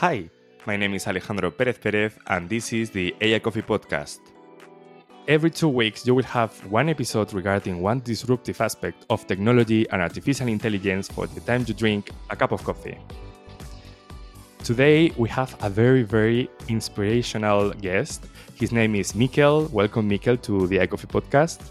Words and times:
Hi, 0.00 0.28
my 0.66 0.76
name 0.76 0.92
is 0.92 1.06
Alejandro 1.06 1.50
Perez 1.50 1.78
Perez, 1.78 2.18
and 2.26 2.50
this 2.50 2.70
is 2.70 2.90
the 2.90 3.16
AI 3.18 3.38
Coffee 3.38 3.62
Podcast. 3.62 4.18
Every 5.26 5.50
two 5.50 5.70
weeks, 5.70 6.06
you 6.06 6.14
will 6.14 6.22
have 6.24 6.52
one 6.70 6.90
episode 6.90 7.32
regarding 7.32 7.80
one 7.80 8.00
disruptive 8.00 8.60
aspect 8.60 9.06
of 9.08 9.26
technology 9.26 9.88
and 9.88 10.02
artificial 10.02 10.48
intelligence 10.48 11.08
for 11.08 11.26
the 11.26 11.40
time 11.40 11.64
you 11.66 11.72
drink 11.72 12.10
a 12.28 12.36
cup 12.36 12.52
of 12.52 12.62
coffee. 12.62 12.98
Today, 14.62 15.12
we 15.16 15.30
have 15.30 15.56
a 15.62 15.70
very, 15.70 16.02
very 16.02 16.50
inspirational 16.68 17.70
guest. 17.70 18.26
His 18.54 18.72
name 18.72 18.96
is 18.96 19.14
Michael. 19.14 19.64
Welcome, 19.72 20.08
Michael, 20.08 20.36
to 20.36 20.66
the 20.66 20.80
AI 20.80 20.88
Coffee 20.88 21.06
Podcast. 21.06 21.70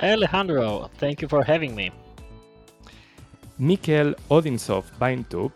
Hey, 0.00 0.14
Alejandro. 0.14 0.90
Thank 0.96 1.20
you 1.20 1.28
for 1.28 1.44
having 1.44 1.74
me. 1.74 1.90
Michael 3.58 4.14
Odintsov 4.30 4.84
Vaintrub 4.98 5.52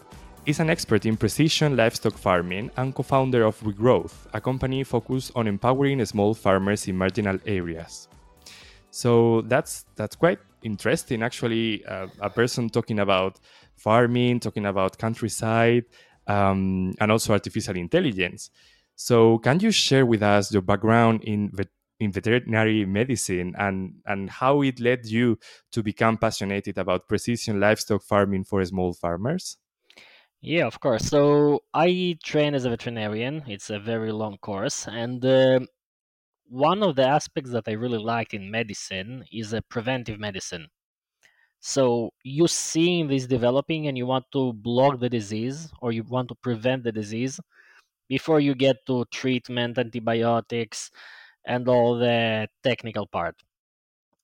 is 0.48 0.60
an 0.60 0.70
expert 0.70 1.04
in 1.04 1.14
precision 1.14 1.76
livestock 1.76 2.16
farming 2.16 2.70
and 2.78 2.94
co 2.94 3.02
founder 3.02 3.44
of 3.44 3.60
Regrowth, 3.60 4.14
a 4.32 4.40
company 4.40 4.82
focused 4.82 5.30
on 5.36 5.46
empowering 5.46 6.02
small 6.06 6.32
farmers 6.32 6.88
in 6.88 6.96
marginal 6.96 7.38
areas. 7.44 8.08
So 8.90 9.42
that's 9.42 9.84
that's 9.94 10.16
quite 10.16 10.38
interesting, 10.62 11.22
actually. 11.22 11.84
Uh, 11.84 12.06
a 12.20 12.30
person 12.30 12.70
talking 12.70 12.98
about 12.98 13.38
farming, 13.76 14.40
talking 14.40 14.64
about 14.64 14.96
countryside, 14.96 15.84
um, 16.26 16.94
and 16.98 17.12
also 17.12 17.34
artificial 17.34 17.76
intelligence. 17.76 18.48
So, 18.96 19.38
can 19.38 19.60
you 19.60 19.70
share 19.70 20.06
with 20.06 20.22
us 20.22 20.50
your 20.50 20.62
background 20.62 21.24
in 21.24 21.50
vet- 21.52 21.76
in 22.00 22.10
veterinary 22.10 22.86
medicine 22.86 23.54
and 23.58 24.00
and 24.06 24.30
how 24.30 24.62
it 24.62 24.80
led 24.80 25.04
you 25.04 25.38
to 25.72 25.82
become 25.82 26.16
passionate 26.16 26.68
about 26.78 27.06
precision 27.06 27.60
livestock 27.60 28.02
farming 28.02 28.44
for 28.44 28.64
small 28.64 28.94
farmers? 28.94 29.58
Yeah, 30.40 30.66
of 30.66 30.78
course. 30.80 31.04
So 31.06 31.62
I 31.74 32.16
train 32.22 32.54
as 32.54 32.64
a 32.64 32.70
veterinarian. 32.70 33.44
It's 33.48 33.70
a 33.70 33.78
very 33.78 34.12
long 34.12 34.38
course, 34.38 34.86
and 34.86 35.24
uh, 35.24 35.60
one 36.48 36.82
of 36.82 36.96
the 36.96 37.06
aspects 37.06 37.50
that 37.52 37.68
I 37.68 37.72
really 37.72 37.98
liked 37.98 38.34
in 38.34 38.50
medicine 38.50 39.24
is 39.32 39.52
a 39.52 39.62
preventive 39.62 40.20
medicine. 40.20 40.68
So 41.60 42.12
you 42.24 42.48
seeing 42.48 43.08
this 43.08 43.26
developing, 43.26 43.88
and 43.88 43.98
you 43.98 44.06
want 44.06 44.26
to 44.32 44.52
block 44.54 45.00
the 45.00 45.10
disease, 45.10 45.72
or 45.82 45.92
you 45.92 46.04
want 46.04 46.28
to 46.30 46.36
prevent 46.36 46.84
the 46.84 46.92
disease 46.92 47.40
before 48.08 48.40
you 48.40 48.54
get 48.54 48.76
to 48.88 49.04
treatment, 49.12 49.78
antibiotics, 49.78 50.90
and 51.46 51.68
all 51.68 51.98
the 51.98 52.48
technical 52.64 53.06
part. 53.06 53.36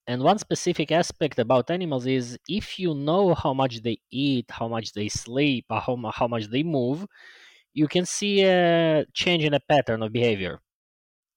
And 0.07 0.23
one 0.23 0.39
specific 0.39 0.93
aspect 0.93 1.39
about 1.39 1.71
animals 1.71 2.07
is 2.07 2.39
if 2.49 2.79
you 2.79 2.95
know 2.95 3.35
how 3.35 3.55
much 3.55 3.83
they 3.83 3.99
eat, 4.11 4.47
how 4.51 4.69
much 4.69 4.93
they 4.93 5.09
sleep, 5.09 5.67
how, 5.71 5.99
how 6.15 6.29
much 6.29 6.47
they 6.47 6.63
move, 6.63 7.07
you 7.75 7.89
can 7.89 8.07
see 8.07 8.43
a 8.45 9.07
change 9.15 9.45
in 9.45 9.55
a 9.55 9.61
pattern 9.61 10.03
of 10.03 10.13
behavior. 10.13 10.61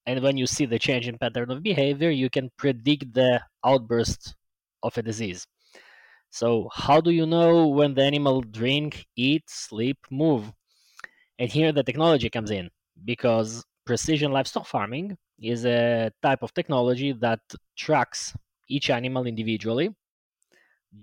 And 0.05 0.21
when 0.23 0.37
you 0.37 0.47
see 0.47 0.65
the 0.65 0.79
change 0.79 1.07
in 1.07 1.17
pattern 1.17 1.51
of 1.51 1.63
behavior, 1.63 2.09
you 2.09 2.29
can 2.29 2.49
predict 2.57 3.13
the 3.13 3.41
outburst 3.65 4.35
of 4.83 4.97
a 4.97 5.03
disease. 5.03 5.47
So, 6.29 6.69
how 6.73 7.01
do 7.01 7.11
you 7.11 7.25
know 7.25 7.67
when 7.67 7.93
the 7.95 8.03
animal 8.03 8.41
drink, 8.41 9.07
eat, 9.15 9.49
sleep, 9.49 9.97
move? 10.11 10.53
And 11.39 11.51
here 11.51 11.71
the 11.71 11.83
technology 11.83 12.29
comes 12.29 12.51
in 12.51 12.69
because 13.05 13.65
precision 13.85 14.31
livestock 14.31 14.65
farming 14.67 15.17
is 15.39 15.65
a 15.65 16.11
type 16.21 16.43
of 16.43 16.53
technology 16.53 17.13
that 17.13 17.41
tracks 17.77 18.33
each 18.69 18.89
animal 18.89 19.25
individually 19.27 19.89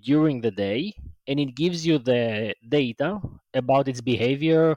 during 0.00 0.40
the 0.40 0.50
day 0.50 0.92
and 1.26 1.38
it 1.40 1.54
gives 1.54 1.86
you 1.86 1.98
the 1.98 2.54
data 2.68 3.20
about 3.54 3.88
its 3.88 4.00
behavior 4.00 4.76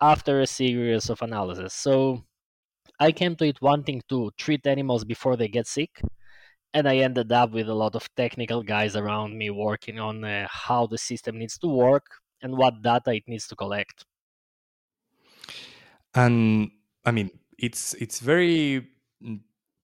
after 0.00 0.40
a 0.40 0.46
series 0.46 1.10
of 1.10 1.22
analysis. 1.22 1.74
So 1.74 2.24
I 3.00 3.12
came 3.12 3.36
to 3.38 3.46
it 3.46 3.62
wanting 3.62 4.02
to 4.10 4.32
treat 4.38 4.66
animals 4.66 5.04
before 5.04 5.36
they 5.36 5.48
get 5.48 5.66
sick 5.66 6.02
and 6.74 6.88
I 6.88 6.98
ended 6.98 7.32
up 7.32 7.52
with 7.52 7.68
a 7.68 7.74
lot 7.74 7.96
of 7.96 8.14
technical 8.16 8.62
guys 8.62 8.96
around 8.96 9.38
me 9.38 9.50
working 9.50 10.00
on 10.00 10.24
uh, 10.24 10.48
how 10.50 10.86
the 10.86 10.98
system 10.98 11.38
needs 11.38 11.58
to 11.60 11.68
work 11.68 12.06
and 12.42 12.56
what 12.58 12.82
data 12.82 13.12
it 13.14 13.24
needs 13.28 13.48
to 13.48 13.56
collect. 13.56 14.04
And 16.14 16.70
I 17.04 17.10
mean, 17.10 17.30
it's 17.58 17.94
it's 17.94 18.20
very 18.20 18.88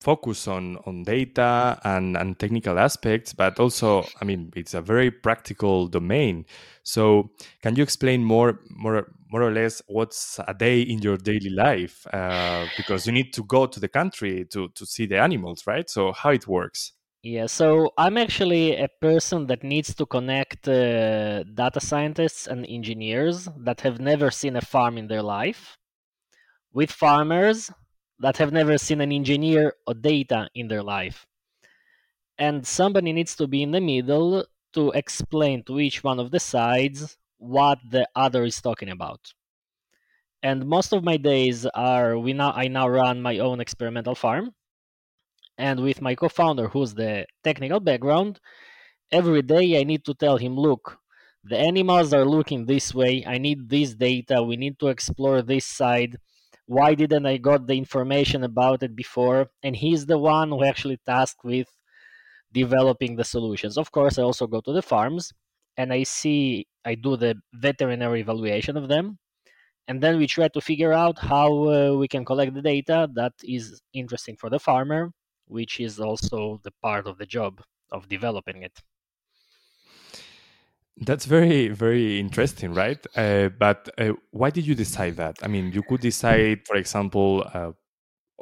focused 0.00 0.48
on 0.48 0.78
on 0.86 1.02
data 1.02 1.78
and 1.84 2.16
and 2.16 2.38
technical 2.38 2.78
aspects, 2.78 3.32
but 3.32 3.60
also, 3.60 4.04
I 4.20 4.24
mean, 4.24 4.52
it's 4.56 4.74
a 4.74 4.80
very 4.80 5.10
practical 5.10 5.88
domain. 5.88 6.46
So, 6.82 7.30
can 7.62 7.76
you 7.76 7.82
explain 7.82 8.24
more 8.24 8.60
more 8.70 9.12
more 9.30 9.42
or 9.42 9.52
less 9.52 9.82
what's 9.86 10.40
a 10.48 10.54
day 10.54 10.80
in 10.82 11.00
your 11.02 11.16
daily 11.16 11.50
life? 11.50 12.06
Uh, 12.12 12.66
because 12.76 13.06
you 13.06 13.12
need 13.12 13.32
to 13.34 13.44
go 13.44 13.66
to 13.66 13.80
the 13.80 13.88
country 13.88 14.46
to 14.46 14.68
to 14.68 14.86
see 14.86 15.06
the 15.06 15.18
animals, 15.18 15.66
right? 15.66 15.88
So, 15.88 16.12
how 16.12 16.30
it 16.30 16.46
works? 16.46 16.92
Yeah, 17.22 17.46
so 17.46 17.92
I'm 17.98 18.16
actually 18.16 18.76
a 18.76 18.88
person 19.02 19.46
that 19.48 19.62
needs 19.62 19.94
to 19.96 20.06
connect 20.06 20.66
uh, 20.66 21.42
data 21.42 21.78
scientists 21.78 22.46
and 22.46 22.64
engineers 22.66 23.46
that 23.58 23.82
have 23.82 24.00
never 24.00 24.30
seen 24.30 24.56
a 24.56 24.62
farm 24.62 24.96
in 24.96 25.06
their 25.06 25.22
life 25.22 25.76
with 26.72 26.90
farmers 26.90 27.70
that 28.20 28.36
have 28.36 28.52
never 28.52 28.78
seen 28.78 29.00
an 29.00 29.12
engineer 29.12 29.74
or 29.86 29.94
data 29.94 30.48
in 30.54 30.68
their 30.68 30.82
life. 30.82 31.26
And 32.38 32.66
somebody 32.66 33.12
needs 33.12 33.34
to 33.36 33.46
be 33.46 33.62
in 33.62 33.70
the 33.70 33.80
middle 33.80 34.44
to 34.74 34.90
explain 34.92 35.64
to 35.64 35.80
each 35.80 36.04
one 36.04 36.20
of 36.20 36.30
the 36.30 36.40
sides 36.40 37.16
what 37.38 37.78
the 37.90 38.06
other 38.14 38.44
is 38.44 38.60
talking 38.60 38.90
about. 38.90 39.32
And 40.42 40.66
most 40.66 40.92
of 40.92 41.04
my 41.04 41.16
days 41.16 41.66
are 41.66 42.18
we 42.18 42.32
now 42.32 42.52
I 42.52 42.68
now 42.68 42.88
run 42.88 43.20
my 43.20 43.38
own 43.38 43.60
experimental 43.60 44.14
farm. 44.14 44.54
And 45.58 45.80
with 45.80 46.00
my 46.00 46.14
co-founder 46.14 46.68
who's 46.68 46.94
the 46.94 47.26
technical 47.44 47.80
background, 47.80 48.40
every 49.12 49.42
day 49.42 49.78
I 49.78 49.84
need 49.84 50.04
to 50.06 50.14
tell 50.14 50.38
him, 50.38 50.56
look, 50.56 50.98
the 51.44 51.58
animals 51.58 52.14
are 52.14 52.24
looking 52.24 52.64
this 52.64 52.94
way. 52.94 53.24
I 53.26 53.38
need 53.38 53.68
this 53.68 53.94
data. 53.94 54.42
We 54.42 54.56
need 54.56 54.78
to 54.78 54.88
explore 54.88 55.42
this 55.42 55.66
side 55.66 56.16
why 56.76 56.94
didn't 56.94 57.26
I 57.26 57.36
got 57.36 57.66
the 57.66 57.76
information 57.76 58.44
about 58.44 58.84
it 58.84 58.94
before? 58.94 59.48
And 59.64 59.74
he's 59.74 60.06
the 60.06 60.18
one 60.18 60.50
who 60.50 60.64
actually 60.64 60.98
tasked 61.04 61.42
with 61.44 61.68
developing 62.52 63.16
the 63.16 63.24
solutions. 63.24 63.76
Of 63.76 63.90
course, 63.90 64.18
I 64.18 64.22
also 64.22 64.46
go 64.46 64.60
to 64.60 64.72
the 64.72 64.82
farms 64.92 65.32
and 65.76 65.92
I 65.92 66.04
see 66.04 66.68
I 66.84 66.94
do 66.94 67.16
the 67.16 67.34
veterinary 67.52 68.20
evaluation 68.20 68.76
of 68.76 68.88
them, 68.88 69.18
and 69.88 70.00
then 70.00 70.18
we 70.18 70.26
try 70.28 70.48
to 70.48 70.60
figure 70.60 70.92
out 70.92 71.18
how 71.18 71.48
uh, 71.68 71.92
we 72.00 72.06
can 72.06 72.24
collect 72.24 72.54
the 72.54 72.62
data 72.62 73.08
that 73.14 73.32
is 73.42 73.80
interesting 73.92 74.36
for 74.36 74.48
the 74.48 74.60
farmer, 74.60 75.10
which 75.46 75.80
is 75.80 75.98
also 75.98 76.60
the 76.62 76.72
part 76.82 77.06
of 77.08 77.18
the 77.18 77.26
job 77.26 77.62
of 77.90 78.08
developing 78.08 78.62
it. 78.62 78.76
That's 81.00 81.24
very, 81.24 81.68
very 81.68 82.20
interesting, 82.20 82.74
right? 82.74 83.04
Uh, 83.16 83.48
but 83.48 83.88
uh, 83.96 84.12
why 84.32 84.50
did 84.50 84.66
you 84.66 84.74
decide 84.74 85.16
that? 85.16 85.38
I 85.42 85.48
mean, 85.48 85.72
you 85.72 85.82
could 85.82 86.00
decide, 86.00 86.66
for 86.66 86.76
example, 86.76 87.42
uh, 87.54 87.72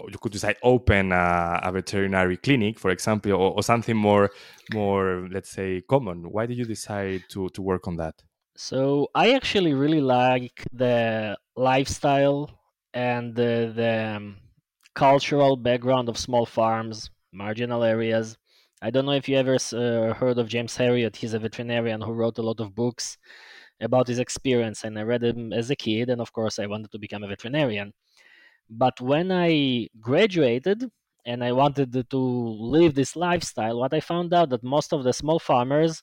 you 0.08 0.18
could 0.20 0.32
decide 0.32 0.56
open 0.62 1.12
a, 1.12 1.60
a 1.62 1.72
veterinary 1.72 2.36
clinic, 2.36 2.78
for 2.78 2.90
example, 2.90 3.32
or, 3.32 3.52
or, 3.54 3.62
something 3.62 3.96
more, 3.96 4.30
more, 4.72 5.28
let's 5.30 5.50
say, 5.50 5.82
common. 5.88 6.30
Why 6.30 6.46
did 6.46 6.58
you 6.58 6.64
decide 6.64 7.22
to 7.30 7.48
to 7.50 7.62
work 7.62 7.86
on 7.86 7.96
that? 7.96 8.14
So 8.56 9.08
I 9.14 9.34
actually 9.34 9.74
really 9.74 10.00
like 10.00 10.64
the 10.72 11.36
lifestyle 11.54 12.50
and 12.92 13.36
the, 13.36 13.72
the 13.74 14.16
um, 14.16 14.36
cultural 14.94 15.56
background 15.56 16.08
of 16.08 16.18
small 16.18 16.44
farms, 16.44 17.10
marginal 17.32 17.84
areas 17.84 18.36
I 18.80 18.90
don't 18.90 19.06
know 19.06 19.12
if 19.12 19.28
you 19.28 19.36
ever 19.36 19.56
uh, 19.56 20.14
heard 20.14 20.38
of 20.38 20.48
James 20.48 20.76
Herriot. 20.76 21.16
He's 21.16 21.34
a 21.34 21.38
veterinarian 21.40 22.00
who 22.00 22.12
wrote 22.12 22.38
a 22.38 22.42
lot 22.42 22.60
of 22.60 22.76
books 22.76 23.18
about 23.80 24.06
his 24.06 24.20
experience, 24.20 24.84
and 24.84 24.96
I 24.96 25.02
read 25.02 25.22
them 25.22 25.52
as 25.52 25.70
a 25.70 25.76
kid. 25.76 26.10
And 26.10 26.20
of 26.20 26.32
course, 26.32 26.60
I 26.60 26.66
wanted 26.66 26.92
to 26.92 26.98
become 26.98 27.24
a 27.24 27.28
veterinarian. 27.28 27.92
But 28.70 29.00
when 29.00 29.32
I 29.32 29.88
graduated 30.00 30.84
and 31.26 31.42
I 31.42 31.52
wanted 31.52 32.08
to 32.08 32.18
live 32.18 32.94
this 32.94 33.16
lifestyle, 33.16 33.80
what 33.80 33.94
I 33.94 34.00
found 34.00 34.32
out 34.32 34.50
that 34.50 34.62
most 34.62 34.92
of 34.92 35.02
the 35.02 35.12
small 35.12 35.40
farmers 35.40 36.02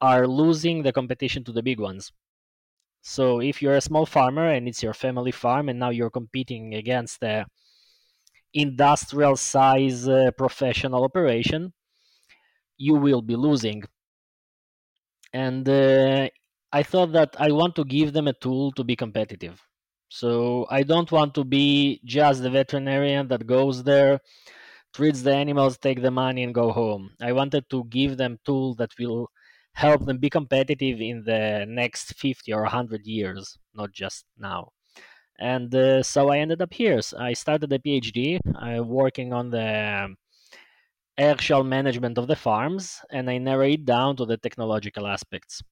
are 0.00 0.28
losing 0.28 0.82
the 0.82 0.92
competition 0.92 1.42
to 1.44 1.52
the 1.52 1.62
big 1.62 1.80
ones. 1.80 2.12
So 3.02 3.40
if 3.40 3.60
you're 3.60 3.76
a 3.76 3.80
small 3.80 4.06
farmer 4.06 4.48
and 4.48 4.68
it's 4.68 4.82
your 4.82 4.94
family 4.94 5.32
farm, 5.32 5.68
and 5.68 5.78
now 5.78 5.90
you're 5.90 6.10
competing 6.10 6.74
against 6.74 7.22
a 7.24 7.46
industrial 8.54 9.36
size 9.36 10.08
uh, 10.08 10.30
professional 10.38 11.02
operation, 11.02 11.72
you 12.78 12.94
will 12.94 13.22
be 13.22 13.36
losing. 13.36 13.82
And 15.32 15.68
uh, 15.68 16.28
I 16.72 16.82
thought 16.82 17.12
that 17.12 17.36
I 17.38 17.50
want 17.52 17.74
to 17.76 17.84
give 17.84 18.12
them 18.12 18.28
a 18.28 18.32
tool 18.32 18.72
to 18.72 18.84
be 18.84 18.96
competitive. 18.96 19.60
So 20.08 20.66
I 20.70 20.82
don't 20.82 21.10
want 21.10 21.34
to 21.34 21.44
be 21.44 22.00
just 22.04 22.42
the 22.42 22.50
veterinarian 22.50 23.28
that 23.28 23.46
goes 23.46 23.82
there, 23.82 24.20
treats 24.94 25.22
the 25.22 25.34
animals, 25.34 25.78
take 25.78 26.00
the 26.00 26.10
money, 26.10 26.42
and 26.42 26.54
go 26.54 26.70
home. 26.70 27.10
I 27.20 27.32
wanted 27.32 27.68
to 27.70 27.84
give 27.84 28.16
them 28.16 28.38
tool 28.44 28.74
that 28.76 28.92
will 28.98 29.28
help 29.72 30.06
them 30.06 30.18
be 30.18 30.30
competitive 30.30 31.00
in 31.00 31.24
the 31.24 31.66
next 31.68 32.14
50 32.14 32.52
or 32.52 32.62
100 32.62 33.04
years, 33.06 33.58
not 33.74 33.92
just 33.92 34.24
now. 34.38 34.70
And 35.38 35.74
uh, 35.74 36.02
so 36.02 36.30
I 36.30 36.38
ended 36.38 36.62
up 36.62 36.72
here. 36.72 37.02
So 37.02 37.18
I 37.18 37.34
started 37.34 37.72
a 37.72 37.78
PhD 37.78 38.38
uh, 38.54 38.82
working 38.82 39.32
on 39.32 39.50
the 39.50 40.14
actual 41.18 41.64
management 41.64 42.18
of 42.18 42.26
the 42.26 42.36
farms, 42.36 43.00
and 43.10 43.30
I 43.30 43.38
narrow 43.38 43.66
it 43.68 43.84
down 43.84 44.16
to 44.16 44.26
the 44.26 44.36
technological 44.36 45.06
aspects. 45.06 45.62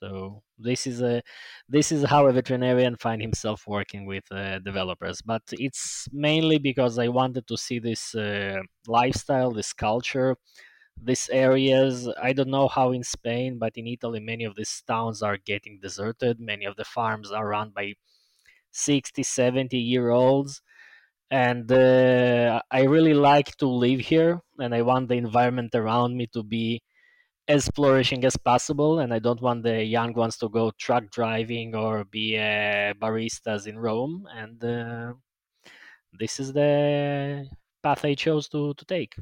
So 0.00 0.42
this 0.58 0.86
is 0.86 1.00
a 1.00 1.22
this 1.68 1.90
is 1.90 2.04
how 2.04 2.26
a 2.26 2.32
veterinarian 2.32 2.96
find 2.96 3.22
himself 3.22 3.64
working 3.66 4.04
with 4.06 4.24
uh, 4.30 4.58
developers. 4.58 5.22
But 5.22 5.42
it's 5.52 6.06
mainly 6.12 6.58
because 6.58 6.98
I 6.98 7.08
wanted 7.08 7.46
to 7.48 7.56
see 7.56 7.78
this 7.78 8.14
uh, 8.14 8.58
lifestyle, 8.86 9.52
this 9.52 9.72
culture, 9.72 10.36
these 11.02 11.28
areas. 11.30 12.08
I 12.22 12.32
don't 12.34 12.50
know 12.50 12.68
how 12.68 12.92
in 12.92 13.04
Spain, 13.04 13.58
but 13.58 13.72
in 13.76 13.86
Italy, 13.86 14.20
many 14.20 14.44
of 14.44 14.56
these 14.56 14.82
towns 14.86 15.22
are 15.22 15.38
getting 15.38 15.78
deserted. 15.82 16.40
Many 16.40 16.66
of 16.66 16.76
the 16.76 16.84
farms 16.84 17.32
are 17.32 17.48
run 17.48 17.72
by 17.74 17.94
60, 18.72 19.22
70 19.22 19.78
year 19.78 20.10
olds. 20.10 20.62
And 21.30 21.70
uh, 21.72 22.60
I 22.70 22.82
really 22.84 23.14
like 23.14 23.56
to 23.56 23.66
live 23.66 24.00
here, 24.00 24.40
and 24.58 24.74
I 24.74 24.82
want 24.82 25.08
the 25.08 25.16
environment 25.16 25.74
around 25.74 26.16
me 26.16 26.28
to 26.32 26.42
be 26.42 26.82
as 27.48 27.68
flourishing 27.74 28.24
as 28.24 28.36
possible. 28.36 29.00
And 29.00 29.12
I 29.12 29.18
don't 29.18 29.42
want 29.42 29.64
the 29.64 29.82
young 29.84 30.14
ones 30.14 30.36
to 30.38 30.48
go 30.48 30.70
truck 30.78 31.10
driving 31.10 31.74
or 31.74 32.04
be 32.04 32.38
uh, 32.38 32.94
baristas 32.94 33.66
in 33.66 33.78
Rome. 33.78 34.26
And 34.32 34.62
uh, 34.64 35.14
this 36.12 36.38
is 36.40 36.52
the 36.52 37.48
path 37.82 38.04
I 38.04 38.14
chose 38.14 38.48
to, 38.50 38.74
to 38.74 38.84
take. 38.84 39.14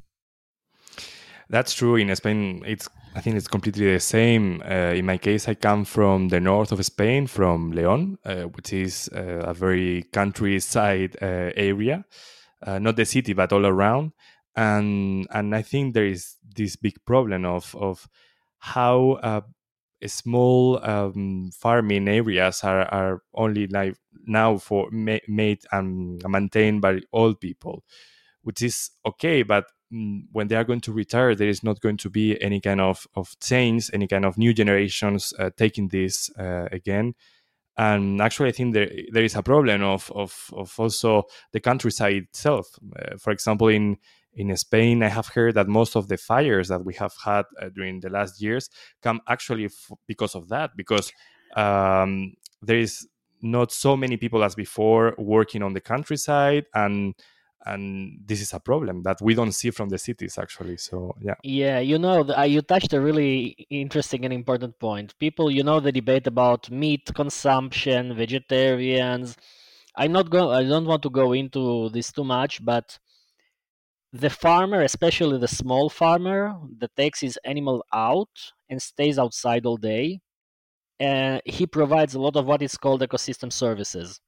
That's 1.48 1.74
true. 1.74 1.96
In 1.96 2.14
Spain, 2.16 2.62
it's 2.66 2.88
I 3.14 3.20
think 3.20 3.36
it's 3.36 3.48
completely 3.48 3.92
the 3.92 4.00
same. 4.00 4.62
Uh, 4.64 4.92
in 4.94 5.06
my 5.06 5.18
case, 5.18 5.48
I 5.48 5.54
come 5.54 5.84
from 5.84 6.28
the 6.28 6.40
north 6.40 6.72
of 6.72 6.84
Spain, 6.84 7.26
from 7.26 7.72
León, 7.72 8.16
uh, 8.24 8.48
which 8.48 8.72
is 8.72 9.08
uh, 9.14 9.44
a 9.50 9.54
very 9.54 10.04
countryside 10.12 11.16
uh, 11.22 11.50
area, 11.56 12.04
uh, 12.62 12.78
not 12.78 12.96
the 12.96 13.04
city, 13.04 13.32
but 13.34 13.52
all 13.52 13.66
around. 13.66 14.12
And 14.56 15.26
and 15.30 15.54
I 15.54 15.62
think 15.62 15.94
there 15.94 16.06
is 16.06 16.36
this 16.56 16.76
big 16.76 16.96
problem 17.04 17.44
of 17.44 17.74
of 17.76 18.08
how 18.58 19.12
uh, 19.22 19.42
small 20.06 20.84
um, 20.84 21.50
farming 21.52 22.08
areas 22.08 22.62
are, 22.64 22.82
are 22.92 23.22
only 23.34 23.66
like 23.68 23.96
now 24.26 24.56
for 24.58 24.88
ma- 24.90 25.24
made 25.28 25.60
and 25.72 26.22
maintained 26.28 26.82
by 26.82 27.00
old 27.12 27.40
people, 27.40 27.84
which 28.42 28.62
is 28.62 28.90
okay, 29.06 29.42
but 29.42 29.66
when 29.90 30.48
they 30.48 30.56
are 30.56 30.64
going 30.64 30.80
to 30.80 30.92
retire, 30.92 31.34
there 31.34 31.48
is 31.48 31.62
not 31.62 31.80
going 31.80 31.96
to 31.98 32.10
be 32.10 32.40
any 32.42 32.60
kind 32.60 32.80
of, 32.80 33.06
of 33.14 33.38
change, 33.40 33.90
any 33.92 34.06
kind 34.06 34.24
of 34.24 34.36
new 34.36 34.52
generations 34.52 35.32
uh, 35.38 35.50
taking 35.56 35.88
this 35.88 36.30
uh, 36.38 36.68
again. 36.72 37.14
And 37.76 38.20
actually, 38.20 38.50
I 38.50 38.52
think 38.52 38.74
there 38.74 38.90
there 39.12 39.24
is 39.24 39.34
a 39.34 39.42
problem 39.42 39.82
of 39.82 40.10
of, 40.14 40.50
of 40.52 40.72
also 40.78 41.24
the 41.52 41.60
countryside 41.60 42.14
itself. 42.14 42.66
Uh, 42.96 43.16
for 43.18 43.32
example, 43.32 43.68
in 43.68 43.96
in 44.32 44.56
Spain, 44.56 45.02
I 45.02 45.08
have 45.08 45.28
heard 45.28 45.54
that 45.54 45.68
most 45.68 45.96
of 45.96 46.08
the 46.08 46.16
fires 46.16 46.68
that 46.68 46.84
we 46.84 46.94
have 46.94 47.14
had 47.24 47.44
uh, 47.60 47.70
during 47.74 48.00
the 48.00 48.10
last 48.10 48.40
years 48.40 48.70
come 49.02 49.20
actually 49.28 49.66
f- 49.66 49.90
because 50.06 50.36
of 50.36 50.48
that, 50.48 50.70
because 50.76 51.12
um, 51.56 52.34
there 52.62 52.78
is 52.78 53.08
not 53.42 53.72
so 53.72 53.96
many 53.96 54.16
people 54.16 54.42
as 54.42 54.54
before 54.54 55.14
working 55.18 55.62
on 55.62 55.74
the 55.74 55.80
countryside 55.80 56.64
and 56.74 57.14
and 57.66 58.20
this 58.24 58.40
is 58.40 58.52
a 58.52 58.60
problem 58.60 59.02
that 59.02 59.18
we 59.22 59.34
don't 59.34 59.52
see 59.52 59.70
from 59.70 59.88
the 59.88 59.98
cities 59.98 60.38
actually 60.38 60.76
so 60.76 61.14
yeah. 61.20 61.34
Yeah 61.42 61.78
you 61.80 61.98
know 61.98 62.20
uh, 62.22 62.42
you 62.42 62.60
touched 62.62 62.92
a 62.92 63.00
really 63.00 63.66
interesting 63.70 64.24
and 64.24 64.32
important 64.32 64.78
point. 64.78 65.18
People 65.18 65.50
you 65.50 65.62
know 65.62 65.80
the 65.80 65.92
debate 65.92 66.26
about 66.26 66.70
meat 66.70 67.10
consumption 67.14 68.16
vegetarians. 68.16 69.36
I'm 69.96 70.12
not 70.12 70.28
going 70.28 70.50
i 70.50 70.68
don't 70.68 70.86
want 70.86 71.02
to 71.04 71.10
go 71.10 71.32
into 71.32 71.88
this 71.90 72.10
too 72.10 72.24
much 72.24 72.64
but 72.64 72.98
the 74.12 74.30
farmer 74.30 74.82
especially 74.82 75.38
the 75.38 75.48
small 75.48 75.88
farmer 75.88 76.54
that 76.78 76.96
takes 76.96 77.20
his 77.20 77.38
animal 77.44 77.84
out 77.92 78.52
and 78.68 78.82
stays 78.82 79.18
outside 79.18 79.64
all 79.66 79.76
day 79.76 80.20
and 81.00 81.42
he 81.44 81.66
provides 81.66 82.14
a 82.14 82.20
lot 82.20 82.36
of 82.36 82.46
what 82.46 82.62
is 82.62 82.76
called 82.76 83.02
ecosystem 83.02 83.52
services. 83.52 84.20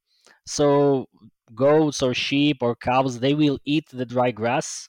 So 0.47 1.07
goats 1.55 2.03
or 2.03 2.15
sheep 2.15 2.59
or 2.61 2.75
cows, 2.75 3.21
they 3.21 3.35
will 3.35 3.59
eat 3.65 3.89
the 3.91 4.07
dry 4.07 4.31
grass 4.31 4.89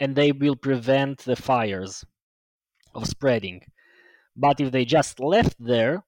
and 0.00 0.16
they 0.16 0.32
will 0.32 0.56
prevent 0.56 1.18
the 1.20 1.36
fires 1.36 2.04
of 2.94 3.06
spreading. 3.06 3.62
But 4.36 4.60
if 4.60 4.72
they 4.72 4.84
just 4.84 5.20
left 5.20 5.56
there, 5.58 6.04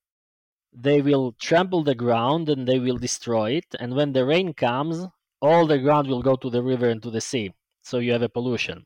they 0.73 1.01
will 1.01 1.33
trample 1.41 1.85
the 1.85 1.95
ground 1.95 2.49
and 2.49 2.67
they 2.67 2.79
will 2.79 2.99
destroy 2.99 3.53
it. 3.53 3.67
And 3.79 3.95
when 3.95 4.13
the 4.13 4.25
rain 4.25 4.53
comes, 4.53 5.07
all 5.41 5.67
the 5.67 5.79
ground 5.79 6.09
will 6.09 6.23
go 6.23 6.37
to 6.37 6.51
the 6.51 6.63
river 6.63 6.89
and 6.89 7.03
to 7.03 7.11
the 7.11 7.21
sea. 7.21 7.55
So 7.83 7.99
you 7.99 8.13
have 8.13 8.23
a 8.23 8.29
pollution. 8.29 8.85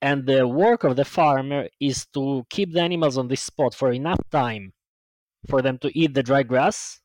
And 0.00 0.26
the 0.26 0.48
work 0.48 0.82
of 0.82 0.96
the 0.96 1.04
farmer 1.04 1.68
is 1.80 2.06
to 2.06 2.44
keep 2.50 2.72
the 2.72 2.82
animals 2.82 3.16
on 3.16 3.28
this 3.28 3.42
spot 3.42 3.74
for 3.74 3.92
enough 3.92 4.18
time 4.30 4.72
for 5.48 5.62
them 5.62 5.78
to 5.78 5.96
eat 5.96 6.14
the 6.14 6.24
dry 6.24 6.42
grass 6.42 7.01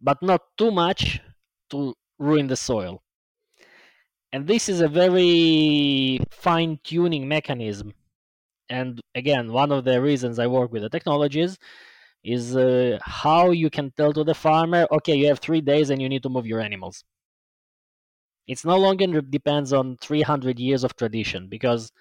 but 0.00 0.22
not 0.22 0.42
too 0.56 0.70
much 0.70 1.20
to 1.70 1.94
ruin 2.18 2.46
the 2.46 2.56
soil. 2.56 3.02
And 4.32 4.46
this 4.46 4.68
is 4.68 4.80
a 4.80 4.88
very 4.88 6.18
fine 6.30 6.78
tuning 6.84 7.28
mechanism. 7.28 7.94
And 8.68 9.00
again, 9.14 9.52
one 9.52 9.72
of 9.72 9.84
the 9.84 10.00
reasons 10.02 10.38
I 10.38 10.46
work 10.46 10.72
with 10.72 10.82
the 10.82 10.90
technologies 10.90 11.58
is 12.24 12.56
uh, 12.56 12.98
how 13.02 13.50
you 13.50 13.70
can 13.70 13.92
tell 13.96 14.12
to 14.12 14.24
the 14.24 14.34
farmer, 14.34 14.86
okay, 14.90 15.16
you 15.16 15.28
have 15.28 15.38
three 15.38 15.60
days 15.60 15.90
and 15.90 16.02
you 16.02 16.08
need 16.08 16.24
to 16.24 16.28
move 16.28 16.46
your 16.46 16.60
animals. 16.60 17.04
It's 18.48 18.64
no 18.64 18.76
longer 18.76 19.20
depends 19.20 19.72
on 19.72 19.96
300 19.98 20.58
years 20.58 20.84
of 20.84 20.96
tradition 20.96 21.48
because 21.48 21.92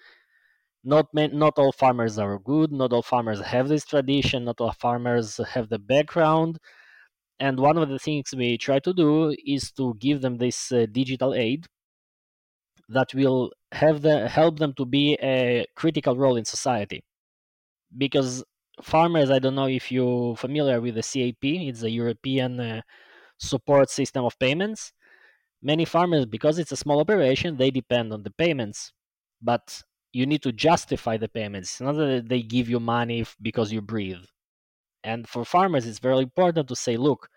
not 0.83 1.07
not 1.13 1.57
all 1.57 1.71
farmers 1.71 2.19
are 2.19 2.37
good, 2.39 2.71
not 2.71 2.93
all 2.93 3.01
farmers 3.01 3.41
have 3.41 3.67
this 3.67 3.85
tradition, 3.85 4.45
not 4.45 4.61
all 4.61 4.71
farmers 4.71 5.37
have 5.37 5.69
the 5.69 5.79
background 5.79 6.59
and 7.39 7.59
one 7.59 7.77
of 7.77 7.89
the 7.89 7.99
things 7.99 8.33
we 8.35 8.57
try 8.57 8.79
to 8.79 8.93
do 8.93 9.35
is 9.45 9.71
to 9.73 9.95
give 9.99 10.21
them 10.21 10.37
this 10.37 10.71
uh, 10.71 10.85
digital 10.91 11.33
aid 11.33 11.67
that 12.89 13.13
will 13.13 13.51
have 13.71 14.01
the 14.01 14.27
help 14.27 14.59
them 14.59 14.73
to 14.73 14.85
be 14.85 15.17
a 15.21 15.65
critical 15.75 16.15
role 16.17 16.35
in 16.37 16.45
society. 16.45 17.03
Because 17.97 18.43
farmers 18.81 19.31
i 19.31 19.39
don't 19.39 19.55
know 19.55 19.67
if 19.69 19.91
you're 19.91 20.35
familiar 20.35 20.81
with 20.81 20.95
the 20.95 21.01
cap 21.01 21.37
it's 21.43 21.83
a 21.83 21.89
european 21.89 22.59
uh, 22.59 22.81
support 23.39 23.89
system 23.89 24.25
of 24.25 24.37
payments. 24.39 24.93
Many 25.61 25.85
farmers 25.85 26.25
because 26.27 26.59
it's 26.59 26.71
a 26.73 26.77
small 26.77 26.99
operation 27.01 27.57
they 27.57 27.71
depend 27.71 28.13
on 28.13 28.23
the 28.23 28.31
payments 28.31 28.93
but 29.41 29.83
you 30.13 30.25
need 30.25 30.43
to 30.43 30.51
justify 30.53 31.17
the 31.17 31.29
payments. 31.29 31.71
It's 31.73 31.81
not 31.81 31.93
that 31.95 32.29
they 32.29 32.41
give 32.43 32.69
you 32.69 32.79
money 32.79 33.25
because 33.41 33.71
you 33.73 33.81
breathe 33.81 34.25
and 35.05 35.29
for 35.29 35.45
farmers, 35.45 35.85
it's 35.85 35.99
very 35.99 36.19
important 36.19 36.67
to 36.67 36.75
say, 36.75 36.97
look, 36.97 37.29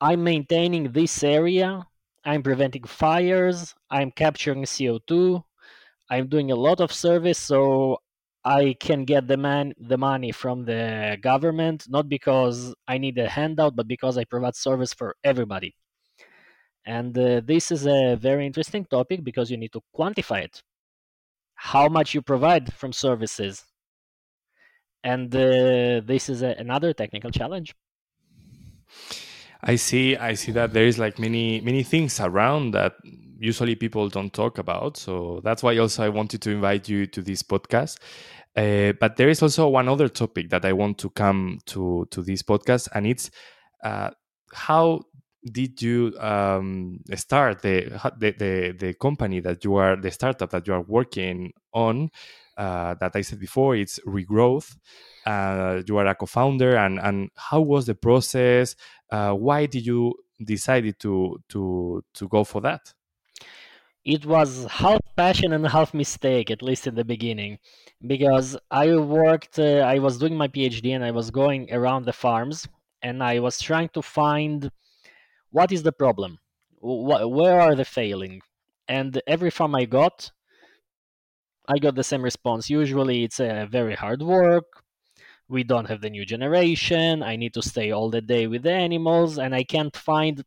I'm 0.00 0.24
maintaining 0.24 0.90
this 0.90 1.22
area, 1.22 1.86
I'm 2.24 2.42
preventing 2.42 2.84
fires, 2.84 3.74
I'm 3.88 4.10
capturing 4.10 4.64
CO2, 4.64 5.42
I'm 6.10 6.26
doing 6.26 6.50
a 6.50 6.56
lot 6.56 6.80
of 6.80 6.92
service, 6.92 7.38
so 7.38 7.98
I 8.44 8.74
can 8.80 9.04
get 9.04 9.28
the 9.28 9.36
man 9.36 9.74
the 9.78 9.96
money 9.96 10.32
from 10.32 10.64
the 10.64 11.16
government, 11.22 11.86
not 11.88 12.08
because 12.08 12.74
I 12.88 12.98
need 12.98 13.16
a 13.18 13.28
handout, 13.28 13.76
but 13.76 13.86
because 13.86 14.18
I 14.18 14.24
provide 14.24 14.56
service 14.56 14.92
for 14.92 15.14
everybody. 15.22 15.76
And 16.84 17.16
uh, 17.16 17.40
this 17.44 17.70
is 17.70 17.86
a 17.86 18.16
very 18.16 18.44
interesting 18.44 18.84
topic 18.84 19.24
because 19.24 19.50
you 19.50 19.56
need 19.56 19.72
to 19.72 19.82
quantify 19.96 20.42
it. 20.44 20.62
How 21.54 21.88
much 21.88 22.12
you 22.12 22.20
provide 22.20 22.74
from 22.74 22.92
services 22.92 23.64
and 25.04 25.34
uh, 25.34 26.00
this 26.04 26.28
is 26.28 26.42
a, 26.42 26.54
another 26.58 26.92
technical 26.92 27.30
challenge. 27.30 27.74
I 29.62 29.76
see 29.76 30.16
i 30.16 30.34
see 30.34 30.52
that 30.52 30.72
there 30.72 30.86
is 30.86 30.98
like 30.98 31.18
many 31.18 31.60
many 31.60 31.82
things 31.82 32.20
around 32.20 32.72
that 32.72 32.92
usually 33.38 33.74
people 33.74 34.08
don't 34.08 34.32
talk 34.32 34.58
about. 34.58 34.96
So 34.96 35.40
that's 35.42 35.62
why 35.62 35.76
also 35.78 36.04
i 36.04 36.08
wanted 36.08 36.42
to 36.42 36.50
invite 36.50 36.88
you 36.88 37.06
to 37.06 37.22
this 37.22 37.42
podcast. 37.42 37.98
Uh, 38.56 38.92
but 39.00 39.16
there 39.16 39.28
is 39.28 39.42
also 39.42 39.68
one 39.68 39.88
other 39.88 40.08
topic 40.08 40.48
that 40.50 40.64
i 40.64 40.72
want 40.72 40.96
to 40.98 41.10
come 41.10 41.58
to 41.66 42.06
to 42.10 42.22
this 42.22 42.42
podcast 42.42 42.88
and 42.94 43.06
it's 43.06 43.30
uh, 43.82 44.10
how 44.52 45.00
did 45.50 45.82
you 45.82 46.14
um, 46.20 47.00
start 47.16 47.60
the, 47.62 48.00
the, 48.18 48.30
the 48.38 48.74
the 48.78 48.94
company 48.94 49.40
that 49.40 49.64
you 49.64 49.74
are 49.74 49.96
the 49.96 50.10
startup 50.10 50.50
that 50.50 50.66
you 50.66 50.72
are 50.72 50.82
working 50.82 51.52
on 51.72 52.10
uh, 52.56 52.94
that 52.94 53.12
I 53.14 53.22
said 53.22 53.40
before, 53.40 53.76
it's 53.76 53.98
regrowth. 54.06 54.76
Uh, 55.26 55.82
you 55.86 55.96
are 55.96 56.06
a 56.06 56.14
co-founder, 56.14 56.76
and 56.76 56.98
and 56.98 57.30
how 57.36 57.60
was 57.60 57.86
the 57.86 57.94
process? 57.94 58.76
Uh, 59.10 59.32
why 59.34 59.66
did 59.66 59.86
you 59.86 60.14
decided 60.44 60.98
to 61.00 61.38
to 61.50 62.04
to 62.14 62.28
go 62.28 62.44
for 62.44 62.60
that? 62.62 62.92
It 64.04 64.26
was 64.26 64.64
half 64.66 65.00
passion 65.16 65.52
and 65.52 65.66
half 65.66 65.94
mistake, 65.94 66.50
at 66.50 66.62
least 66.62 66.86
in 66.86 66.94
the 66.94 67.04
beginning, 67.04 67.58
because 68.06 68.56
I 68.70 68.94
worked. 68.96 69.58
Uh, 69.58 69.78
I 69.94 69.98
was 69.98 70.18
doing 70.18 70.36
my 70.36 70.48
PhD 70.48 70.94
and 70.94 71.04
I 71.04 71.10
was 71.10 71.30
going 71.30 71.72
around 71.72 72.04
the 72.04 72.12
farms 72.12 72.68
and 73.02 73.22
I 73.22 73.40
was 73.40 73.60
trying 73.60 73.88
to 73.90 74.02
find 74.02 74.70
what 75.50 75.72
is 75.72 75.82
the 75.84 75.92
problem, 75.92 76.40
Wh- 76.80 77.28
where 77.38 77.60
are 77.60 77.74
they 77.74 77.84
failing, 77.84 78.42
and 78.88 79.20
every 79.26 79.50
farm 79.50 79.74
I 79.74 79.86
got, 79.86 80.32
I 81.66 81.78
got 81.78 81.94
the 81.94 82.04
same 82.04 82.22
response. 82.22 82.68
Usually, 82.68 83.24
it's 83.24 83.40
a 83.40 83.66
very 83.70 83.94
hard 83.94 84.22
work. 84.22 84.82
We 85.48 85.62
don't 85.64 85.88
have 85.88 86.00
the 86.00 86.10
new 86.10 86.24
generation. 86.24 87.22
I 87.22 87.36
need 87.36 87.54
to 87.54 87.62
stay 87.62 87.90
all 87.90 88.10
the 88.10 88.20
day 88.20 88.46
with 88.46 88.62
the 88.62 88.72
animals, 88.72 89.38
and 89.38 89.54
I 89.54 89.64
can't 89.64 89.96
find 89.96 90.44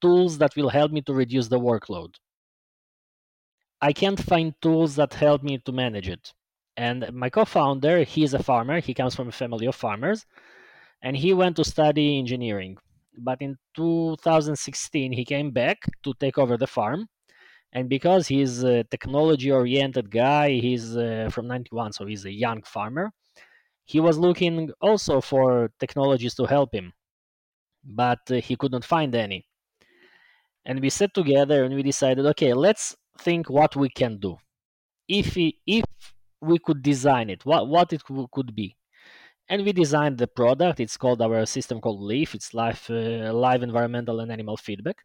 tools 0.00 0.38
that 0.38 0.56
will 0.56 0.70
help 0.70 0.92
me 0.92 1.02
to 1.02 1.14
reduce 1.14 1.48
the 1.48 1.60
workload. 1.60 2.14
I 3.80 3.92
can't 3.92 4.20
find 4.20 4.54
tools 4.62 4.96
that 4.96 5.14
help 5.14 5.42
me 5.42 5.58
to 5.58 5.72
manage 5.72 6.08
it. 6.08 6.32
And 6.76 7.12
my 7.12 7.30
co-founder, 7.30 8.04
he's 8.04 8.34
a 8.34 8.42
farmer. 8.42 8.80
He 8.80 8.94
comes 8.94 9.14
from 9.14 9.28
a 9.28 9.32
family 9.32 9.66
of 9.66 9.74
farmers, 9.74 10.24
and 11.02 11.16
he 11.16 11.32
went 11.34 11.56
to 11.56 11.64
study 11.64 12.18
engineering. 12.18 12.78
But 13.16 13.42
in 13.42 13.58
2016, 13.76 15.12
he 15.12 15.24
came 15.24 15.50
back 15.50 15.78
to 16.02 16.14
take 16.18 16.38
over 16.38 16.56
the 16.56 16.66
farm. 16.66 17.08
And 17.74 17.88
because 17.88 18.28
he's 18.28 18.62
a 18.62 18.84
technology-oriented 18.84 20.10
guy, 20.10 20.52
he's 20.52 20.96
uh, 20.96 21.28
from 21.32 21.48
91, 21.48 21.92
so 21.92 22.06
he's 22.06 22.24
a 22.24 22.32
young 22.32 22.62
farmer. 22.62 23.10
He 23.84 24.00
was 24.00 24.16
looking 24.16 24.70
also 24.80 25.20
for 25.20 25.70
technologies 25.80 26.34
to 26.36 26.46
help 26.46 26.72
him, 26.72 26.92
but 27.84 28.20
uh, 28.30 28.36
he 28.36 28.56
couldn't 28.56 28.84
find 28.84 29.14
any. 29.14 29.46
And 30.64 30.80
we 30.80 30.88
sat 30.88 31.12
together 31.12 31.64
and 31.64 31.74
we 31.74 31.82
decided, 31.82 32.24
okay, 32.26 32.54
let's 32.54 32.96
think 33.18 33.50
what 33.50 33.76
we 33.76 33.88
can 33.88 34.18
do. 34.18 34.38
If 35.08 35.34
we, 35.36 35.58
if 35.66 35.84
we 36.40 36.58
could 36.58 36.82
design 36.82 37.28
it, 37.30 37.44
what 37.44 37.68
what 37.68 37.92
it 37.92 38.02
could 38.32 38.54
be. 38.54 38.76
And 39.48 39.64
we 39.64 39.72
designed 39.72 40.16
the 40.18 40.26
product. 40.26 40.80
It's 40.80 40.96
called 40.96 41.20
our 41.20 41.44
system 41.44 41.80
called 41.80 42.00
Leaf. 42.00 42.34
It's 42.34 42.54
live 42.54 42.86
uh, 42.88 43.32
live 43.32 43.62
environmental 43.62 44.20
and 44.20 44.32
animal 44.32 44.56
feedback. 44.56 44.96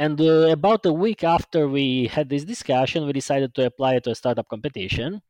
And 0.00 0.20
uh, 0.20 0.48
about 0.58 0.84
a 0.86 0.92
week 0.92 1.22
after 1.22 1.68
we 1.68 2.08
had 2.08 2.28
this 2.28 2.44
discussion, 2.44 3.06
we 3.06 3.12
decided 3.12 3.54
to 3.54 3.66
apply 3.66 4.00
to 4.00 4.10
a 4.10 4.14
startup 4.16 4.48
competition, 4.48 5.20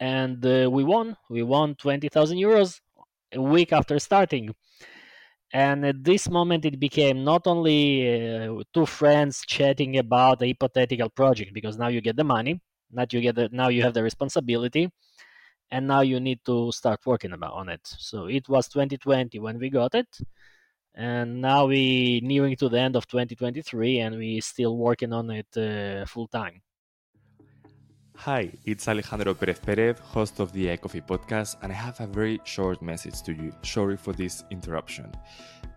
and 0.00 0.44
uh, 0.46 0.70
we 0.70 0.84
won. 0.84 1.16
We 1.30 1.42
won 1.42 1.74
twenty 1.76 2.08
thousand 2.08 2.38
euros 2.38 2.80
a 3.32 3.42
week 3.42 3.72
after 3.72 3.98
starting. 3.98 4.54
And 5.52 5.86
at 5.86 6.04
this 6.04 6.28
moment, 6.28 6.64
it 6.64 6.80
became 6.80 7.24
not 7.24 7.46
only 7.46 7.80
uh, 8.08 8.62
two 8.74 8.86
friends 8.86 9.42
chatting 9.46 9.98
about 9.98 10.42
a 10.42 10.46
hypothetical 10.46 11.10
project 11.10 11.54
because 11.54 11.78
now 11.78 11.88
you 11.88 12.00
get 12.00 12.16
the 12.16 12.24
money, 12.24 12.60
not 12.90 13.12
you 13.12 13.20
get 13.20 13.36
the, 13.36 13.48
now 13.52 13.68
you 13.68 13.82
have 13.82 13.94
the 13.94 14.02
responsibility, 14.02 14.90
and 15.70 15.86
now 15.86 16.00
you 16.02 16.20
need 16.20 16.40
to 16.46 16.72
start 16.72 17.00
working 17.06 17.32
about 17.32 17.54
on 17.54 17.68
it. 17.68 17.80
So 17.84 18.26
it 18.26 18.48
was 18.48 18.68
2020 18.68 19.38
when 19.40 19.58
we 19.58 19.70
got 19.70 19.94
it, 19.94 20.08
and 20.96 21.42
now 21.42 21.66
we 21.66 22.20
nearing 22.22 22.56
to 22.56 22.68
the 22.68 22.80
end 22.80 22.96
of 22.96 23.06
2023, 23.06 24.00
and 24.00 24.16
we 24.16 24.40
still 24.40 24.76
working 24.76 25.12
on 25.12 25.30
it 25.30 25.46
uh, 25.56 26.06
full 26.06 26.26
time. 26.26 26.62
Hi, 28.16 28.50
it's 28.64 28.88
Alejandro 28.88 29.34
Perez 29.34 29.58
Perez, 29.58 29.98
host 29.98 30.40
of 30.40 30.50
the 30.54 30.70
AI 30.70 30.78
Coffee 30.78 31.02
podcast, 31.02 31.56
and 31.62 31.70
I 31.70 31.74
have 31.74 32.00
a 32.00 32.06
very 32.06 32.40
short 32.44 32.80
message 32.80 33.20
to 33.22 33.32
you. 33.32 33.52
Sorry 33.62 33.98
for 33.98 34.14
this 34.14 34.42
interruption. 34.50 35.12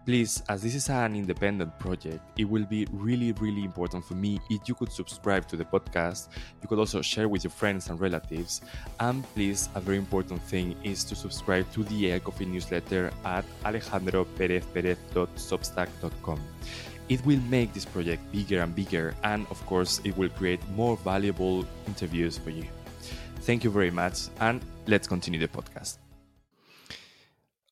Please, 0.10 0.42
as 0.50 0.63
this 0.63 0.74
is 0.74 0.89
an 0.89 1.16
independent 1.16 1.78
project, 1.78 2.20
it 2.36 2.46
will 2.46 2.66
be 2.66 2.88
really, 2.92 3.32
really 3.34 3.63
important 3.63 4.04
for 4.04 4.16
me 4.16 4.39
if 4.50 4.68
you 4.68 4.74
could 4.74 4.92
subscribe 4.92 5.48
to 5.48 5.56
the 5.56 5.63
podcast. 5.63 6.30
You 6.63 6.68
could 6.68 6.80
also 6.80 7.04
share 7.04 7.30
with 7.30 7.44
your 7.44 7.51
friends 7.51 7.92
and 7.92 8.01
relatives. 8.01 8.62
And 9.00 9.24
please, 9.36 9.70
a 9.75 9.80
very 9.80 10.00
important 10.00 10.42
thing 10.42 10.75
is 10.84 11.04
to 11.04 11.16
subscribe 11.16 11.72
to 11.74 11.84
the 11.84 12.08
AI 12.08 12.18
Coffee 12.18 12.46
newsletter 12.46 13.12
at 13.24 13.46
alejandroperezperez.substack.com. 13.63 16.39
It 17.08 17.24
will 17.24 17.42
make 17.42 17.74
this 17.74 17.86
project 17.86 18.32
bigger 18.32 18.63
and 18.63 18.75
bigger, 18.75 19.13
and 19.24 19.46
of 19.51 19.63
course, 19.68 20.01
it 20.04 20.18
will 20.18 20.30
create 20.30 20.68
more 20.70 20.98
valuable 20.98 21.68
interviews 21.86 22.36
for 22.36 22.50
you. 22.50 22.66
Thank 23.42 23.63
you 23.63 23.70
very 23.70 23.92
much, 23.92 24.30
and 24.39 24.60
let's 24.88 25.08
continue 25.08 25.39
the 25.39 25.50
podcast. 25.50 26.00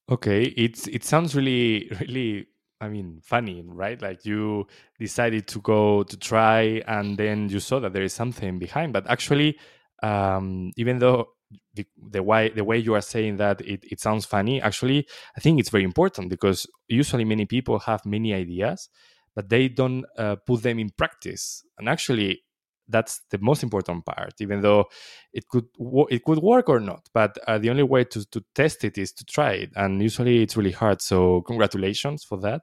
Okay, 0.10 0.44
it's 0.44 0.88
it 0.88 1.04
sounds 1.04 1.36
really 1.36 1.90
really 2.00 2.48
I 2.80 2.88
mean 2.90 3.20
funny, 3.24 3.64
right? 3.66 4.02
Like 4.02 4.26
you 4.26 4.68
decided 5.00 5.48
to 5.48 5.60
go 5.62 6.04
to 6.04 6.18
try, 6.18 6.82
and 6.88 7.18
then 7.18 7.50
you 7.50 7.60
saw 7.60 7.80
that 7.80 7.94
there 7.94 8.04
is 8.04 8.14
something 8.14 8.60
behind. 8.60 8.94
But 8.94 9.08
actually, 9.10 9.58
um, 10.04 10.72
even 10.78 11.00
though 11.00 11.28
the, 11.76 11.86
the 12.12 12.24
way 12.24 12.50
the 12.50 12.64
way 12.64 12.78
you 12.78 12.94
are 12.94 13.02
saying 13.02 13.38
that 13.38 13.62
it, 13.62 13.84
it 13.92 14.00
sounds 14.00 14.26
funny, 14.26 14.62
actually, 14.62 15.08
I 15.36 15.42
think 15.42 15.60
it's 15.60 15.70
very 15.70 15.84
important 15.84 16.30
because 16.30 16.66
usually 16.88 17.26
many 17.26 17.46
people 17.46 17.80
have 17.80 18.06
many 18.06 18.34
ideas 18.34 18.90
but 19.36 19.50
they 19.50 19.68
don't 19.70 20.04
uh, 20.18 20.36
put 20.48 20.64
them 20.64 20.80
in 20.80 20.90
practice. 20.90 21.64
And 21.78 21.88
actually, 21.88 22.42
that's 22.88 23.22
the 23.30 23.38
most 23.40 23.64
important 23.64 24.06
part. 24.06 24.34
Even 24.40 24.62
though 24.62 24.86
it 25.34 25.48
could 25.48 25.66
it 26.10 26.24
could 26.24 26.40
work 26.40 26.70
or 26.70 26.80
not, 26.80 27.08
but 27.14 27.38
uh, 27.48 27.58
the 27.58 27.70
only 27.70 27.84
way 27.84 28.04
to 28.04 28.26
to 28.30 28.44
test 28.56 28.84
it 28.84 28.98
is 28.98 29.12
to 29.14 29.26
try 29.26 29.54
it, 29.54 29.72
and 29.76 30.02
usually 30.02 30.44
it's 30.44 30.58
really 30.58 30.72
hard. 30.72 31.02
So 31.02 31.42
congratulations 31.42 32.24
for 32.24 32.40
that. 32.42 32.62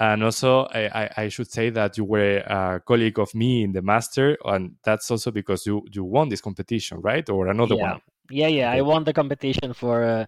And 0.00 0.22
also, 0.22 0.68
I, 0.72 1.10
I 1.16 1.28
should 1.28 1.50
say 1.50 1.70
that 1.70 1.98
you 1.98 2.04
were 2.04 2.36
a 2.38 2.80
colleague 2.86 3.18
of 3.18 3.34
me 3.34 3.64
in 3.64 3.72
the 3.72 3.82
master, 3.82 4.38
and 4.44 4.76
that's 4.84 5.10
also 5.10 5.32
because 5.32 5.66
you 5.66 5.82
you 5.92 6.04
won 6.04 6.28
this 6.28 6.40
competition, 6.40 7.00
right, 7.00 7.28
or 7.28 7.48
another 7.48 7.74
yeah. 7.74 7.90
one. 7.90 8.00
Yeah, 8.30 8.46
yeah. 8.46 8.70
I 8.70 8.82
won 8.82 9.04
the 9.04 9.12
competition 9.12 9.72
for 9.72 10.04
uh, 10.04 10.26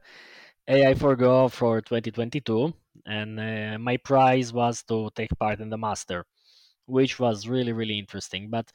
AI 0.67 0.95
for 0.95 1.17
Gov 1.17 1.53
for 1.53 1.81
2022 1.81 2.73
and 3.07 3.41
uh, 3.41 3.79
my 3.79 3.97
prize 3.97 4.53
was 4.53 4.83
to 4.85 5.11
take 5.15 5.31
part 5.39 5.61
in 5.61 5.71
the 5.71 5.79
master 5.79 6.25
which 6.87 7.19
was 7.19 7.49
really 7.49 7.73
really 7.73 7.99
interesting 7.99 8.49
but 8.50 8.71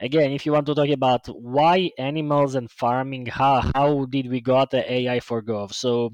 again 0.00 0.32
if 0.32 0.46
you 0.46 0.52
want 0.52 0.66
to 0.66 0.74
talk 0.74 0.88
about 0.88 1.26
why 1.28 1.90
animals 1.98 2.54
and 2.54 2.70
farming 2.70 3.26
how, 3.26 3.60
how 3.74 4.04
did 4.06 4.28
we 4.28 4.40
got 4.40 4.70
the 4.70 4.82
ai 4.92 5.20
for 5.20 5.42
gov 5.42 5.72
so 5.72 6.12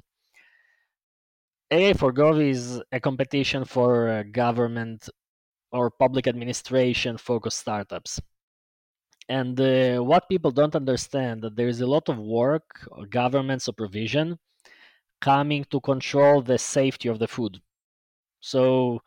ai 1.71 1.93
for 1.93 2.13
gov 2.13 2.41
is 2.41 2.83
a 2.93 3.01
competition 3.01 3.65
for 3.65 4.09
uh, 4.09 4.23
government 4.31 5.09
or 5.73 5.91
public 5.91 6.27
administration 6.27 7.17
focused 7.17 7.59
startups 7.59 8.21
and 9.29 9.61
uh, 9.61 9.99
what 9.99 10.29
people 10.29 10.51
don't 10.51 10.77
understand 10.77 11.43
that 11.43 11.57
there 11.57 11.69
is 11.69 11.81
a 11.81 11.87
lot 11.87 12.09
of 12.09 12.19
work 12.19 12.89
government 13.11 13.61
supervision 13.63 14.39
coming 15.21 15.65
to 15.71 15.81
control 15.81 16.43
the 16.43 16.59
safety 16.59 17.09
of 17.09 17.19
the 17.19 17.29
food. 17.29 17.61
So 18.41 19.01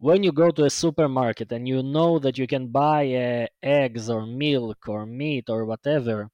when 0.00 0.22
you 0.24 0.32
go 0.32 0.50
to 0.50 0.64
a 0.64 0.70
supermarket 0.70 1.52
and 1.52 1.68
you 1.68 1.82
know 1.82 2.18
that 2.18 2.38
you 2.38 2.46
can 2.46 2.68
buy 2.68 3.02
uh, 3.14 3.46
eggs 3.62 4.10
or 4.10 4.26
milk 4.26 4.88
or 4.88 5.06
meat 5.06 5.48
or 5.48 5.64
whatever, 5.64 6.30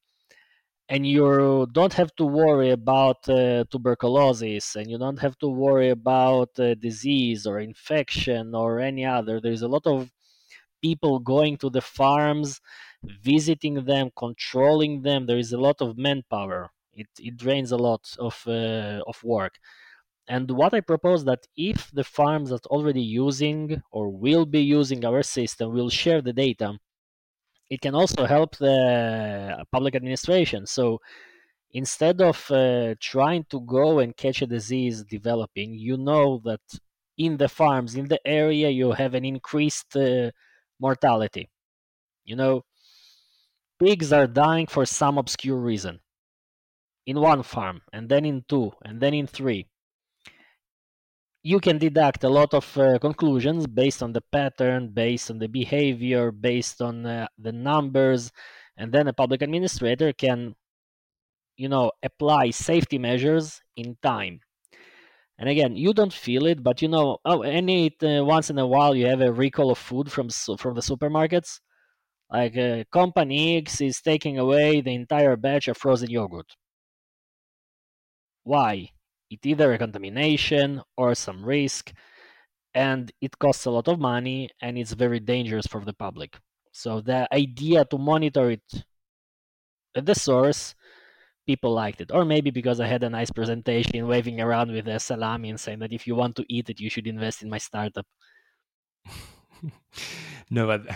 and 0.89 1.05
you 1.05 1.67
don't 1.73 1.93
have 1.93 2.15
to 2.15 2.25
worry 2.25 2.71
about 2.71 3.27
uh, 3.29 3.63
tuberculosis 3.69 4.75
and 4.75 4.89
you 4.89 4.97
don't 4.97 5.19
have 5.19 5.37
to 5.39 5.47
worry 5.49 5.89
about 5.89 6.49
uh, 6.59 6.75
disease 6.75 7.45
or 7.45 7.59
infection 7.59 8.55
or 8.55 8.79
any 8.79 9.05
other, 9.05 9.41
there's 9.41 9.63
a 9.63 9.67
lot 9.67 9.85
of 9.85 10.11
people 10.81 11.19
going 11.19 11.57
to 11.57 11.69
the 11.69 11.81
farms, 11.81 12.61
visiting 13.03 13.85
them, 13.85 14.11
controlling 14.15 15.01
them. 15.01 15.25
There 15.25 15.37
is 15.37 15.53
a 15.53 15.57
lot 15.57 15.81
of 15.81 15.97
manpower 15.97 16.71
it, 16.97 17.07
it 17.19 17.37
drains 17.37 17.71
a 17.71 17.77
lot 17.77 18.15
of 18.19 18.43
uh, 18.47 19.01
of 19.07 19.23
work 19.23 19.59
and 20.27 20.49
what 20.51 20.73
i 20.73 20.81
propose 20.81 21.23
that 21.25 21.47
if 21.55 21.89
the 21.91 22.03
farms 22.03 22.49
that 22.49 22.65
already 22.67 23.01
using 23.01 23.81
or 23.91 24.09
will 24.09 24.45
be 24.45 24.61
using 24.61 25.03
our 25.05 25.23
system 25.23 25.73
will 25.73 25.89
share 25.89 26.21
the 26.21 26.33
data 26.33 26.77
it 27.69 27.81
can 27.81 27.95
also 27.95 28.25
help 28.25 28.55
the 28.57 29.65
public 29.71 29.95
administration. 29.95 30.65
So 30.65 30.99
instead 31.71 32.21
of 32.21 32.49
uh, 32.49 32.95
trying 32.99 33.45
to 33.49 33.61
go 33.61 33.99
and 33.99 34.15
catch 34.15 34.41
a 34.41 34.47
disease 34.47 35.03
developing 35.03 35.73
you 35.73 35.97
know 35.97 36.41
that 36.45 36.61
in 37.17 37.37
the 37.37 37.49
farms 37.49 37.95
in 37.95 38.07
the 38.07 38.19
area 38.25 38.69
you 38.69 38.91
have 38.91 39.13
an 39.13 39.25
increased 39.25 39.95
uh, 39.95 40.31
mortality. 40.79 41.49
You 42.23 42.35
know 42.35 42.63
pigs 43.79 44.11
are 44.13 44.27
dying 44.27 44.67
for 44.67 44.85
some 44.85 45.17
obscure 45.17 45.57
reason. 45.57 45.99
In 47.05 47.19
one 47.21 47.43
farm 47.43 47.81
and 47.93 48.09
then 48.09 48.25
in 48.25 48.43
two 48.47 48.71
and 48.83 48.99
then 48.99 49.13
in 49.13 49.27
three 49.27 49.67
you 51.51 51.59
can 51.59 51.77
deduct 51.77 52.23
a 52.23 52.29
lot 52.39 52.53
of 52.53 52.65
uh, 52.77 52.99
conclusions 52.99 53.67
based 53.67 54.01
on 54.03 54.11
the 54.13 54.23
pattern 54.37 54.81
based 55.03 55.27
on 55.31 55.37
the 55.39 55.47
behavior 55.47 56.31
based 56.31 56.81
on 56.81 57.05
uh, 57.05 57.27
the 57.37 57.51
numbers 57.53 58.31
and 58.77 58.91
then 58.93 59.07
a 59.07 59.13
public 59.13 59.41
administrator 59.41 60.11
can 60.13 60.55
you 61.55 61.69
know 61.69 61.91
apply 62.03 62.49
safety 62.51 62.97
measures 62.97 63.61
in 63.75 63.97
time. 64.01 64.39
And 65.39 65.49
again 65.49 65.75
you 65.75 65.93
don't 65.93 66.13
feel 66.13 66.45
it 66.47 66.63
but 66.63 66.81
you 66.81 66.89
know 66.89 67.19
oh 67.25 67.41
any 67.43 67.95
uh, 68.03 68.23
once 68.25 68.49
in 68.49 68.57
a 68.59 68.67
while 68.67 68.95
you 68.95 69.07
have 69.07 69.21
a 69.21 69.31
recall 69.31 69.71
of 69.71 69.77
food 69.77 70.11
from 70.11 70.29
from 70.29 70.75
the 70.75 70.81
supermarkets. 70.91 71.59
Like 72.31 72.57
uh, 72.57 72.85
company 72.91 73.57
x 73.57 73.81
is 73.81 74.01
taking 74.01 74.39
away 74.39 74.81
the 74.81 74.95
entire 74.95 75.35
batch 75.37 75.67
of 75.69 75.77
frozen 75.77 76.09
yogurt. 76.09 76.49
Why? 78.43 78.93
It 79.29 79.45
either 79.45 79.73
a 79.73 79.77
contamination 79.77 80.81
or 80.97 81.15
some 81.15 81.43
risk 81.43 81.93
and 82.73 83.11
it 83.21 83.37
costs 83.39 83.65
a 83.65 83.71
lot 83.71 83.87
of 83.87 83.99
money 83.99 84.49
and 84.61 84.77
it's 84.77 84.93
very 84.93 85.19
dangerous 85.19 85.67
for 85.67 85.83
the 85.83 85.93
public. 85.93 86.37
So 86.71 87.01
the 87.01 87.27
idea 87.33 87.85
to 87.85 87.97
monitor 87.97 88.51
it 88.51 88.85
at 89.95 90.05
the 90.05 90.15
source 90.15 90.75
people 91.47 91.73
liked 91.73 92.01
it. 92.01 92.11
Or 92.13 92.25
maybe 92.25 92.51
because 92.51 92.79
i 92.79 92.87
had 92.87 93.03
a 93.03 93.09
nice 93.09 93.31
presentation 93.31 94.07
waving 94.07 94.41
around 94.41 94.71
with 94.71 94.87
a 94.87 94.99
salami 94.99 95.49
and 95.49 95.59
saying 95.59 95.79
that 95.79 95.93
if 95.93 96.05
you 96.05 96.13
want 96.15 96.35
to 96.35 96.45
eat 96.49 96.69
it 96.69 96.79
you 96.79 96.89
should 96.89 97.07
invest 97.07 97.41
in 97.41 97.49
my 97.49 97.57
startup. 97.57 98.05
No 100.49 100.65
but 100.67 100.87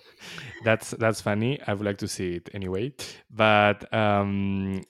that's 0.64 0.90
that's 0.92 1.20
funny. 1.20 1.60
I 1.66 1.74
would 1.74 1.84
like 1.84 1.98
to 1.98 2.08
see 2.08 2.36
it 2.36 2.48
anyway. 2.54 2.94
But 3.30 3.92
um 3.92 4.82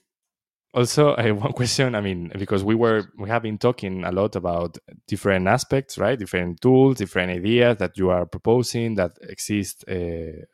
also 0.77 1.17
have 1.19 1.43
one 1.43 1.53
question. 1.53 1.95
I 1.95 2.01
mean 2.01 2.31
because 2.39 2.63
we 2.63 2.75
were 2.75 3.11
we 3.19 3.29
have 3.29 3.43
been 3.43 3.59
talking 3.59 4.05
a 4.05 4.13
lot 4.13 4.37
about 4.37 4.79
different 5.09 5.49
aspects 5.49 5.99
right? 5.99 6.19
Different 6.19 6.61
tools 6.61 6.99
different 6.99 7.33
ideas 7.33 7.79
that 7.79 7.97
you 7.97 8.11
are 8.11 8.27
proposing 8.27 8.95
that 8.97 9.13
exist 9.23 9.85
uh, 9.89 10.45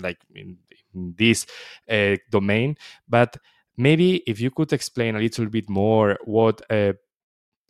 like 0.00 0.18
in, 0.34 0.58
in 0.94 1.14
this 1.18 1.46
uh, 1.90 2.16
domain. 2.30 2.76
But 3.08 3.36
maybe 3.76 4.22
if 4.26 4.40
you 4.40 4.50
could 4.50 4.72
explain 4.72 5.16
a 5.16 5.20
little 5.20 5.46
bit 5.46 5.68
more 5.68 6.18
what 6.24 6.62
uh, 6.70 6.94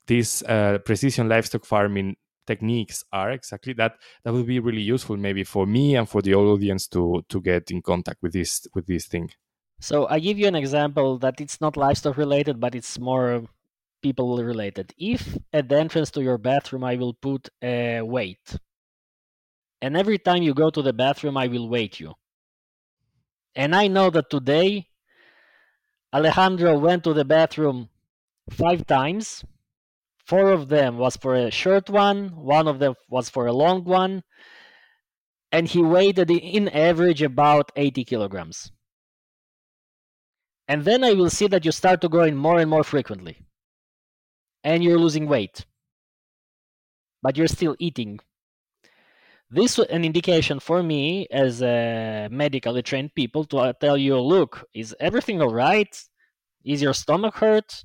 these 0.07 0.43
uh, 0.45 0.79
precision 0.85 1.29
livestock 1.29 1.65
farming 1.65 2.17
techniques 2.47 3.05
are 3.13 3.31
exactly 3.31 3.73
that 3.73 3.95
that 4.23 4.33
would 4.33 4.47
be 4.47 4.61
really 4.61 4.83
useful 4.83 5.17
maybe 5.17 5.45
for 5.45 5.67
me 5.67 5.97
and 5.97 6.09
for 6.09 6.21
the 6.21 6.35
audience 6.35 6.87
to 6.87 7.25
to 7.29 7.41
get 7.41 7.71
in 7.71 7.81
contact 7.81 8.23
with 8.23 8.35
this 8.35 8.67
with 8.75 8.87
this 8.87 9.07
thing 9.07 9.31
so 9.85 10.09
I 10.09 10.19
give 10.19 10.39
you 10.39 10.47
an 10.47 10.55
example 10.55 11.19
that 11.19 11.43
it's 11.43 11.61
not 11.61 11.77
livestock 11.77 12.17
related, 12.17 12.59
but 12.59 12.75
it's 12.75 12.99
more 12.99 13.45
people 14.01 14.43
related. 14.43 14.95
If 14.97 15.37
at 15.53 15.69
the 15.69 15.79
entrance 15.79 16.11
to 16.13 16.23
your 16.23 16.39
bathroom 16.39 16.85
I 16.85 16.95
will 16.97 17.13
put 17.13 17.51
a 17.61 18.01
weight, 18.01 18.57
and 19.83 19.95
every 19.95 20.19
time 20.19 20.43
you 20.43 20.55
go 20.55 20.71
to 20.71 20.81
the 20.81 20.95
bathroom 20.95 21.37
I 21.37 21.49
will 21.49 21.69
weight 21.69 22.01
you. 22.01 22.15
And 23.55 23.75
I 23.75 23.89
know 23.89 24.09
that 24.09 24.31
today 24.31 24.89
Alejandro 26.15 26.79
went 26.79 27.05
to 27.05 27.13
the 27.13 27.27
bathroom 27.27 27.91
five 28.49 28.87
times. 28.87 29.45
Four 30.25 30.53
of 30.53 30.69
them 30.69 30.97
was 30.97 31.19
for 31.19 31.35
a 31.35 31.51
short 31.51 31.91
one, 31.91 32.35
one 32.35 32.67
of 32.69 32.79
them 32.79 32.95
was 33.11 33.29
for 33.29 33.47
a 33.47 33.53
long 33.53 33.85
one, 33.85 34.23
and 35.53 35.69
he 35.69 35.83
weighed 35.83 36.19
in 36.19 36.71
average 36.71 37.21
about 37.21 37.71
80 37.77 38.05
kilograms. 38.07 38.73
And 40.67 40.85
then 40.85 41.05
I 41.05 41.13
will 41.13 41.31
see 41.31 41.47
that 41.49 41.65
you 41.65 41.73
start 41.73 42.01
to 42.01 42.09
grow 42.09 42.25
in 42.25 42.37
more 42.37 42.59
and 42.59 42.71
more 42.71 42.85
frequently. 42.85 43.39
And 44.63 44.83
you're 44.83 44.99
losing 44.99 45.29
weight. 45.29 45.67
But 47.23 47.37
you're 47.37 47.49
still 47.49 47.77
eating. 47.79 48.21
This 49.51 49.79
is 49.79 49.87
an 49.87 50.05
indication 50.05 50.59
for 50.59 50.83
me 50.83 51.27
as 51.31 51.63
a 51.63 52.29
medically 52.31 52.83
trained 52.83 53.15
people 53.15 53.45
to 53.47 53.59
uh, 53.59 53.73
tell 53.75 53.97
you, 53.97 54.19
look, 54.19 54.67
is 54.75 54.97
everything 55.01 55.41
all 55.43 55.53
right? 55.53 55.95
Is 56.65 56.81
your 56.81 56.95
stomach 56.95 57.37
hurt? 57.37 57.85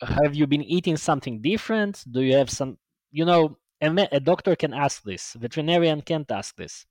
Have 0.00 0.34
you 0.34 0.46
been 0.46 0.62
eating 0.62 0.96
something 0.96 1.42
different? 1.42 2.04
Do 2.10 2.22
you 2.22 2.36
have 2.36 2.48
some, 2.48 2.78
you 3.10 3.24
know, 3.24 3.58
a 3.80 4.20
doctor 4.20 4.56
can 4.56 4.72
ask 4.72 5.02
this. 5.02 5.34
Veterinarian 5.34 6.00
can't 6.00 6.30
ask 6.30 6.56
this 6.56 6.86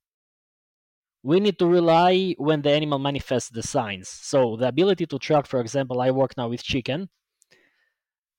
we 1.26 1.40
need 1.40 1.58
to 1.58 1.66
rely 1.66 2.36
when 2.38 2.62
the 2.62 2.70
animal 2.70 3.00
manifests 3.00 3.50
the 3.50 3.64
signs. 3.64 4.08
So 4.08 4.58
the 4.58 4.68
ability 4.68 5.08
to 5.08 5.18
track, 5.18 5.48
for 5.48 5.60
example, 5.60 6.00
I 6.00 6.12
work 6.12 6.38
now 6.38 6.50
with 6.50 6.62
chicken. 6.62 7.10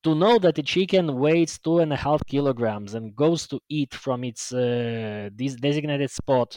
To 0.04 0.14
know 0.14 0.38
that 0.38 0.54
the 0.54 0.62
chicken 0.62 1.18
weighs 1.18 1.58
two 1.58 1.80
and 1.80 1.92
a 1.92 1.96
half 1.96 2.24
kilograms 2.26 2.94
and 2.94 3.16
goes 3.16 3.48
to 3.48 3.58
eat 3.68 3.92
from 3.92 4.22
its 4.22 4.52
uh, 4.52 5.30
this 5.34 5.56
designated 5.56 6.12
spot 6.12 6.56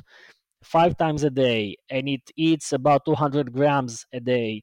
five 0.61 0.95
times 0.97 1.23
a 1.23 1.31
day, 1.31 1.75
and 1.89 2.07
it 2.07 2.21
eats 2.37 2.73
about 2.73 3.05
200 3.05 3.51
grams 3.51 4.05
a 4.13 4.19
day. 4.19 4.61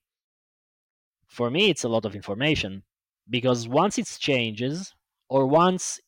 For 1.26 1.50
me, 1.50 1.68
it's 1.68 1.82
a 1.82 1.88
lot 1.88 2.04
of 2.04 2.14
information 2.14 2.84
because 3.28 3.66
once 3.66 3.98
it 3.98 4.06
changes, 4.20 4.94
or 5.28 5.48
once 5.48 5.98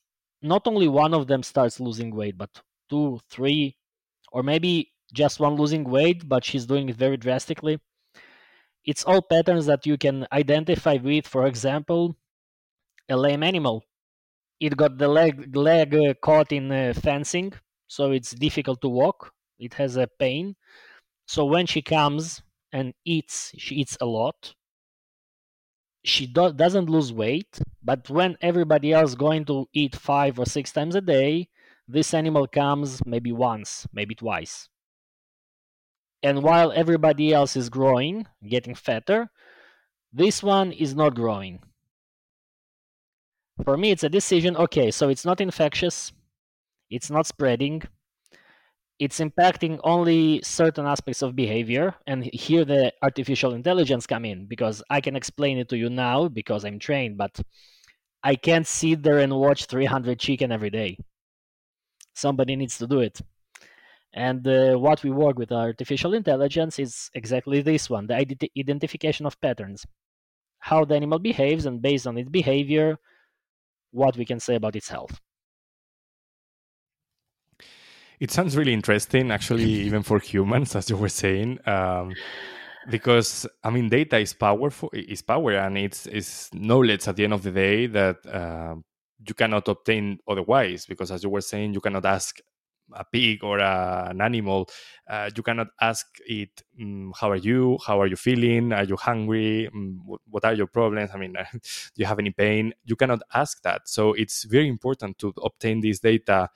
not 0.40 0.68
only 0.68 0.87
one 0.87 1.14
of 1.14 1.27
them 1.27 1.42
starts 1.42 1.81
losing 1.81 2.14
weight, 2.14 2.38
but 2.38 2.51
two, 2.88 3.18
three, 3.29 3.77
or 4.31 4.44
maybe 4.44 4.92
just 5.12 5.40
one 5.40 5.57
losing 5.57 5.85
weight, 5.85 6.29
but 6.29 6.44
she's 6.44 6.66
doing 6.66 6.88
it 6.88 6.97
very 6.97 7.16
drastically. 7.16 7.81
It's 8.85 9.05
all 9.05 9.23
patterns 9.23 9.66
that 9.66 9.87
you 9.87 9.97
can 9.99 10.27
identify 10.33 10.94
with, 10.97 11.27
for 11.27 11.47
example, 11.47 12.16
a 13.09 13.16
lame 13.16 13.42
animal. 13.42 13.85
It 14.61 14.77
got 14.77 14.99
the 14.99 15.09
leg, 15.09 15.57
leg 15.57 15.94
uh, 15.94 16.14
caught 16.23 16.53
in 16.53 16.73
uh, 16.73 16.94
fencing, 16.94 17.55
so 17.88 18.12
it's 18.12 18.33
difficult 18.33 18.81
to 18.83 18.88
walk. 18.90 19.35
It 19.59 19.75
has 19.75 19.97
a 19.97 20.09
pain. 20.09 20.57
So 21.29 21.47
when 21.47 21.66
she 21.66 21.83
comes 21.83 22.42
and 22.73 22.94
eats, 23.05 23.53
she 23.59 23.77
eats 23.77 23.99
a 24.01 24.07
lot. 24.07 24.55
She 26.05 26.27
do- 26.27 26.53
doesn't 26.53 26.90
lose 26.90 27.12
weight, 27.12 27.61
but 27.85 28.11
when 28.11 28.37
everybody 28.40 28.92
else 28.92 29.14
going 29.14 29.44
to 29.44 29.68
eat 29.73 29.94
five 29.94 30.37
or 30.38 30.44
six 30.47 30.73
times 30.73 30.97
a 30.97 31.01
day, 31.01 31.51
this 31.87 32.12
animal 32.14 32.49
comes 32.49 33.05
maybe 33.07 33.31
once, 33.31 33.87
maybe 33.92 34.16
twice. 34.16 34.68
And 36.22 36.42
while 36.42 36.72
everybody 36.72 37.33
else 37.33 37.57
is 37.57 37.68
growing, 37.68 38.26
getting 38.46 38.74
fatter, 38.74 39.31
this 40.12 40.42
one 40.42 40.72
is 40.72 40.94
not 40.94 41.14
growing. 41.14 41.61
For 43.64 43.76
me, 43.76 43.90
it's 43.90 44.04
a 44.04 44.09
decision 44.09 44.57
okay, 44.57 44.90
so 44.90 45.09
it's 45.09 45.24
not 45.24 45.40
infectious, 45.40 46.12
it's 46.90 47.11
not 47.11 47.26
spreading, 47.26 47.83
it's 48.98 49.20
impacting 49.20 49.78
only 49.85 50.40
certain 50.42 50.87
aspects 50.87 51.22
of 51.22 51.37
behavior. 51.37 51.94
And 52.07 52.24
here 52.24 52.64
the 52.64 52.92
artificial 53.02 53.54
intelligence 53.54 54.07
come 54.07 54.24
in 54.24 54.46
because 54.46 54.83
I 54.90 55.00
can 55.00 55.14
explain 55.16 55.59
it 55.59 55.68
to 55.70 55.76
you 55.76 55.88
now 55.88 56.28
because 56.28 56.64
I'm 56.64 56.78
trained, 56.78 57.16
but 57.16 57.40
I 58.22 58.35
can't 58.35 58.66
sit 58.66 59.02
there 59.02 59.18
and 59.18 59.38
watch 59.38 59.66
300 59.66 60.18
chicken 60.18 60.50
every 60.50 60.70
day. 60.70 60.98
Somebody 62.14 62.57
needs 62.57 62.78
to 62.78 62.87
do 62.87 63.00
it. 63.00 63.20
And 64.14 64.47
uh, 64.47 64.77
what 64.77 65.03
we 65.03 65.11
work 65.11 65.38
with 65.38 65.53
artificial 65.53 66.14
intelligence 66.14 66.79
is 66.79 67.11
exactly 67.14 67.61
this 67.61 67.90
one 67.90 68.07
the 68.07 68.14
ident- 68.14 68.51
identification 68.59 69.27
of 69.27 69.40
patterns, 69.40 69.85
how 70.61 70.85
the 70.85 70.94
animal 70.94 71.18
behaves, 71.18 71.66
and 71.66 71.83
based 71.83 72.07
on 72.07 72.16
its 72.16 72.29
behavior, 72.29 72.99
what 73.90 74.16
we 74.16 74.25
can 74.25 74.40
say 74.40 74.55
about 74.55 74.77
its 74.77 74.88
health. 74.88 75.21
It 78.21 78.31
sounds 78.31 78.57
really 78.57 78.73
interesting, 78.73 79.31
actually, 79.31 79.64
even 79.88 80.03
for 80.03 80.18
humans, 80.18 80.75
as 80.75 80.90
you 80.90 80.97
were 80.97 81.09
saying. 81.09 81.59
Um, 81.66 82.14
because 82.90 83.47
I 83.62 83.71
mean, 83.71 83.88
data 83.88 84.18
is 84.18 84.33
powerful, 84.33 84.90
is 84.92 85.23
power, 85.23 85.53
and 85.53 85.77
it's 85.77 86.07
it's 86.07 86.53
knowledge 86.55 87.07
at 87.07 87.16
the 87.16 87.25
end 87.25 87.35
of 87.35 87.42
the 87.42 87.51
day 87.51 87.87
that 87.87 88.16
uh, 88.27 88.77
you 89.27 89.35
cannot 89.35 89.68
obtain 89.68 90.18
otherwise. 90.27 90.87
Because 90.87 91.11
as 91.11 91.23
you 91.23 91.31
were 91.31 91.42
saying, 91.42 91.75
you 91.75 91.81
cannot 91.81 92.07
ask 92.07 92.38
a 92.92 93.05
pig 93.05 93.44
or 93.44 93.59
a, 93.59 94.09
an 94.11 94.20
animal, 94.20 94.68
uh, 95.09 95.31
you 95.35 95.42
cannot 95.42 95.68
ask 95.81 96.07
it, 96.27 96.62
um, 96.81 97.12
"How 97.18 97.31
are 97.31 97.37
you? 97.37 97.79
How 97.87 98.01
are 98.01 98.07
you 98.07 98.16
feeling? 98.16 98.72
Are 98.72 98.85
you 98.85 98.96
hungry? 98.96 99.68
Um, 99.68 100.01
what, 100.05 100.44
are 100.44 100.55
your 100.55 100.66
problems? 100.66 101.11
I 101.14 101.18
mean, 101.18 101.35
do 101.53 101.61
you 101.96 102.07
have 102.07 102.18
any 102.18 102.31
pain?" 102.31 102.72
You 102.85 102.96
cannot 102.96 103.22
ask 103.35 103.62
that. 103.62 103.88
So 103.88 104.12
it's 104.12 104.44
very 104.44 104.68
important 104.68 105.18
to 105.18 105.33
obtain 105.42 105.81
this 105.81 106.01
data 106.01 106.51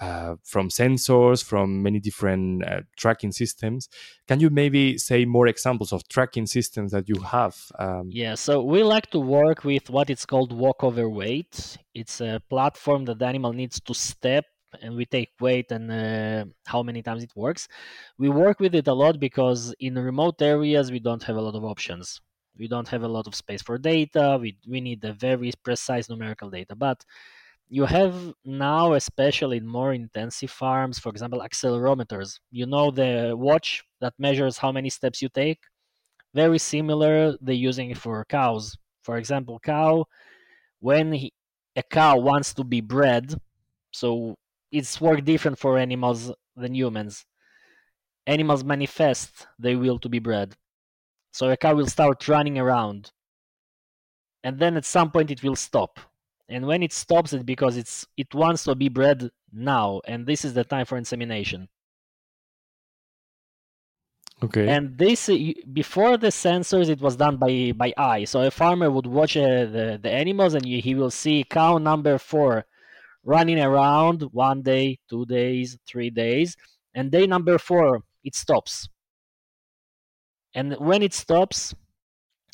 uh, 0.00 0.36
from 0.44 0.68
sensors, 0.68 1.42
from 1.42 1.82
many 1.82 1.98
different 1.98 2.64
uh, 2.64 2.80
tracking 2.96 3.32
systems. 3.32 3.88
Can 4.28 4.40
you 4.40 4.50
maybe 4.50 4.98
say 4.98 5.24
more 5.24 5.46
examples 5.46 5.92
of 5.92 6.06
tracking 6.08 6.46
systems 6.46 6.92
that 6.92 7.08
you 7.08 7.20
have? 7.20 7.56
Um, 7.78 8.10
yeah, 8.12 8.34
so 8.34 8.62
we 8.62 8.82
like 8.82 9.10
to 9.12 9.18
work 9.18 9.64
with 9.64 9.88
what 9.88 10.10
it's 10.10 10.26
called 10.26 10.52
walkover 10.52 11.08
weight. 11.08 11.78
It's 11.94 12.20
a 12.20 12.42
platform 12.50 13.06
that 13.06 13.18
the 13.18 13.26
animal 13.26 13.54
needs 13.54 13.80
to 13.80 13.94
step 13.94 14.44
and 14.82 14.94
we 14.96 15.04
take 15.06 15.30
weight 15.40 15.70
and 15.70 15.90
uh, 15.90 16.44
how 16.66 16.82
many 16.82 17.02
times 17.02 17.22
it 17.22 17.32
works. 17.36 17.68
We 18.18 18.28
work 18.28 18.60
with 18.60 18.74
it 18.74 18.88
a 18.88 18.94
lot 18.94 19.18
because 19.20 19.74
in 19.80 19.94
remote 19.98 20.40
areas 20.42 20.90
we 20.90 21.00
don't 21.00 21.22
have 21.24 21.36
a 21.36 21.40
lot 21.40 21.54
of 21.54 21.64
options. 21.64 22.20
We 22.58 22.68
don't 22.68 22.88
have 22.88 23.02
a 23.02 23.08
lot 23.08 23.26
of 23.26 23.34
space 23.34 23.62
for 23.62 23.78
data. 23.78 24.38
We 24.40 24.58
we 24.66 24.80
need 24.80 25.04
a 25.04 25.12
very 25.12 25.52
precise 25.62 26.08
numerical 26.08 26.50
data, 26.50 26.74
but 26.74 27.04
you 27.68 27.84
have 27.84 28.32
now, 28.44 28.94
especially 28.94 29.56
in 29.58 29.66
more 29.66 29.92
intensive 29.92 30.50
farms, 30.50 30.98
for 30.98 31.08
example, 31.10 31.40
accelerometers. 31.40 32.38
You 32.50 32.66
know 32.66 32.90
the 32.90 33.34
watch 33.36 33.84
that 34.00 34.14
measures 34.18 34.58
how 34.58 34.72
many 34.72 34.90
steps 34.90 35.20
you 35.20 35.28
take. 35.28 35.60
Very 36.34 36.58
similar, 36.58 37.36
they're 37.40 37.54
using 37.54 37.90
it 37.90 37.98
for 37.98 38.24
cows. 38.26 38.76
For 39.02 39.16
example, 39.16 39.58
cow, 39.58 40.06
when 40.80 41.12
he, 41.12 41.32
a 41.76 41.82
cow 41.82 42.18
wants 42.18 42.54
to 42.54 42.64
be 42.64 42.80
bred, 42.80 43.34
so 43.92 44.36
it's 44.72 45.00
work 45.00 45.24
different 45.24 45.58
for 45.58 45.78
animals 45.78 46.32
than 46.56 46.74
humans. 46.74 47.24
Animals 48.26 48.64
manifest 48.64 49.46
their 49.58 49.78
will 49.78 49.98
to 50.00 50.08
be 50.08 50.18
bred. 50.20 50.56
So 51.32 51.50
a 51.50 51.56
cow 51.56 51.74
will 51.74 51.86
start 51.86 52.28
running 52.28 52.58
around. 52.58 53.12
and 54.46 54.58
then 54.60 54.76
at 54.76 54.84
some 54.84 55.10
point 55.10 55.30
it 55.30 55.42
will 55.42 55.56
stop. 55.56 55.98
And 56.48 56.66
when 56.66 56.82
it 56.82 56.92
stops, 56.92 57.32
it 57.32 57.44
because 57.44 57.76
it's 57.76 58.06
it 58.16 58.32
wants 58.34 58.62
to 58.64 58.74
be 58.76 58.88
bred 58.88 59.30
now, 59.52 60.00
and 60.06 60.24
this 60.26 60.44
is 60.44 60.54
the 60.54 60.62
time 60.64 60.86
for 60.86 60.96
insemination. 60.96 61.68
Okay. 64.42 64.68
And 64.68 64.98
this 64.98 65.30
before 65.72 66.16
the 66.18 66.28
sensors, 66.28 66.88
it 66.90 67.00
was 67.00 67.16
done 67.16 67.36
by 67.38 67.72
by 67.74 67.92
eye. 67.96 68.24
So 68.24 68.42
a 68.42 68.50
farmer 68.50 68.90
would 68.90 69.06
watch 69.06 69.36
uh, 69.36 69.64
the 69.64 69.98
the 70.00 70.10
animals, 70.10 70.54
and 70.54 70.64
he 70.64 70.94
will 70.94 71.10
see 71.10 71.44
cow 71.44 71.78
number 71.78 72.18
four 72.18 72.66
running 73.26 73.60
around 73.60 74.22
one 74.32 74.62
day, 74.62 74.98
two 75.10 75.26
days, 75.26 75.76
three 75.86 76.08
days, 76.08 76.56
and 76.94 77.10
day 77.10 77.26
number 77.26 77.58
four 77.58 78.00
it 78.24 78.34
stops. 78.34 78.88
And 80.54 80.74
when 80.78 81.02
it 81.02 81.12
stops, 81.12 81.74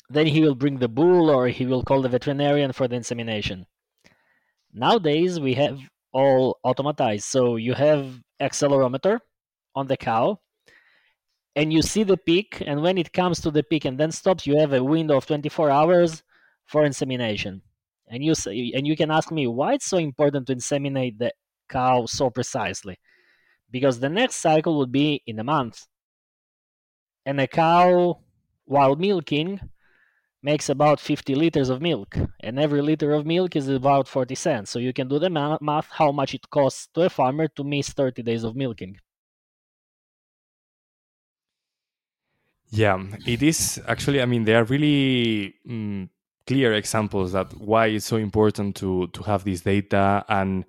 then 0.09 0.27
he 0.27 0.41
will 0.41 0.55
bring 0.55 0.79
the 0.79 0.89
bull 0.89 1.29
or 1.29 1.47
he 1.47 1.65
will 1.65 1.83
call 1.83 2.01
the 2.01 2.09
veterinarian 2.09 2.73
for 2.73 2.87
the 2.87 2.95
insemination. 2.95 3.65
Nowadays 4.73 5.39
we 5.39 5.53
have 5.53 5.79
all 6.11 6.59
automatized. 6.65 7.23
So 7.23 7.55
you 7.55 7.73
have 7.73 8.19
accelerometer 8.41 9.19
on 9.75 9.87
the 9.87 9.97
cow 9.97 10.39
and 11.55 11.71
you 11.71 11.81
see 11.81 12.03
the 12.03 12.17
peak 12.17 12.61
and 12.65 12.81
when 12.81 12.97
it 12.97 13.13
comes 13.13 13.39
to 13.41 13.51
the 13.51 13.63
peak 13.63 13.85
and 13.85 13.97
then 13.97 14.11
stops 14.11 14.45
you 14.45 14.57
have 14.57 14.73
a 14.73 14.83
window 14.83 15.17
of 15.17 15.25
24 15.25 15.69
hours 15.69 16.23
for 16.65 16.83
insemination 16.83 17.61
and 18.13 18.23
you 18.23 18.35
say, 18.35 18.71
and 18.75 18.85
you 18.85 18.95
can 18.95 19.09
ask 19.09 19.31
me 19.31 19.47
why 19.47 19.73
it's 19.73 19.87
so 19.87 19.97
important 19.97 20.45
to 20.45 20.55
inseminate 20.55 21.17
the 21.17 21.33
cow 21.67 22.05
so 22.05 22.29
precisely. 22.29 22.99
Because 23.71 23.99
the 23.99 24.09
next 24.09 24.35
cycle 24.35 24.77
would 24.77 24.91
be 24.91 25.23
in 25.25 25.39
a 25.39 25.43
month. 25.43 25.87
And 27.25 27.41
a 27.41 27.47
cow 27.47 28.19
while 28.65 28.95
milking 28.95 29.59
makes 30.43 30.69
about 30.69 30.99
50 30.99 31.33
liters 31.33 31.69
of 31.69 31.81
milk. 31.81 32.15
And 32.41 32.59
every 32.59 32.83
liter 32.83 33.13
of 33.13 33.25
milk 33.25 33.55
is 33.55 33.67
about 33.67 34.07
40 34.07 34.35
cents. 34.35 34.69
So 34.69 34.77
you 34.77 34.93
can 34.93 35.07
do 35.07 35.17
the 35.17 35.31
math 35.31 35.89
how 35.89 36.11
much 36.11 36.35
it 36.35 36.47
costs 36.51 36.89
to 36.93 37.01
a 37.01 37.09
farmer 37.09 37.47
to 37.47 37.63
miss 37.63 37.89
30 37.89 38.21
days 38.21 38.43
of 38.43 38.55
milking. 38.55 38.99
Yeah, 42.69 43.03
it 43.25 43.41
is 43.41 43.81
actually. 43.87 44.21
I 44.21 44.25
mean, 44.25 44.45
they 44.45 44.55
are 44.55 44.63
really 44.63 45.55
mm, 45.67 46.09
clear 46.45 46.73
examples 46.73 47.31
that 47.31 47.53
why 47.59 47.87
it's 47.87 48.05
so 48.05 48.17
important 48.17 48.75
to 48.77 49.07
to 49.07 49.23
have 49.23 49.43
this 49.43 49.61
data 49.61 50.25
and 50.27 50.65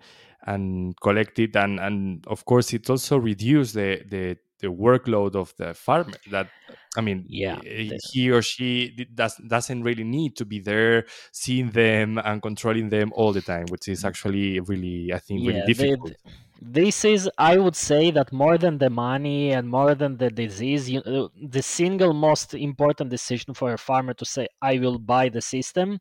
and 0.47 0.95
collect 1.01 1.39
it, 1.39 1.57
and 1.57 1.81
and 1.81 2.25
of 2.27 2.45
course, 2.45 2.73
it 2.73 2.89
also 2.91 3.17
reduce 3.19 3.73
the 3.73 4.03
the 4.09 4.37
the 4.61 4.69
workload 4.69 5.35
of 5.35 5.55
the 5.57 5.75
farmer. 5.75 6.13
That 6.31 6.49
I 6.97 7.01
mean, 7.01 7.25
yeah, 7.29 7.59
eh, 7.67 7.91
he 8.13 8.31
or 8.31 8.43
she 8.43 9.07
does 9.15 9.37
doesn't 9.37 9.83
really 9.83 10.05
need 10.05 10.37
to 10.37 10.45
be 10.45 10.61
there 10.61 11.07
seeing 11.33 11.71
them 11.71 12.19
and 12.19 12.43
controlling 12.43 12.91
them 12.91 13.13
all 13.15 13.33
the 13.33 13.43
time, 13.43 13.67
which 13.69 13.89
is 13.89 14.05
actually 14.05 14.61
really, 14.61 15.13
I 15.13 15.19
think, 15.19 15.47
really 15.47 15.61
yeah, 15.61 15.67
difficult. 15.67 16.09
They, 16.09 16.31
this 16.67 17.05
is 17.05 17.29
i 17.37 17.57
would 17.59 17.77
say 17.77 18.11
that 18.11 18.33
more 18.33 18.57
than 18.57 18.79
the 18.79 18.89
money 18.89 19.53
and 19.53 19.69
more 19.69 19.95
than 19.95 20.17
the 20.17 20.31
disease 20.31 20.89
you, 20.91 21.01
uh, 21.01 21.29
the 21.49 21.63
single 21.63 22.15
most 22.15 22.55
important 22.55 23.11
decision 23.11 23.53
for 23.53 23.73
a 23.75 23.79
farmer 23.79 24.15
to 24.15 24.25
say 24.25 24.47
i 24.63 24.79
will 24.79 24.99
buy 24.99 25.29
the 25.29 25.43
system 25.43 25.99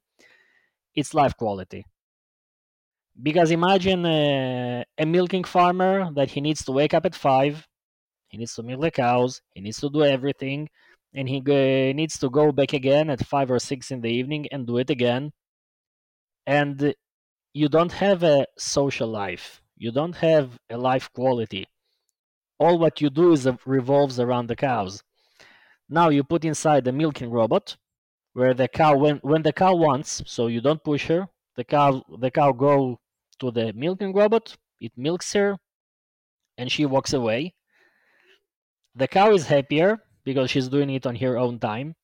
it's 0.95 1.13
life 1.13 1.35
quality. 1.35 1.85
Because 3.21 3.51
imagine 3.51 4.05
a, 4.05 4.85
a 4.97 5.05
milking 5.05 5.43
farmer 5.43 6.11
that 6.13 6.31
he 6.31 6.41
needs 6.41 6.63
to 6.65 6.71
wake 6.71 6.93
up 6.93 7.05
at 7.05 7.15
five 7.15 7.67
he 8.29 8.37
needs 8.37 8.55
to 8.55 8.63
milk 8.63 8.81
the 8.81 8.91
cows 8.91 9.41
he 9.53 9.61
needs 9.61 9.79
to 9.79 9.89
do 9.89 10.03
everything 10.03 10.69
and 11.13 11.29
he 11.29 11.37
uh, 11.37 11.93
needs 11.93 12.17
to 12.19 12.29
go 12.29 12.51
back 12.51 12.73
again 12.73 13.09
at 13.09 13.25
five 13.25 13.51
or 13.51 13.59
six 13.59 13.91
in 13.91 14.01
the 14.01 14.09
evening 14.09 14.47
and 14.51 14.65
do 14.65 14.77
it 14.77 14.89
again 14.89 15.31
and 16.47 16.95
you 17.53 17.69
don't 17.69 17.91
have 17.91 18.23
a 18.23 18.45
social 18.57 19.07
life 19.07 19.62
you 19.83 19.91
don't 19.91 20.15
have 20.15 20.57
a 20.69 20.77
life 20.77 21.11
quality. 21.11 21.67
All 22.57 22.79
what 22.79 23.01
you 23.01 23.09
do 23.09 23.33
is 23.33 23.45
uh, 23.45 23.57
revolves 23.65 24.17
around 24.17 24.47
the 24.47 24.55
cows. 24.55 25.03
Now 25.89 26.07
you 26.07 26.23
put 26.23 26.45
inside 26.45 26.85
the 26.85 26.93
milking 26.93 27.29
robot, 27.29 27.75
where 28.31 28.53
the 28.53 28.69
cow 28.69 28.95
when 28.95 29.17
when 29.17 29.41
the 29.43 29.51
cow 29.51 29.75
wants, 29.75 30.23
so 30.25 30.47
you 30.47 30.61
don't 30.61 30.81
push 30.91 31.07
her. 31.07 31.27
The 31.57 31.65
cow 31.65 32.01
the 32.25 32.31
cow 32.31 32.53
go 32.53 33.01
to 33.39 33.51
the 33.51 33.73
milking 33.73 34.13
robot. 34.13 34.55
It 34.79 34.93
milks 34.95 35.33
her, 35.33 35.57
and 36.57 36.71
she 36.71 36.85
walks 36.85 37.11
away. 37.11 37.53
The 38.95 39.09
cow 39.09 39.33
is 39.33 39.47
happier 39.47 39.99
because 40.23 40.49
she's 40.49 40.69
doing 40.69 40.91
it 40.91 41.05
on 41.05 41.15
her 41.17 41.37
own 41.37 41.59
time. 41.59 41.95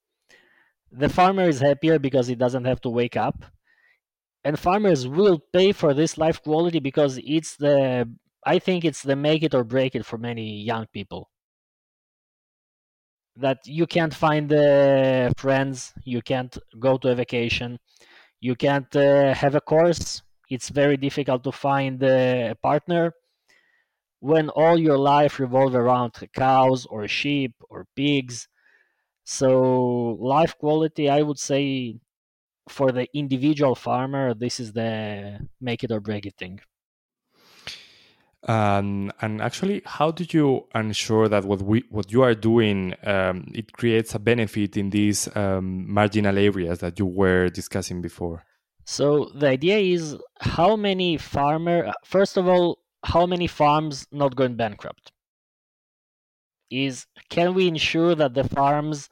The 0.91 1.07
farmer 1.07 1.47
is 1.47 1.61
happier 1.61 1.97
because 1.97 2.27
he 2.27 2.35
doesn't 2.35 2.65
have 2.65 2.81
to 2.81 2.89
wake 2.89 3.15
up 3.15 3.45
and 4.43 4.59
farmers 4.59 5.07
will 5.07 5.39
pay 5.53 5.71
for 5.71 5.93
this 5.93 6.17
life 6.17 6.41
quality 6.41 6.79
because 6.79 7.19
it's 7.23 7.55
the 7.57 8.09
i 8.45 8.59
think 8.59 8.85
it's 8.85 9.03
the 9.03 9.15
make 9.15 9.43
it 9.43 9.53
or 9.53 9.63
break 9.63 9.95
it 9.95 10.05
for 10.05 10.17
many 10.17 10.61
young 10.61 10.85
people. 10.93 11.29
That 13.37 13.59
you 13.65 13.87
can't 13.87 14.13
find 14.13 14.51
uh, 14.53 15.31
friends 15.37 15.93
you 16.03 16.21
can't 16.21 16.55
go 16.77 16.97
to 16.99 17.09
a 17.11 17.15
vacation 17.15 17.79
you 18.41 18.55
can't 18.55 18.95
uh, 18.95 19.33
have 19.33 19.55
a 19.55 19.61
course. 19.61 20.21
It's 20.49 20.69
very 20.69 20.97
difficult 20.97 21.43
to 21.45 21.51
find 21.53 22.03
a 22.03 22.55
partner. 22.63 23.13
When 24.21 24.47
all 24.49 24.77
your 24.79 24.97
life 24.97 25.39
revolves 25.41 25.75
around 25.75 26.13
cows 26.33 26.85
or 26.85 27.05
sheep 27.09 27.53
or 27.69 27.85
pigs. 27.97 28.47
So 29.25 30.17
life 30.19 30.57
quality 30.57 31.09
i 31.09 31.21
would 31.23 31.39
say 31.39 31.95
for 32.69 32.91
the 32.91 33.07
individual 33.13 33.75
farmer, 33.75 34.33
this 34.33 34.59
is 34.59 34.73
the 34.73 35.39
make 35.59 35.83
it 35.83 35.91
or 35.91 35.99
break 35.99 36.25
it 36.25 36.35
thing. 36.37 36.59
Um, 38.47 39.11
and 39.21 39.41
actually, 39.41 39.81
how 39.85 40.11
do 40.11 40.25
you 40.29 40.67
ensure 40.73 41.27
that 41.27 41.43
what 41.43 41.61
we 41.61 41.83
what 41.89 42.09
you 42.11 42.21
are 42.21 42.33
doing 42.33 42.95
um, 43.03 43.51
it 43.53 43.73
creates 43.73 44.15
a 44.15 44.19
benefit 44.19 44.77
in 44.77 44.91
these 44.91 45.27
um, 45.35 45.91
marginal 45.91 46.37
areas 46.37 46.79
that 46.79 46.97
you 46.97 47.05
were 47.05 47.49
discussing 47.49 48.01
before? 48.01 48.45
So 48.85 49.25
the 49.35 49.47
idea 49.47 49.77
is 49.79 50.17
how 50.39 50.77
many 50.77 51.17
farmer 51.17 51.91
first 52.05 52.37
of 52.37 52.47
all 52.47 52.79
how 53.03 53.25
many 53.25 53.47
farms 53.47 54.07
not 54.11 54.35
going 54.35 54.55
bankrupt 54.55 55.11
is 56.69 57.05
can 57.29 57.53
we 57.53 57.67
ensure 57.67 58.15
that 58.15 58.33
the 58.33 58.43
farms 58.43 59.09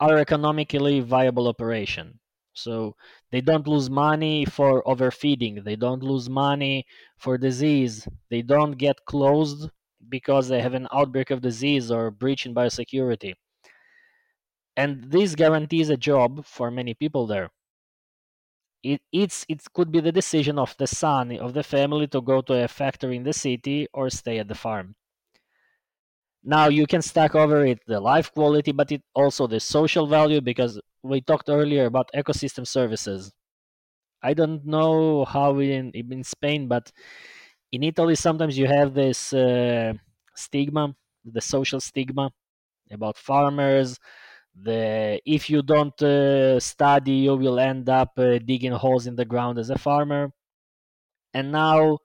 are 0.00 0.18
economically 0.18 1.00
viable 1.00 1.48
operation 1.48 2.18
so 2.54 2.96
they 3.30 3.40
don't 3.40 3.66
lose 3.68 3.90
money 3.90 4.44
for 4.44 4.86
overfeeding. 4.88 5.62
They 5.64 5.76
don't 5.76 6.02
lose 6.02 6.28
money 6.30 6.86
for 7.18 7.36
disease. 7.38 8.08
They 8.30 8.42
don't 8.42 8.72
get 8.72 9.04
closed 9.06 9.70
because 10.08 10.48
they 10.48 10.60
have 10.60 10.74
an 10.74 10.88
outbreak 10.92 11.30
of 11.30 11.40
disease 11.40 11.90
or 11.90 12.10
breach 12.10 12.46
in 12.46 12.54
biosecurity. 12.54 13.34
And 14.76 15.10
this 15.10 15.34
guarantees 15.34 15.88
a 15.90 15.96
job 15.96 16.44
for 16.46 16.70
many 16.70 16.94
people 16.94 17.26
there. 17.26 17.50
It, 18.84 19.00
it's, 19.10 19.44
it 19.48 19.62
could 19.72 19.90
be 19.90 19.98
the 19.98 20.12
decision 20.12 20.60
of 20.60 20.76
the 20.76 20.86
son 20.86 21.36
of 21.38 21.54
the 21.54 21.64
family 21.64 22.06
to 22.06 22.20
go 22.20 22.40
to 22.42 22.62
a 22.62 22.68
factory 22.68 23.16
in 23.16 23.24
the 23.24 23.32
city 23.32 23.88
or 23.92 24.10
stay 24.10 24.38
at 24.38 24.46
the 24.46 24.54
farm. 24.54 24.94
Now 26.44 26.68
you 26.68 26.86
can 26.86 27.02
stack 27.02 27.34
over 27.34 27.64
it 27.66 27.80
the 27.86 28.00
life 28.00 28.32
quality, 28.32 28.72
but 28.72 28.92
it 28.92 29.02
also 29.14 29.46
the 29.46 29.60
social 29.60 30.06
value 30.06 30.40
because 30.40 30.80
we 31.02 31.20
talked 31.22 31.48
earlier 31.48 31.86
about 31.86 32.10
ecosystem 32.14 32.66
services. 32.66 33.32
I 34.22 34.34
don't 34.34 34.64
know 34.66 35.24
how 35.24 35.58
in 35.60 35.92
in 35.94 36.24
Spain, 36.24 36.68
but 36.68 36.92
in 37.72 37.82
Italy 37.82 38.14
sometimes 38.16 38.58
you 38.58 38.66
have 38.66 38.94
this 38.94 39.32
uh, 39.34 39.94
stigma, 40.36 40.94
the 41.24 41.40
social 41.40 41.80
stigma 41.80 42.30
about 42.90 43.16
farmers. 43.18 43.98
The 44.54 45.20
if 45.26 45.50
you 45.50 45.62
don't 45.62 46.00
uh, 46.02 46.60
study, 46.60 47.16
you 47.26 47.36
will 47.36 47.60
end 47.60 47.88
up 47.88 48.12
uh, 48.18 48.38
digging 48.38 48.72
holes 48.72 49.06
in 49.06 49.16
the 49.16 49.24
ground 49.26 49.58
as 49.58 49.70
a 49.70 49.78
farmer. 49.78 50.32
And 51.34 51.52
now 51.52 51.98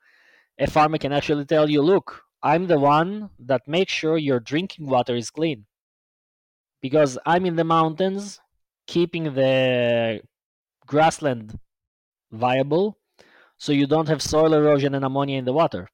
a 0.60 0.68
farmer 0.68 0.98
can 0.98 1.14
actually 1.14 1.46
tell 1.46 1.70
you, 1.70 1.82
look, 1.82 2.24
I'm 2.44 2.68
the 2.68 2.80
one 2.80 3.30
that 3.40 3.66
makes 3.66 3.94
sure 3.94 4.18
your 4.18 4.42
drinking 4.42 4.88
water 4.88 5.16
is 5.16 5.32
clean. 5.32 5.68
Because 6.82 7.18
I'm 7.26 7.46
in 7.46 7.56
the 7.56 7.64
mountains, 7.64 8.40
keeping 8.88 9.34
the 9.34 10.22
grassland 10.88 11.60
viable, 12.32 13.00
so 13.58 13.72
you 13.74 13.88
don't 13.88 14.10
have 14.10 14.22
soil 14.22 14.54
erosion 14.54 14.96
and 14.96 15.06
ammonia 15.06 15.40
in 15.40 15.46
the 15.46 15.54
water. 15.54 15.90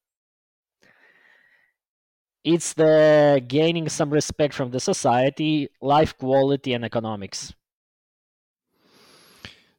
It's 2.44 2.72
the 2.74 3.44
gaining 3.46 3.88
some 3.90 4.08
respect 4.10 4.54
from 4.54 4.70
the 4.70 4.80
society, 4.80 5.68
life 5.82 6.16
quality, 6.16 6.72
and 6.72 6.82
economics. 6.84 7.52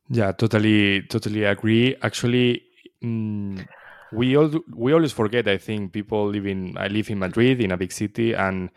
Yeah, 0.10 0.32
totally, 0.32 1.02
totally 1.04 1.44
agree. 1.44 1.96
Actually, 2.02 2.64
mm, 3.04 3.68
we 4.12 4.38
all 4.38 4.52
we 4.76 4.94
always 4.94 5.12
forget. 5.12 5.48
I 5.48 5.58
think 5.58 5.94
people 5.94 6.28
live 6.28 6.46
in 6.46 6.78
I 6.78 6.88
live 6.88 7.10
in 7.10 7.20
Madrid 7.20 7.62
in 7.62 7.72
a 7.72 7.78
big 7.78 7.92
city, 7.92 8.34
and 8.34 8.70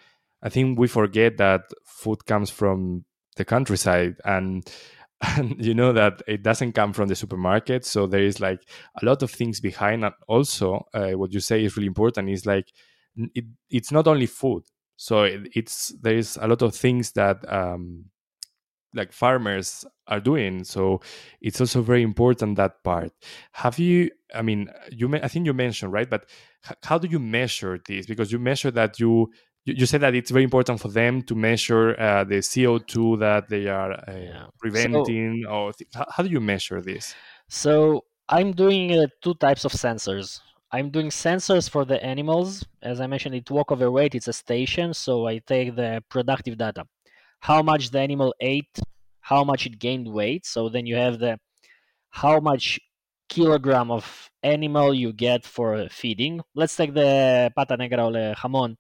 I 0.42 0.48
think 0.48 0.78
we 0.78 0.88
forget 0.88 1.36
that 1.38 1.62
food 1.84 2.26
comes 2.26 2.50
from 2.50 3.04
the 3.36 3.44
countryside, 3.44 4.16
and 4.24 4.68
and 5.20 5.64
you 5.64 5.74
know 5.74 5.92
that 5.92 6.22
it 6.26 6.42
doesn't 6.42 6.72
come 6.72 6.92
from 6.92 7.08
the 7.08 7.14
supermarket 7.14 7.84
so 7.84 8.06
there 8.06 8.22
is 8.22 8.40
like 8.40 8.60
a 9.02 9.04
lot 9.04 9.22
of 9.22 9.30
things 9.30 9.60
behind. 9.60 10.04
And 10.04 10.14
also 10.28 10.86
uh, 10.94 11.10
what 11.12 11.32
you 11.32 11.40
say 11.40 11.64
is 11.64 11.76
really 11.76 11.88
important 11.88 12.30
is 12.30 12.46
like 12.46 12.72
it, 13.16 13.44
it's 13.68 13.92
not 13.92 14.06
only 14.06 14.26
food. 14.26 14.62
So 14.96 15.24
it, 15.24 15.48
it's 15.54 15.94
there 16.00 16.16
is 16.16 16.38
a 16.40 16.48
lot 16.48 16.62
of 16.62 16.74
things 16.74 17.12
that 17.12 17.36
um, 17.52 18.06
like 18.94 19.12
farmers 19.12 19.84
are 20.06 20.20
doing. 20.20 20.64
So 20.64 21.00
it's 21.40 21.60
also 21.60 21.82
very 21.82 22.02
important 22.02 22.56
that 22.56 22.82
part. 22.82 23.12
Have 23.52 23.78
you 23.78 24.10
i 24.34 24.42
mean 24.42 24.68
you 24.90 25.12
i 25.22 25.28
think 25.28 25.46
you 25.46 25.52
mentioned 25.52 25.92
right 25.92 26.10
but 26.10 26.26
how 26.84 26.98
do 26.98 27.08
you 27.08 27.18
measure 27.18 27.78
this 27.86 28.06
because 28.06 28.32
you 28.32 28.38
measure 28.38 28.70
that 28.70 28.98
you 29.00 29.30
you, 29.64 29.86
said 29.86 30.00
that 30.00 30.14
it's 30.14 30.30
very 30.30 30.44
important 30.44 30.80
for 30.80 30.88
them 30.88 31.22
to 31.22 31.34
measure 31.34 31.98
uh, 32.00 32.24
the 32.24 32.36
CO2 32.36 33.18
that 33.20 33.48
they 33.48 33.66
are 33.66 33.92
uh, 33.92 34.16
yeah. 34.16 34.46
preventing. 34.58 35.42
So, 35.44 35.50
or 35.50 35.72
th- 35.72 35.90
how 35.94 36.22
do 36.22 36.30
you 36.30 36.40
measure 36.40 36.80
this? 36.80 37.14
So 37.48 38.04
I'm 38.28 38.52
doing 38.52 38.98
uh, 38.98 39.06
two 39.22 39.34
types 39.34 39.64
of 39.64 39.72
sensors. 39.72 40.40
I'm 40.72 40.90
doing 40.90 41.08
sensors 41.08 41.68
for 41.68 41.84
the 41.84 42.02
animals. 42.02 42.64
As 42.82 43.00
I 43.00 43.06
mentioned, 43.06 43.34
it 43.34 43.50
walk 43.50 43.72
over 43.72 43.90
weight. 43.90 44.14
It's 44.14 44.28
a 44.28 44.32
station, 44.32 44.94
so 44.94 45.26
I 45.26 45.38
take 45.38 45.74
the 45.74 46.02
productive 46.08 46.56
data, 46.56 46.84
how 47.40 47.62
much 47.62 47.90
the 47.90 47.98
animal 47.98 48.34
ate, 48.40 48.78
how 49.20 49.42
much 49.42 49.66
it 49.66 49.78
gained 49.78 50.08
weight. 50.08 50.46
So 50.46 50.68
then 50.68 50.86
you 50.86 50.94
have 50.94 51.18
the 51.18 51.38
how 52.10 52.38
much 52.40 52.78
kilogram 53.30 53.90
of 53.90 54.28
animal 54.42 54.92
you 54.92 55.12
get 55.12 55.46
for 55.46 55.88
feeding. 55.88 56.40
Let's 56.54 56.76
take 56.76 56.92
the 56.92 57.50
pata 57.56 57.76
negra 57.76 58.04
or 58.04 58.12
the 58.12 58.34
jamon 58.36 58.76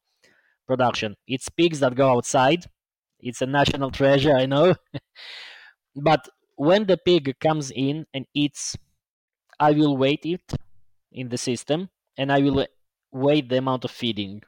production. 0.66 1.16
It's 1.26 1.48
pigs 1.48 1.80
that 1.80 1.94
go 1.94 2.10
outside. 2.10 2.66
It's 3.20 3.40
a 3.40 3.46
national 3.46 3.90
treasure, 3.90 4.34
I 4.36 4.46
know. 4.46 4.74
but 5.96 6.28
when 6.56 6.86
the 6.86 6.98
pig 6.98 7.38
comes 7.40 7.70
in 7.70 8.06
and 8.12 8.26
eats, 8.34 8.76
I 9.58 9.70
will 9.72 9.96
weight 9.96 10.24
it 10.24 10.52
in 11.12 11.28
the 11.28 11.38
system 11.38 11.88
and 12.16 12.32
I 12.32 12.40
will 12.40 12.66
weight 13.12 13.48
the 13.48 13.58
amount 13.58 13.84
of 13.84 13.90
feeding. 13.90 14.42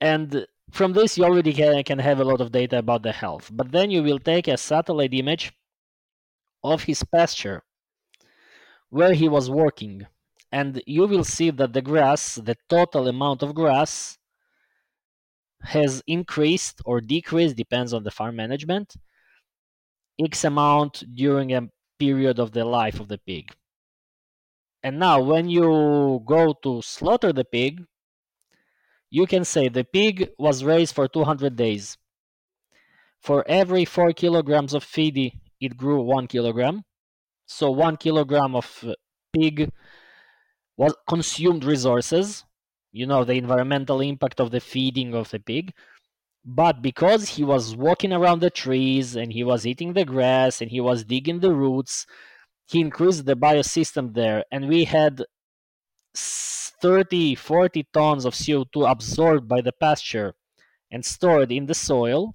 And 0.00 0.46
from 0.70 0.92
this, 0.92 1.18
you 1.18 1.24
already 1.24 1.52
can, 1.52 1.82
can 1.84 1.98
have 1.98 2.20
a 2.20 2.24
lot 2.24 2.40
of 2.40 2.52
data 2.52 2.78
about 2.78 3.02
the 3.02 3.12
health. 3.12 3.50
But 3.52 3.72
then 3.72 3.90
you 3.90 4.02
will 4.02 4.18
take 4.18 4.48
a 4.48 4.56
satellite 4.56 5.14
image 5.14 5.52
of 6.62 6.84
his 6.84 7.02
pasture 7.04 7.62
where 8.90 9.14
he 9.14 9.28
was 9.28 9.48
working. 9.48 10.06
And 10.52 10.82
you 10.86 11.06
will 11.06 11.24
see 11.24 11.50
that 11.50 11.72
the 11.72 11.82
grass, 11.82 12.34
the 12.34 12.56
total 12.68 13.08
amount 13.08 13.42
of 13.42 13.54
grass, 13.54 14.18
has 15.62 16.02
increased 16.06 16.80
or 16.84 17.00
decreased, 17.00 17.56
depends 17.56 17.92
on 17.92 18.02
the 18.02 18.10
farm 18.10 18.36
management, 18.36 18.94
X 20.18 20.44
amount 20.44 21.04
during 21.14 21.52
a 21.52 21.68
period 21.98 22.38
of 22.38 22.52
the 22.52 22.64
life 22.64 22.98
of 22.98 23.08
the 23.08 23.18
pig. 23.18 23.52
And 24.82 24.98
now, 24.98 25.22
when 25.22 25.48
you 25.48 26.22
go 26.24 26.54
to 26.62 26.80
slaughter 26.82 27.32
the 27.32 27.44
pig, 27.44 27.84
you 29.10 29.26
can 29.26 29.44
say 29.44 29.68
the 29.68 29.84
pig 29.84 30.30
was 30.38 30.64
raised 30.64 30.94
for 30.94 31.06
200 31.06 31.54
days. 31.54 31.98
For 33.20 33.44
every 33.46 33.84
4 33.84 34.12
kilograms 34.14 34.72
of 34.72 34.82
feed, 34.82 35.38
it 35.60 35.76
grew 35.76 36.00
1 36.00 36.26
kilogram. 36.28 36.84
So 37.50 37.70
1 37.70 37.96
kilogram 37.96 38.54
of 38.54 38.84
uh, 38.86 38.94
pig 39.32 39.70
was 40.76 40.94
consumed 41.06 41.64
resources 41.64 42.44
you 42.92 43.06
know 43.06 43.24
the 43.24 43.34
environmental 43.34 44.00
impact 44.00 44.40
of 44.40 44.50
the 44.50 44.60
feeding 44.60 45.14
of 45.14 45.30
the 45.30 45.38
pig. 45.38 45.72
But 46.44 46.80
because 46.82 47.28
he 47.30 47.44
was 47.44 47.76
walking 47.76 48.12
around 48.12 48.40
the 48.40 48.50
trees 48.50 49.14
and 49.14 49.32
he 49.32 49.44
was 49.44 49.66
eating 49.66 49.92
the 49.92 50.04
grass 50.04 50.60
and 50.60 50.70
he 50.70 50.80
was 50.80 51.04
digging 51.04 51.40
the 51.40 51.54
roots 51.54 52.06
he 52.66 52.80
increased 52.80 53.26
the 53.26 53.34
biosystem 53.34 54.14
there. 54.14 54.44
And 54.52 54.68
we 54.68 54.84
had 54.84 55.24
30 56.14 57.34
40 57.34 57.86
tons 57.92 58.24
of 58.24 58.34
co2 58.34 58.90
absorbed 58.90 59.48
by 59.48 59.60
the 59.60 59.72
pasture 59.72 60.34
and 60.90 61.04
stored 61.04 61.52
in 61.52 61.66
the 61.66 61.74
soil 61.74 62.34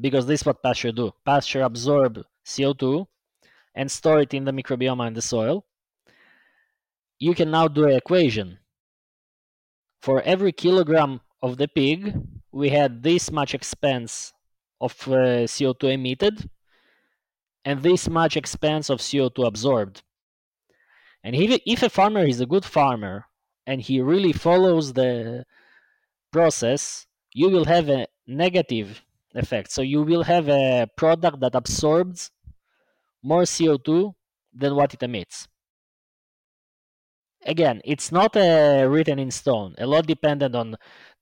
because 0.00 0.26
this 0.26 0.40
is 0.40 0.46
what 0.46 0.62
pasture 0.62 0.92
do. 0.92 1.12
Pasture 1.24 1.62
absorb 1.62 2.24
co2 2.46 3.06
and 3.74 3.90
store 3.90 4.20
it 4.20 4.34
in 4.34 4.44
the 4.44 4.52
microbiome 4.52 5.06
in 5.06 5.14
the 5.14 5.22
soil 5.22 5.64
you 7.18 7.34
can 7.34 7.50
now 7.50 7.68
do 7.68 7.84
an 7.84 7.92
equation 7.92 8.58
for 10.02 10.20
every 10.22 10.50
kilogram 10.50 11.20
of 11.40 11.56
the 11.56 11.68
pig, 11.68 12.14
we 12.50 12.70
had 12.70 13.02
this 13.02 13.30
much 13.30 13.54
expense 13.54 14.32
of 14.80 14.92
uh, 15.06 15.46
CO2 15.46 15.94
emitted 15.94 16.50
and 17.64 17.82
this 17.82 18.08
much 18.08 18.36
expense 18.36 18.90
of 18.90 18.98
CO2 18.98 19.46
absorbed. 19.46 20.02
And 21.22 21.36
if, 21.36 21.60
if 21.64 21.84
a 21.84 21.88
farmer 21.88 22.26
is 22.26 22.40
a 22.40 22.46
good 22.46 22.64
farmer 22.64 23.26
and 23.64 23.80
he 23.80 24.00
really 24.00 24.32
follows 24.32 24.92
the 24.92 25.44
process, 26.32 27.06
you 27.32 27.48
will 27.48 27.66
have 27.66 27.88
a 27.88 28.08
negative 28.26 29.02
effect. 29.36 29.70
So 29.70 29.82
you 29.82 30.02
will 30.02 30.24
have 30.24 30.48
a 30.48 30.88
product 30.96 31.38
that 31.40 31.54
absorbs 31.54 32.32
more 33.22 33.46
CO2 33.46 34.14
than 34.52 34.74
what 34.74 34.94
it 34.94 35.02
emits 35.02 35.48
again, 37.44 37.80
it's 37.84 38.12
not 38.12 38.36
uh, 38.36 38.86
written 38.88 39.18
in 39.18 39.30
stone. 39.30 39.74
A 39.78 39.86
lot 39.86 40.06
dependent 40.06 40.54
on 40.54 40.76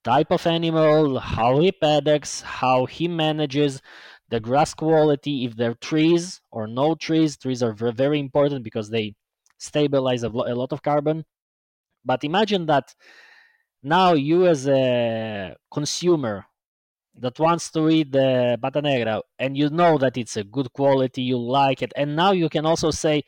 type 0.04 0.30
of 0.30 0.46
animal, 0.46 1.18
how 1.18 1.60
he 1.60 1.72
paddocks, 1.72 2.42
how 2.42 2.86
he 2.86 3.08
manages 3.08 3.80
the 4.28 4.40
grass 4.40 4.74
quality, 4.74 5.44
if 5.44 5.56
there 5.56 5.72
are 5.72 5.74
trees 5.74 6.40
or 6.50 6.66
no 6.66 6.94
trees. 6.94 7.36
Trees 7.36 7.62
are 7.62 7.72
very 7.72 8.20
important 8.20 8.64
because 8.64 8.90
they 8.90 9.14
stabilize 9.58 10.22
a 10.22 10.28
lot 10.28 10.72
of 10.72 10.82
carbon. 10.82 11.24
But 12.04 12.24
imagine 12.24 12.66
that 12.66 12.94
now 13.82 14.14
you 14.14 14.46
as 14.46 14.68
a 14.68 15.56
consumer 15.72 16.46
that 17.20 17.38
wants 17.38 17.70
to 17.72 17.88
eat 17.88 18.12
the 18.12 18.58
pata 18.60 18.82
negra 18.82 19.20
and 19.38 19.56
you 19.56 19.68
know 19.70 19.98
that 19.98 20.16
it's 20.16 20.36
a 20.36 20.44
good 20.44 20.72
quality, 20.72 21.22
you 21.22 21.38
like 21.38 21.82
it, 21.82 21.92
and 21.96 22.16
now 22.16 22.32
you 22.32 22.48
can 22.48 22.66
also 22.66 22.90
say, 22.90 23.22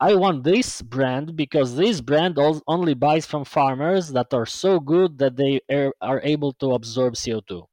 I 0.00 0.14
want 0.14 0.44
this 0.44 0.80
brand 0.80 1.34
because 1.34 1.74
this 1.74 2.00
brand 2.00 2.38
only 2.68 2.94
buys 2.94 3.26
from 3.26 3.44
farmers 3.44 4.10
that 4.10 4.32
are 4.32 4.46
so 4.46 4.78
good 4.78 5.18
that 5.18 5.36
they 5.36 5.60
are 6.00 6.20
able 6.22 6.52
to 6.54 6.72
absorb 6.74 7.14
CO2. 7.14 7.64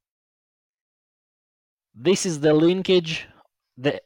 This 1.94 2.26
is 2.26 2.40
the 2.40 2.52
linkage, 2.52 3.28
the 3.76 4.00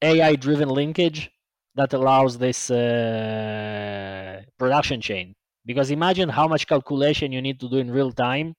AI 0.00 0.36
driven 0.36 0.70
linkage 0.70 1.30
that 1.74 1.92
allows 1.92 2.38
this 2.38 2.70
uh, 2.70 4.40
production 4.58 5.00
chain. 5.02 5.34
Because 5.66 5.90
imagine 5.90 6.30
how 6.30 6.48
much 6.48 6.66
calculation 6.66 7.30
you 7.30 7.42
need 7.42 7.60
to 7.60 7.68
do 7.68 7.76
in 7.76 7.90
real 7.90 8.12
time 8.12 8.54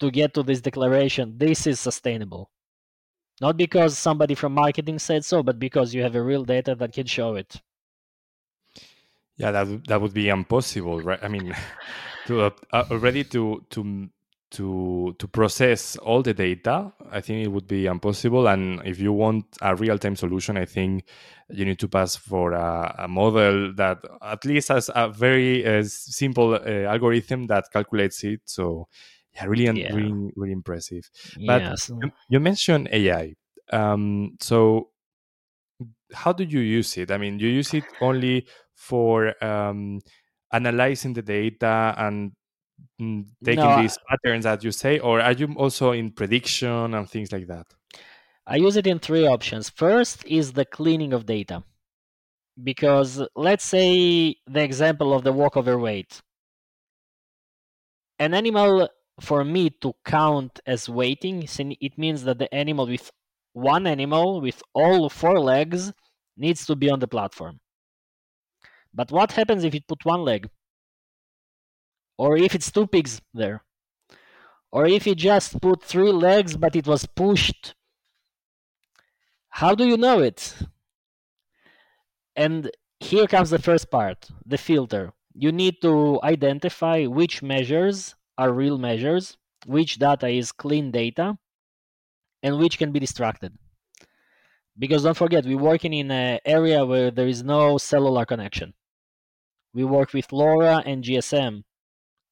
to 0.00 0.10
get 0.10 0.34
to 0.34 0.42
this 0.42 0.60
declaration. 0.60 1.34
This 1.36 1.66
is 1.66 1.80
sustainable. 1.80 2.50
Not 3.40 3.56
because 3.56 3.96
somebody 3.96 4.34
from 4.34 4.52
marketing 4.54 4.98
said 4.98 5.24
so, 5.24 5.42
but 5.42 5.58
because 5.58 5.94
you 5.94 6.02
have 6.02 6.16
a 6.16 6.22
real 6.22 6.44
data 6.44 6.74
that 6.74 6.92
can 6.92 7.06
show 7.06 7.34
it. 7.36 7.60
Yeah, 9.36 9.52
that 9.52 9.86
that 9.86 10.00
would 10.00 10.12
be 10.12 10.28
impossible, 10.28 11.00
right? 11.00 11.20
I 11.22 11.28
mean, 11.28 11.54
to 12.26 12.42
uh, 12.42 12.50
uh, 12.72 12.84
already 12.90 13.22
to 13.24 13.64
to 13.70 14.08
to 14.50 15.14
to 15.18 15.28
process 15.28 15.96
all 15.96 16.22
the 16.22 16.34
data, 16.34 16.92
I 17.12 17.20
think 17.20 17.44
it 17.44 17.48
would 17.48 17.68
be 17.68 17.86
impossible. 17.86 18.48
And 18.48 18.80
if 18.84 18.98
you 18.98 19.12
want 19.12 19.44
a 19.62 19.76
real 19.76 19.98
time 19.98 20.16
solution, 20.16 20.56
I 20.56 20.64
think 20.64 21.04
you 21.50 21.64
need 21.64 21.78
to 21.78 21.88
pass 21.88 22.16
for 22.16 22.52
a, 22.52 22.94
a 22.98 23.08
model 23.08 23.72
that 23.74 23.98
at 24.22 24.44
least 24.44 24.68
has 24.68 24.90
a 24.94 25.08
very 25.08 25.64
uh, 25.64 25.84
simple 25.84 26.54
uh, 26.54 26.90
algorithm 26.90 27.46
that 27.46 27.70
calculates 27.72 28.24
it. 28.24 28.40
So, 28.46 28.88
yeah, 29.38 29.46
really, 29.46 29.80
yeah. 29.80 29.94
really, 29.94 30.30
really 30.36 30.52
impressive. 30.52 31.08
But 31.46 31.62
yes. 31.62 31.88
you, 31.90 32.10
you 32.28 32.40
mentioned 32.40 32.88
AI. 32.92 33.34
Um, 33.72 34.36
so 34.40 34.90
how 36.12 36.32
do 36.32 36.44
you 36.44 36.60
use 36.60 36.96
it? 36.96 37.10
I 37.10 37.18
mean, 37.18 37.38
you 37.38 37.48
use 37.48 37.74
it 37.74 37.84
only 38.00 38.46
for 38.74 39.32
um, 39.44 40.00
analyzing 40.52 41.12
the 41.12 41.22
data 41.22 41.94
and 41.98 42.32
mm, 43.00 43.24
taking 43.44 43.64
no, 43.64 43.82
these 43.82 43.98
patterns 44.08 44.44
that 44.44 44.64
you 44.64 44.72
say, 44.72 44.98
or 44.98 45.20
are 45.20 45.32
you 45.32 45.54
also 45.56 45.92
in 45.92 46.12
prediction 46.12 46.94
and 46.94 47.08
things 47.08 47.32
like 47.32 47.46
that? 47.48 47.66
I 48.46 48.56
use 48.56 48.76
it 48.76 48.86
in 48.86 48.98
three 48.98 49.26
options. 49.26 49.68
First 49.68 50.24
is 50.24 50.52
the 50.52 50.64
cleaning 50.64 51.12
of 51.12 51.26
data. 51.26 51.62
Because 52.60 53.22
let's 53.36 53.64
say 53.64 54.34
the 54.46 54.62
example 54.62 55.12
of 55.12 55.22
the 55.22 55.32
walkover 55.32 55.78
weight. 55.78 56.22
An 58.18 58.34
animal, 58.34 58.88
for 59.20 59.44
me 59.44 59.70
to 59.82 59.94
count 60.04 60.60
as 60.66 60.88
waiting, 60.88 61.48
it 61.80 61.98
means 61.98 62.24
that 62.24 62.38
the 62.38 62.52
animal 62.54 62.86
with 62.86 63.10
one 63.52 63.86
animal 63.86 64.40
with 64.40 64.62
all 64.74 65.08
four 65.08 65.40
legs 65.40 65.92
needs 66.36 66.64
to 66.66 66.76
be 66.76 66.90
on 66.90 67.00
the 67.00 67.08
platform. 67.08 67.60
But 68.94 69.10
what 69.10 69.32
happens 69.32 69.64
if 69.64 69.74
you 69.74 69.80
put 69.86 70.04
one 70.04 70.22
leg? 70.22 70.48
Or 72.16 72.36
if 72.36 72.54
it's 72.54 72.70
two 72.70 72.86
pigs 72.86 73.20
there? 73.34 73.62
Or 74.70 74.86
if 74.86 75.06
you 75.06 75.14
just 75.14 75.60
put 75.60 75.82
three 75.82 76.12
legs 76.12 76.56
but 76.56 76.76
it 76.76 76.86
was 76.86 77.06
pushed 77.06 77.74
How 79.50 79.74
do 79.74 79.86
you 79.86 79.96
know 79.96 80.20
it? 80.20 80.54
And 82.36 82.70
here 83.00 83.26
comes 83.26 83.50
the 83.50 83.58
first 83.58 83.90
part 83.90 84.28
the 84.46 84.58
filter. 84.58 85.12
You 85.34 85.52
need 85.52 85.82
to 85.82 86.20
identify 86.22 87.06
which 87.06 87.42
measures 87.42 88.14
are 88.38 88.52
real 88.52 88.78
measures, 88.78 89.36
which 89.66 89.98
data 89.98 90.28
is 90.28 90.52
clean 90.52 90.90
data, 90.92 91.36
and 92.42 92.58
which 92.58 92.78
can 92.78 92.92
be 92.92 93.00
distracted. 93.00 93.52
Because 94.78 95.02
don't 95.02 95.16
forget, 95.16 95.44
we're 95.44 95.58
working 95.58 95.92
in 95.92 96.10
an 96.12 96.38
area 96.44 96.86
where 96.86 97.10
there 97.10 97.26
is 97.26 97.42
no 97.42 97.78
cellular 97.78 98.24
connection. 98.24 98.74
We 99.74 99.84
work 99.84 100.12
with 100.12 100.28
LoRa 100.28 100.82
and 100.86 101.02
GSM. 101.02 101.64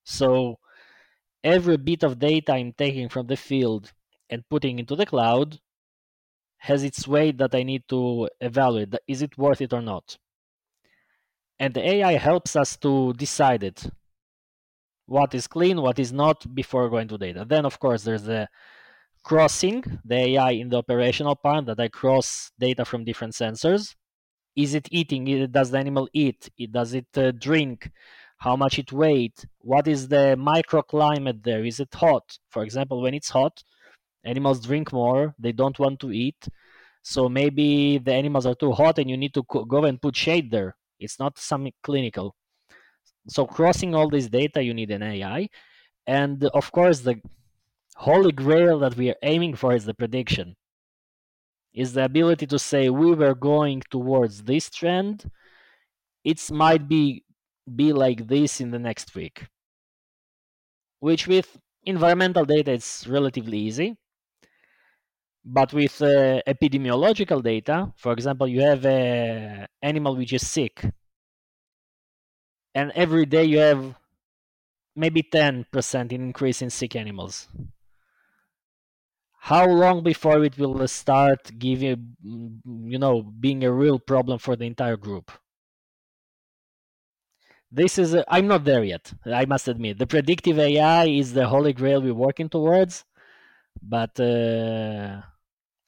So 0.05 0.61
every 1.43 1.77
bit 1.77 2.05
of 2.05 2.21
data 2.21 2.53
I'm 2.53 2.73
taking 2.73 3.09
from 3.09 3.27
the 3.27 3.37
field 3.37 3.93
and 4.31 4.49
putting 4.49 4.79
into 4.79 4.95
the 4.95 5.07
cloud 5.07 5.59
has 6.59 6.85
its 6.85 7.07
weight 7.07 7.39
that 7.39 7.55
I 7.55 7.65
need 7.65 7.83
to 7.89 8.29
evaluate. 8.41 8.95
Is 9.07 9.23
it 9.23 9.37
worth 9.37 9.61
it 9.61 9.73
or 9.73 9.83
not? 9.83 10.17
And 11.59 11.75
the 11.75 11.87
AI 11.89 12.13
helps 12.13 12.55
us 12.55 12.77
to 12.79 13.13
decide 13.15 13.65
it. 13.65 13.89
What 15.07 15.35
is 15.35 15.47
clean, 15.47 15.81
what 15.81 15.99
is 15.99 16.13
not, 16.13 16.55
before 16.55 16.89
going 16.91 17.09
to 17.09 17.19
data. 17.19 17.45
Then, 17.49 17.65
of 17.65 17.79
course, 17.79 18.03
there's 18.03 18.25
the 18.25 18.49
crossing, 19.23 19.83
the 20.05 20.17
AI 20.17 20.53
in 20.53 20.69
the 20.69 20.79
operational 20.79 21.37
part 21.37 21.67
that 21.67 21.81
I 21.81 21.89
cross 21.89 22.51
data 22.59 22.85
from 22.85 23.05
different 23.05 23.35
sensors. 23.35 23.95
Is 24.57 24.75
it 24.75 24.89
eating? 24.91 25.49
Does 25.51 25.71
the 25.71 25.79
animal 25.79 26.09
eat? 26.13 26.49
Does 26.71 26.95
it 26.95 27.07
uh, 27.17 27.33
drink? 27.33 27.91
How 28.39 28.57
much 28.57 28.79
it 28.79 28.93
weight? 28.93 29.45
What 29.59 29.89
is 29.89 30.09
the 30.09 30.37
microclimate 30.39 31.43
there? 31.43 31.65
Is 31.65 31.81
it 31.81 31.93
hot? 31.95 32.39
For 32.51 32.63
example, 32.63 33.01
when 33.01 33.15
it's 33.15 33.31
hot, 33.31 33.63
animals 34.25 34.61
drink 34.61 34.93
more. 34.93 35.35
They 35.39 35.53
don't 35.53 35.79
want 35.79 36.01
to 36.01 36.13
eat. 36.13 36.49
So 37.03 37.29
maybe 37.29 37.99
the 37.99 38.13
animals 38.13 38.47
are 38.47 38.55
too 38.55 38.73
hot 38.73 38.99
and 38.99 39.09
you 39.09 39.17
need 39.17 39.35
to 39.35 39.45
go 39.45 39.85
and 39.85 40.01
put 40.01 40.17
shade 40.17 40.51
there. 40.51 40.77
It's 40.99 41.19
not 41.19 41.39
something 41.39 41.73
clinical. 41.83 42.35
So 43.29 43.47
crossing 43.47 43.95
all 43.95 44.09
this 44.09 44.29
data, 44.29 44.63
you 44.63 44.75
need 44.75 44.91
an 44.91 45.03
AI. 45.03 45.49
And 46.07 46.45
of 46.45 46.71
course, 46.73 47.01
the 47.01 47.21
holy 47.97 48.33
grail 48.33 48.79
that 48.81 48.97
we 48.97 49.11
are 49.11 49.17
aiming 49.23 49.55
for 49.55 49.75
is 49.75 49.85
the 49.85 49.95
prediction. 49.95 50.57
Is 51.75 51.93
the 51.93 52.05
ability 52.05 52.47
to 52.47 52.59
say 52.59 52.89
we 52.89 53.15
were 53.15 53.35
going 53.35 53.83
towards 53.91 54.45
this 54.45 54.71
trend. 54.71 55.31
It 56.25 56.51
might 56.51 56.89
be 56.89 57.25
be 57.75 57.93
like 57.93 58.29
this 58.29 58.61
in 58.61 58.71
the 58.71 58.79
next 58.79 59.15
week. 59.15 59.47
Which 61.01 61.27
with 61.27 61.59
environmental 61.85 62.45
data 62.45 62.73
it's 62.73 63.07
relatively 63.07 63.59
easy. 63.59 63.97
But 65.45 65.73
with 65.73 66.03
uh, 66.03 66.43
epidemiological 66.47 67.43
data, 67.43 67.93
for 67.97 68.13
example, 68.13 68.49
you 68.49 68.61
have 68.63 68.85
an 68.85 69.67
animal 69.81 70.17
which 70.17 70.33
is 70.33 70.47
sick, 70.47 70.85
and 72.77 72.93
every 72.95 73.25
day 73.25 73.43
you 73.43 73.59
have 73.59 73.95
maybe 74.95 75.23
10% 75.23 76.13
increase 76.13 76.61
in 76.61 76.69
sick 76.69 76.95
animals. 76.95 77.49
How 79.39 79.67
long 79.67 80.03
before 80.03 80.45
it 80.45 80.59
will 80.59 80.87
start 80.87 81.59
giving, 81.59 82.17
you 82.23 82.99
know, 82.99 83.23
being 83.23 83.65
a 83.65 83.73
real 83.73 83.99
problem 83.99 84.39
for 84.39 84.57
the 84.57 84.67
entire 84.67 84.99
group? 84.99 85.33
This 87.73 87.99
is, 87.99 88.15
I'm 88.29 88.47
not 88.47 88.65
there 88.65 88.85
yet, 88.85 89.11
I 89.25 89.47
must 89.47 89.69
admit. 89.69 89.99
The 89.99 90.07
predictive 90.07 90.59
AI 90.59 91.07
is 91.07 91.33
the 91.33 91.49
holy 91.49 91.73
grail 91.73 92.03
we're 92.03 92.13
working 92.13 92.51
towards, 92.51 93.05
but 93.83 94.21
uh, 94.21 95.23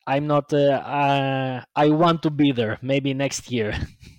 I'm 0.07 0.27
not. 0.27 0.53
Uh, 0.53 0.81
uh, 1.03 1.65
I 1.77 1.91
want 1.91 2.23
to 2.23 2.31
be 2.31 2.53
there. 2.53 2.79
Maybe 2.81 3.13
next 3.13 3.53
year. 3.53 3.75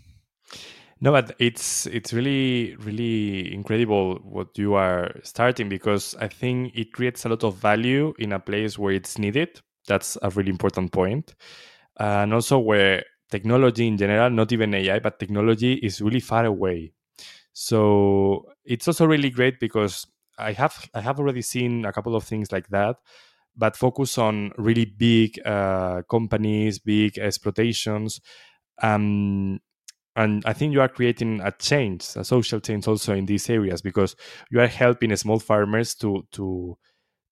no, 1.01 1.11
but 1.11 1.35
it's 1.39 1.85
it's 1.87 2.11
really 2.11 2.75
really 2.77 3.53
incredible 3.53 4.15
what 4.23 4.57
you 4.57 4.73
are 4.73 5.11
starting 5.23 5.69
because 5.69 6.13
I 6.19 6.27
think 6.27 6.75
it 6.75 6.91
creates 6.91 7.23
a 7.25 7.29
lot 7.29 7.43
of 7.43 7.55
value 7.55 8.13
in 8.19 8.33
a 8.33 8.39
place 8.39 8.77
where 8.77 8.93
it's 8.93 9.17
needed. 9.17 9.61
That's 9.87 10.17
a 10.21 10.29
really 10.31 10.49
important 10.49 10.91
point. 10.91 11.27
point, 11.27 11.35
and 11.99 12.33
also 12.33 12.59
where 12.59 13.03
technology 13.31 13.87
in 13.87 13.97
general, 13.97 14.29
not 14.31 14.51
even 14.51 14.73
AI, 14.73 14.99
but 14.99 15.19
technology 15.19 15.73
is 15.75 16.01
really 16.01 16.19
far 16.21 16.45
away. 16.45 16.93
So 17.53 18.45
it's 18.65 18.87
also 18.87 19.05
really 19.07 19.29
great 19.29 19.59
because 19.59 20.07
I 20.37 20.53
have 20.53 20.89
I 20.93 21.01
have 21.01 21.19
already 21.19 21.41
seen 21.43 21.85
a 21.85 21.93
couple 21.93 22.15
of 22.15 22.23
things 22.23 22.51
like 22.51 22.69
that 22.69 22.97
but 23.57 23.75
focus 23.75 24.17
on 24.17 24.51
really 24.57 24.85
big 24.85 25.39
uh, 25.45 26.01
companies, 26.09 26.79
big 26.79 27.15
exploitations. 27.19 28.19
Um, 28.81 29.59
and 30.19 30.43
I 30.45 30.51
think 30.51 30.73
you 30.73 30.81
are 30.81 30.89
creating 30.89 31.39
a 31.39 31.51
change, 31.53 32.05
a 32.17 32.25
social 32.25 32.59
change 32.59 32.87
also 32.89 33.15
in 33.15 33.25
these 33.25 33.49
areas 33.49 33.81
because 33.81 34.17
you 34.51 34.59
are 34.59 34.67
helping 34.67 35.15
small 35.15 35.39
farmers 35.39 35.95
to 35.95 36.27
to 36.33 36.77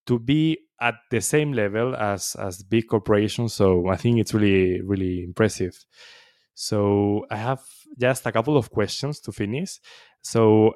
to 0.06 0.20
be 0.20 0.60
at 0.80 0.96
the 1.12 1.20
same 1.20 1.52
level 1.52 1.96
as 1.98 2.36
as 2.40 2.64
big 2.64 2.88
corporations. 2.88 3.54
So 3.54 3.90
I 3.90 3.98
think 3.98 4.20
it's 4.20 4.34
really 4.34 4.82
really 4.82 5.24
impressive. 5.26 5.76
So 6.54 7.26
I 7.30 7.36
have 7.36 7.60
just 8.00 8.26
a 8.26 8.32
couple 8.32 8.56
of 8.56 8.72
questions 8.72 9.20
to 9.22 9.34
finish. 9.34 9.80
So 10.22 10.74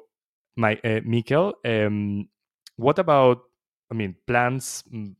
my 0.54 0.78
uh, 0.84 1.00
Mikel, 1.06 1.54
um, 1.64 2.28
what 2.76 2.98
about 2.98 3.38
I 3.90 3.94
mean 3.94 4.16
plants 4.26 4.84
mm, 4.92 5.14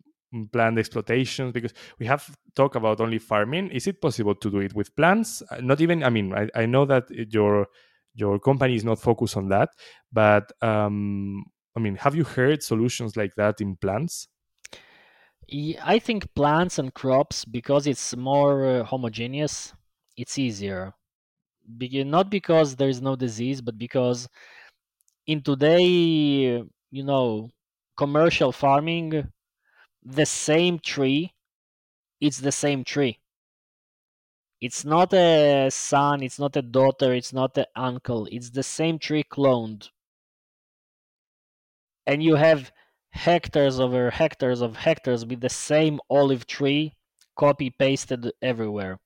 plant 0.53 0.79
exploitations 0.79 1.53
because 1.53 1.73
we 1.99 2.07
have 2.07 2.37
talked 2.55 2.77
about 2.77 3.01
only 3.01 3.19
farming. 3.19 3.71
Is 3.71 3.87
it 3.87 4.01
possible 4.01 4.35
to 4.35 4.51
do 4.51 4.59
it 4.59 4.75
with 4.75 4.95
plants? 4.97 5.43
Uh, 5.51 5.61
not 5.61 5.81
even 5.81 6.03
i 6.03 6.11
mean 6.11 6.33
i, 6.35 6.49
I 6.55 6.67
know 6.67 6.85
that 6.87 7.05
your 7.11 7.67
your 8.15 8.39
company 8.39 8.75
is 8.75 8.85
not 8.85 8.99
focused 9.01 9.37
on 9.37 9.49
that 9.49 9.71
but 10.13 10.53
um 10.63 11.45
i 11.77 11.81
mean 11.81 11.97
have 11.97 12.15
you 12.15 12.25
heard 12.25 12.63
solutions 12.63 13.17
like 13.17 13.35
that 13.37 13.61
in 13.61 13.77
plants? 13.77 14.29
I 15.83 15.99
think 15.99 16.35
plants 16.35 16.79
and 16.79 16.95
crops 16.95 17.45
because 17.45 17.87
it's 17.87 18.17
more 18.17 18.67
uh, 18.81 18.85
homogeneous 18.85 19.75
it's 20.17 20.39
easier. 20.39 20.95
Be- 21.79 22.05
not 22.05 22.31
because 22.31 22.77
there 22.77 22.89
is 22.89 23.03
no 23.03 23.17
disease 23.17 23.61
but 23.63 23.79
because 23.79 24.29
in 25.27 25.43
today 25.43 25.85
you 26.91 27.05
know 27.05 27.51
commercial 27.97 28.53
farming 28.53 29.31
the 30.05 30.27
same 30.27 30.79
tree, 30.79 31.33
it's 32.21 32.39
the 32.39 32.53
same 32.53 32.85
tree. 32.85 33.19
It's 34.61 34.85
not 34.85 35.13
a 35.13 35.71
son, 35.71 36.23
it's 36.23 36.39
not 36.39 36.57
a 36.57 36.63
daughter, 36.63 37.13
it's 37.13 37.33
not 37.33 37.59
an 37.59 37.67
uncle. 37.75 38.29
It's 38.31 38.51
the 38.51 38.63
same 38.63 38.99
tree 38.99 39.25
cloned. 39.25 39.89
And 42.07 42.23
you 42.23 42.37
have 42.37 42.73
hectares 43.11 43.79
over 43.81 44.11
hectares 44.11 44.61
of 44.63 44.77
hectares 44.77 45.27
with 45.27 45.41
the 45.41 45.49
same 45.49 46.01
olive 46.09 46.47
tree 46.47 46.95
copy 47.37 47.71
pasted 47.71 48.33
everywhere. 48.41 48.99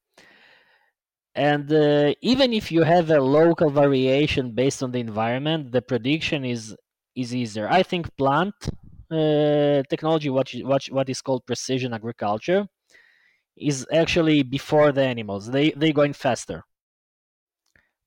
And 1.34 1.70
uh, 1.72 2.14
even 2.22 2.52
if 2.52 2.72
you 2.72 2.82
have 2.82 3.10
a 3.10 3.20
local 3.20 3.70
variation 3.70 4.52
based 4.52 4.82
on 4.82 4.92
the 4.92 5.00
environment, 5.00 5.72
the 5.72 5.82
prediction 5.82 6.44
is 6.44 6.74
is 7.14 7.34
easier. 7.34 7.66
I 7.68 7.82
think 7.82 8.14
plant 8.16 8.54
technology, 9.10 10.30
what, 10.30 10.50
what, 10.62 10.86
what 10.86 11.08
is 11.08 11.22
called 11.22 11.46
precision 11.46 11.92
agriculture, 11.94 12.66
is 13.56 13.86
actually 13.92 14.42
before 14.42 14.92
the 14.92 15.02
animals. 15.02 15.50
They, 15.50 15.70
they're 15.70 15.92
going 15.92 16.12
faster. 16.12 16.64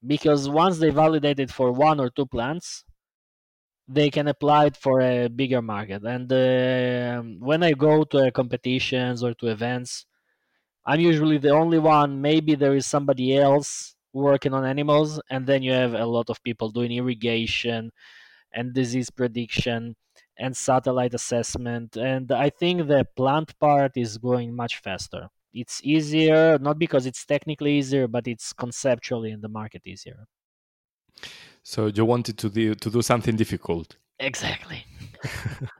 Because 0.06 0.48
once 0.48 0.78
they 0.78 0.90
validate 0.90 1.40
it 1.40 1.50
for 1.50 1.72
one 1.72 2.00
or 2.00 2.10
two 2.10 2.26
plants, 2.26 2.84
they 3.86 4.08
can 4.08 4.28
apply 4.28 4.66
it 4.66 4.76
for 4.76 5.00
a 5.00 5.28
bigger 5.28 5.60
market. 5.60 6.02
And 6.04 6.32
uh, 6.32 7.22
when 7.44 7.62
I 7.62 7.72
go 7.72 8.04
to 8.04 8.30
competitions 8.30 9.22
or 9.24 9.34
to 9.34 9.48
events, 9.48 10.06
I'm 10.86 11.00
usually 11.00 11.38
the 11.38 11.50
only 11.50 11.78
one. 11.78 12.20
Maybe 12.20 12.54
there 12.54 12.74
is 12.74 12.86
somebody 12.86 13.36
else 13.36 13.96
working 14.12 14.54
on 14.54 14.64
animals, 14.64 15.20
and 15.30 15.46
then 15.46 15.62
you 15.62 15.72
have 15.72 15.94
a 15.94 16.06
lot 16.06 16.30
of 16.30 16.42
people 16.42 16.70
doing 16.70 16.92
irrigation 16.92 17.90
and 18.52 18.72
disease 18.72 19.10
prediction 19.10 19.96
and 20.40 20.56
satellite 20.56 21.14
assessment. 21.14 21.96
And 21.96 22.32
I 22.32 22.50
think 22.50 22.88
the 22.88 23.06
plant 23.16 23.58
part 23.60 23.92
is 23.96 24.18
going 24.18 24.56
much 24.56 24.78
faster. 24.78 25.28
It's 25.52 25.80
easier, 25.84 26.58
not 26.58 26.78
because 26.78 27.06
it's 27.06 27.24
technically 27.26 27.78
easier, 27.78 28.08
but 28.08 28.26
it's 28.26 28.52
conceptually 28.52 29.30
in 29.30 29.40
the 29.40 29.48
market 29.48 29.82
easier. 29.86 30.26
So 31.62 31.86
you 31.86 32.04
wanted 32.04 32.38
to 32.38 32.48
do 32.48 32.74
to 32.74 32.90
do 32.90 33.02
something 33.02 33.36
difficult. 33.36 33.96
Exactly. 34.18 34.84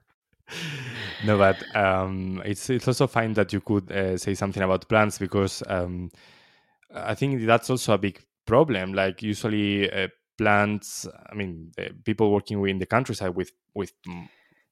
no, 1.25 1.39
but 1.39 1.57
um, 1.75 2.43
it's 2.45 2.69
it's 2.69 2.89
also 2.89 3.07
fine 3.07 3.33
that 3.35 3.53
you 3.53 3.61
could 3.61 3.91
uh, 3.91 4.19
say 4.19 4.35
something 4.35 4.63
about 4.63 4.89
plants 4.89 5.19
because 5.19 5.63
um, 5.69 6.11
I 6.95 7.15
think 7.15 7.47
that's 7.47 7.71
also 7.71 7.95
a 7.95 7.99
big 7.99 8.21
problem. 8.47 8.93
Like 8.93 9.23
usually 9.23 9.91
uh, 9.91 10.09
plants, 10.37 11.07
I 11.31 11.35
mean, 11.35 11.73
uh, 11.79 11.91
people 12.05 12.33
working 12.33 12.63
in 12.67 12.79
the 12.79 12.87
countryside 12.87 13.35
with 13.35 13.53
with 13.75 13.93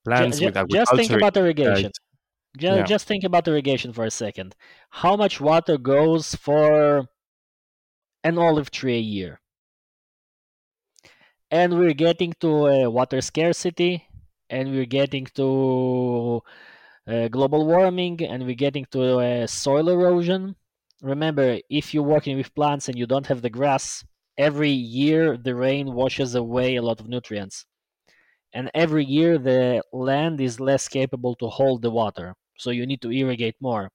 plants 0.08 0.38
just, 0.38 0.56
with 0.56 0.70
Just 0.70 0.94
think 0.94 1.10
about 1.10 1.36
irrigation. 1.36 1.92
Just, 2.56 2.76
yeah. 2.78 2.82
just 2.84 3.06
think 3.06 3.24
about 3.24 3.46
irrigation 3.46 3.92
for 3.92 4.04
a 4.04 4.10
second. 4.10 4.56
How 4.90 5.16
much 5.16 5.40
water 5.40 5.78
goes 5.78 6.34
for 6.34 7.06
an 8.24 8.38
olive 8.38 8.70
tree 8.70 8.96
a 8.96 9.00
year? 9.00 9.40
And 11.50 11.78
we're 11.78 11.94
getting 11.94 12.34
to 12.40 12.66
a 12.66 12.90
water 12.90 13.20
scarcity, 13.20 14.06
and 14.50 14.70
we're 14.70 14.86
getting 14.86 15.26
to 15.34 16.42
uh, 17.06 17.28
global 17.28 17.66
warming, 17.66 18.22
and 18.22 18.44
we're 18.44 18.54
getting 18.54 18.86
to 18.92 19.18
uh, 19.18 19.46
soil 19.46 19.88
erosion. 19.88 20.56
Remember, 21.02 21.58
if 21.70 21.94
you're 21.94 22.02
working 22.02 22.36
with 22.36 22.54
plants 22.54 22.88
and 22.88 22.98
you 22.98 23.06
don't 23.06 23.26
have 23.28 23.40
the 23.40 23.50
grass, 23.50 24.04
every 24.36 24.70
year 24.70 25.36
the 25.36 25.54
rain 25.54 25.92
washes 25.94 26.34
away 26.34 26.76
a 26.76 26.82
lot 26.82 27.00
of 27.00 27.08
nutrients. 27.08 27.66
And 28.52 28.70
every 28.74 29.04
year 29.04 29.38
the 29.38 29.82
land 29.92 30.40
is 30.40 30.60
less 30.60 30.88
capable 30.88 31.34
to 31.36 31.48
hold 31.48 31.82
the 31.82 31.90
water 31.90 32.34
so 32.58 32.70
you 32.70 32.86
need 32.86 33.00
to 33.02 33.10
irrigate 33.12 33.56
more. 33.60 33.90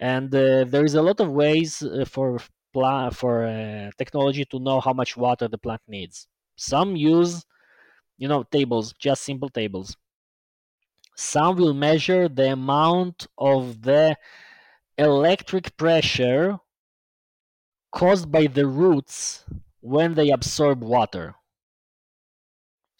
And 0.00 0.34
uh, 0.34 0.64
there 0.64 0.84
is 0.84 0.94
a 0.94 1.02
lot 1.02 1.20
of 1.20 1.30
ways 1.30 1.82
uh, 1.82 2.04
for 2.06 2.38
pla- 2.72 3.10
for 3.10 3.46
uh, 3.46 3.90
technology 3.98 4.44
to 4.46 4.58
know 4.58 4.80
how 4.80 4.92
much 4.92 5.16
water 5.16 5.48
the 5.48 5.58
plant 5.58 5.82
needs. 5.86 6.26
Some 6.56 6.96
use, 6.96 7.44
you 8.18 8.28
know, 8.28 8.44
tables, 8.44 8.94
just 8.98 9.22
simple 9.24 9.50
tables. 9.50 9.96
Some 11.16 11.56
will 11.56 11.72
measure 11.72 12.28
the 12.28 12.52
amount 12.52 13.26
of 13.38 13.80
the 13.80 14.18
electric 14.98 15.76
pressure 15.76 16.60
caused 17.92 18.32
by 18.32 18.48
the 18.48 18.66
roots 18.66 19.44
when 19.80 20.14
they 20.14 20.30
absorb 20.30 20.82
water. 20.82 21.36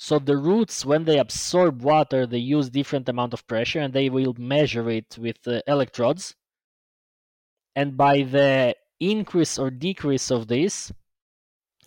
So 0.04 0.18
the 0.18 0.36
roots, 0.36 0.84
when 0.84 1.04
they 1.04 1.16
absorb 1.16 1.80
water, 1.80 2.26
they 2.26 2.38
use 2.38 2.68
different 2.68 3.08
amount 3.08 3.32
of 3.32 3.46
pressure 3.46 3.78
and 3.78 3.94
they 3.94 4.10
will 4.10 4.34
measure 4.36 4.90
it 4.90 5.16
with 5.16 5.46
uh, 5.46 5.60
electrodes. 5.68 6.34
And 7.76 7.96
by 7.96 8.22
the 8.22 8.74
increase 8.98 9.60
or 9.60 9.70
decrease 9.70 10.32
of 10.32 10.48
this, 10.48 10.90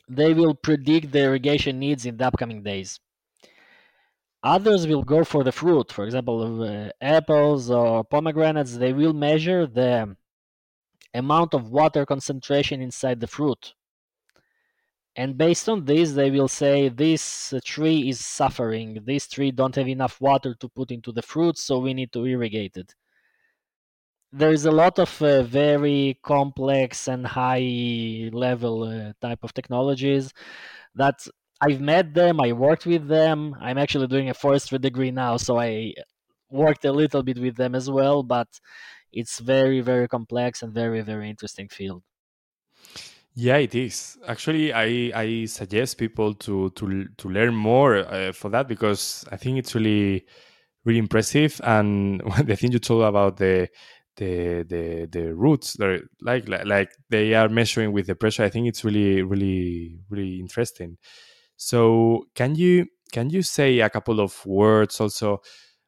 they 0.07 0.34
will 0.34 0.55
predict 0.55 1.11
the 1.11 1.24
irrigation 1.24 1.78
needs 1.78 2.05
in 2.05 2.16
the 2.16 2.28
upcoming 2.28 2.63
days. 2.63 3.01
Others 4.43 4.88
will 4.88 5.03
go 5.03 5.26
for 5.26 5.43
the 5.43 5.51
fruit, 5.51 5.91
for 5.91 6.05
example, 6.05 6.63
uh, 6.63 6.91
apples 7.01 7.70
or 7.70 8.05
pomegranates. 8.05 8.78
They 8.78 8.93
will 8.93 9.11
measure 9.11 9.68
the 9.68 10.16
amount 11.13 11.53
of 11.53 11.70
water 11.70 12.05
concentration 12.05 12.82
inside 12.82 13.20
the 13.20 13.28
fruit 13.28 13.74
and 15.16 15.38
based 15.38 15.70
on 15.70 15.86
this 15.86 16.13
they 16.13 16.30
will 16.30 16.47
say 16.47 16.89
this 16.89 17.53
tree 17.63 18.09
is 18.09 18.20
suffering. 18.20 18.99
This 19.05 19.28
tree 19.28 19.51
don't 19.51 19.76
have 19.76 19.88
enough 19.88 20.20
water 20.20 20.53
to 20.55 20.70
put 20.70 20.91
into 20.91 21.11
the 21.11 21.22
fruit 21.22 21.57
so 21.57 21.80
we 21.80 21.93
need 21.93 22.11
to 22.13 22.26
irrigate 22.26 22.76
it. 22.78 22.93
There 24.32 24.51
is 24.51 24.66
a 24.66 24.72
lot 24.72 24.99
of 24.99 25.22
uh, 25.22 25.43
very 25.43 26.20
complex 26.22 27.07
and 27.07 27.26
high 27.26 28.30
level 28.34 28.84
uh, 28.84 29.13
type 29.22 29.39
of 29.43 29.53
technologies 29.53 30.34
that 30.95 31.26
i've 31.61 31.82
met 31.82 32.13
them 32.13 32.39
i 32.41 32.51
worked 32.51 32.86
with 32.86 33.07
them. 33.07 33.55
I'm 33.61 33.78
actually 33.78 34.07
doing 34.07 34.30
a 34.30 34.34
forestry 34.34 34.78
degree 34.80 35.11
now 35.11 35.38
so 35.38 35.57
i 35.59 35.93
worked 36.49 36.86
a 36.86 36.91
little 36.91 37.24
bit 37.24 37.38
with 37.39 37.55
them 37.55 37.76
as 37.76 37.89
well 37.89 38.24
but 38.24 38.47
it's 39.11 39.39
very 39.39 39.82
very 39.82 40.07
complex 40.07 40.61
and 40.61 40.74
very 40.74 41.01
very 41.01 41.30
interesting 41.30 41.70
field 41.70 42.03
yeah, 43.36 43.58
it 43.58 43.76
is. 43.76 44.18
Actually, 44.28 44.74
I 44.74 45.12
I 45.14 45.46
suggest 45.46 45.98
people 45.98 46.34
to 46.36 46.70
to 46.72 47.06
to 47.18 47.30
learn 47.30 47.54
more 47.56 47.98
uh, 47.98 48.32
for 48.32 48.50
that 48.52 48.68
because 48.68 49.26
I 49.32 49.38
think 49.38 49.58
it's 49.60 49.76
really 49.76 50.26
really 50.86 51.00
impressive. 51.00 51.60
And 51.64 52.22
the 52.46 52.56
thing 52.56 52.72
you 52.72 52.80
told 52.80 53.04
about 53.04 53.38
the 53.38 53.70
the 54.18 54.66
the 54.70 55.08
the 55.12 55.36
roots, 55.36 55.78
like, 55.80 56.04
like 56.22 56.48
like 56.66 56.92
they 57.10 57.34
are 57.36 57.50
measuring 57.50 57.92
with 57.94 58.08
the 58.08 58.16
pressure. 58.16 58.44
I 58.44 58.50
think 58.50 58.68
it's 58.68 58.84
really 58.86 59.22
really 59.24 60.00
really 60.10 60.40
interesting. 60.40 60.98
So, 61.58 62.26
can 62.36 62.56
you 62.56 62.88
can 63.12 63.30
you 63.30 63.42
say 63.44 63.80
a 63.80 63.90
couple 63.90 64.20
of 64.20 64.46
words 64.46 65.00
also? 65.02 65.42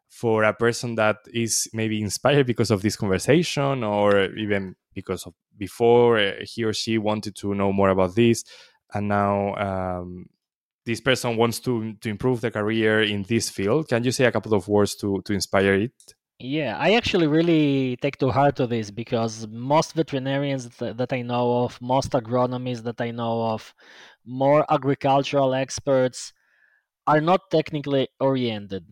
for 0.10 0.44
a 0.44 0.54
person 0.54 0.96
that 0.96 1.18
is 1.34 1.70
maybe 1.74 2.02
inspired 2.02 2.48
because 2.48 2.72
of 2.72 2.82
this 2.82 2.96
conversation 2.96 3.84
or 3.84 4.26
even 4.36 4.76
because 4.96 5.26
of 5.28 5.34
before 5.58 6.20
uh, 6.20 6.34
he 6.42 6.64
or 6.64 6.74
she 6.74 6.98
wanted 6.98 7.36
to 7.36 7.54
know 7.54 7.72
more 7.72 7.90
about 7.90 8.16
this 8.16 8.44
and 8.94 9.08
now 9.08 9.56
um, 9.56 10.28
this 10.86 11.02
person 11.02 11.36
wants 11.36 11.60
to 11.60 11.94
to 12.02 12.10
improve 12.10 12.42
their 12.42 12.52
career 12.52 13.04
in 13.04 13.24
this 13.24 13.50
field. 13.50 13.90
Can 13.90 14.04
you 14.04 14.12
say 14.12 14.26
a 14.26 14.32
couple 14.32 14.54
of 14.54 14.68
words 14.68 14.96
to 14.96 15.22
to 15.26 15.34
inspire 15.34 15.74
it? 15.74 15.98
Yeah 16.40 16.78
i 16.78 16.94
actually 16.94 17.26
really 17.26 17.98
take 18.04 18.18
to 18.18 18.30
heart 18.30 18.56
to 18.58 18.68
this 18.68 18.92
because 18.92 19.48
most 19.48 19.94
veterinarians 19.94 20.70
that 20.78 21.12
i 21.12 21.22
know 21.24 21.64
of 21.64 21.82
most 21.82 22.12
agronomists 22.12 22.84
that 22.84 23.02
i 23.02 23.10
know 23.10 23.36
of 23.54 23.74
more 24.24 24.62
agricultural 24.72 25.56
experts 25.56 26.34
are 27.08 27.22
not 27.22 27.50
technically 27.50 28.10
oriented. 28.20 28.86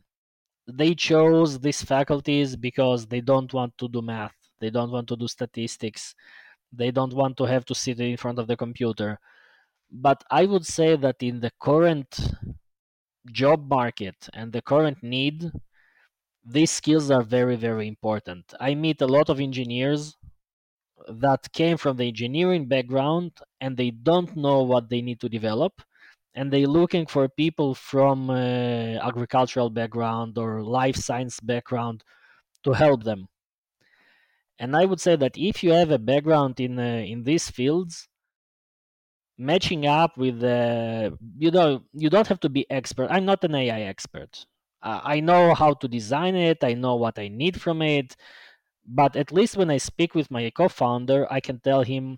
They 0.68 0.96
chose 0.96 1.60
these 1.60 1.84
faculties 1.84 2.56
because 2.56 3.06
they 3.06 3.22
don't 3.22 3.54
want 3.54 3.78
to 3.78 3.88
do 3.90 4.02
math. 4.02 4.34
They 4.60 4.70
don't 4.70 4.90
want 4.90 5.08
to 5.10 5.18
do 5.18 5.28
statistics 5.28 6.16
they 6.78 6.92
don't 6.92 7.14
want 7.14 7.38
to 7.38 7.46
have 7.46 7.66
to 7.66 7.76
sit 7.76 8.00
in 8.00 8.18
front 8.18 8.40
of 8.40 8.48
the 8.48 8.58
computer. 8.58 9.20
But 9.92 10.24
i 10.30 10.46
would 10.46 10.66
say 10.66 10.96
that 10.96 11.22
in 11.22 11.40
the 11.40 11.52
current 11.60 12.10
job 13.32 13.70
market 13.70 14.30
and 14.34 14.52
the 14.52 14.62
current 14.62 15.02
need 15.02 15.52
these 16.44 16.72
skills 16.72 17.10
are 17.10 17.24
very 17.24 17.56
very 17.56 17.88
important. 17.88 18.54
I 18.60 18.76
meet 18.76 19.02
a 19.02 19.08
lot 19.08 19.30
of 19.30 19.40
engineers 19.40 20.16
that 21.08 21.52
came 21.54 21.78
from 21.78 21.98
the 21.98 22.08
engineering 22.08 22.68
background 22.68 23.32
and 23.62 23.76
they 23.78 23.92
don't 23.92 24.36
know 24.36 24.64
what 24.64 24.90
they 24.90 25.02
need 25.02 25.20
to 25.22 25.30
develop. 25.30 25.82
And 26.36 26.52
they're 26.52 26.68
looking 26.68 27.06
for 27.06 27.30
people 27.30 27.74
from 27.74 28.30
uh, 28.30 28.34
agricultural 29.10 29.70
background 29.70 30.38
or 30.38 30.62
life 30.62 30.98
science 30.98 31.40
background 31.40 32.04
to 32.64 32.74
help 32.74 33.04
them 33.04 33.28
and 34.60 34.76
i 34.76 34.86
would 34.86 35.02
say 35.02 35.16
that 35.16 35.38
if 35.38 35.64
you 35.64 35.72
have 35.72 35.92
a 35.92 36.00
background 36.00 36.60
in 36.60 36.80
uh, 36.80 37.04
in 37.06 37.24
these 37.24 37.50
fields 37.50 38.08
matching 39.38 39.86
up 39.86 40.18
with 40.18 40.44
uh, 40.44 41.12
you 41.38 41.52
know 41.52 41.84
you 41.94 42.10
don't 42.10 42.28
have 42.28 42.40
to 42.40 42.50
be 42.50 42.70
expert. 42.70 43.08
I'm 43.12 43.26
not 43.26 43.44
an 43.44 43.56
ai 43.56 43.82
expert. 43.82 44.46
Uh, 44.82 45.02
i 45.04 45.20
know 45.20 45.54
how 45.54 45.74
to 45.74 45.88
design 45.88 46.36
it. 46.36 46.64
I 46.64 46.74
know 46.74 46.96
what 46.96 47.20
i 47.20 47.28
need 47.28 47.60
from 47.60 47.82
it. 47.82 48.16
But 48.88 49.16
at 49.16 49.32
least 49.32 49.58
when 49.58 49.70
i 49.72 49.78
speak 49.78 50.16
with 50.16 50.32
my 50.32 50.50
co-founder 50.52 51.32
i 51.32 51.40
can 51.40 51.60
tell 51.60 51.84
him 51.84 52.18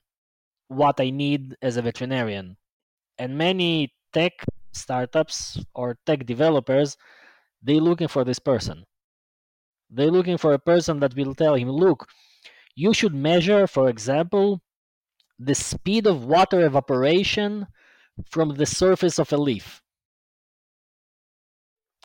what 0.68 1.00
i 1.00 1.10
need 1.10 1.56
as 1.62 1.78
a 1.78 1.82
veterinarian. 1.82 2.58
And 3.18 3.38
many 3.38 3.94
tech 4.14 4.34
startups 4.74 5.60
or 5.74 5.98
tech 6.06 6.26
developers, 6.26 6.98
they're 7.64 7.82
looking 7.82 8.08
for 8.08 8.24
this 8.24 8.40
person. 8.40 8.86
They're 9.90 10.12
looking 10.12 10.38
for 10.38 10.54
a 10.54 10.60
person 10.60 11.00
that 11.00 11.16
will 11.16 11.34
tell 11.36 11.56
him, 11.56 11.70
look, 11.70 12.08
you 12.78 12.94
should 12.94 13.16
measure, 13.16 13.66
for 13.66 13.90
example, 13.90 14.62
the 15.40 15.56
speed 15.56 16.06
of 16.06 16.26
water 16.26 16.64
evaporation 16.64 17.66
from 18.30 18.56
the 18.56 18.68
surface 18.68 19.18
of 19.18 19.34
a 19.34 19.38
leaf. 19.38 19.82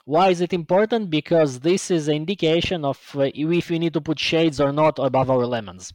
Why 0.05 0.31
is 0.31 0.41
it 0.41 0.53
important? 0.53 1.11
Because 1.11 1.61
this 1.61 1.91
is 1.91 2.09
an 2.09 2.15
indication 2.15 2.85
of 2.85 2.99
uh, 3.15 3.31
if 3.35 3.71
we 3.71 3.79
need 3.79 3.93
to 3.93 4.01
put 4.01 4.19
shades 4.19 4.61
or 4.61 4.73
not 4.73 4.99
above 4.99 5.31
our 5.31 5.47
lemons 5.47 5.93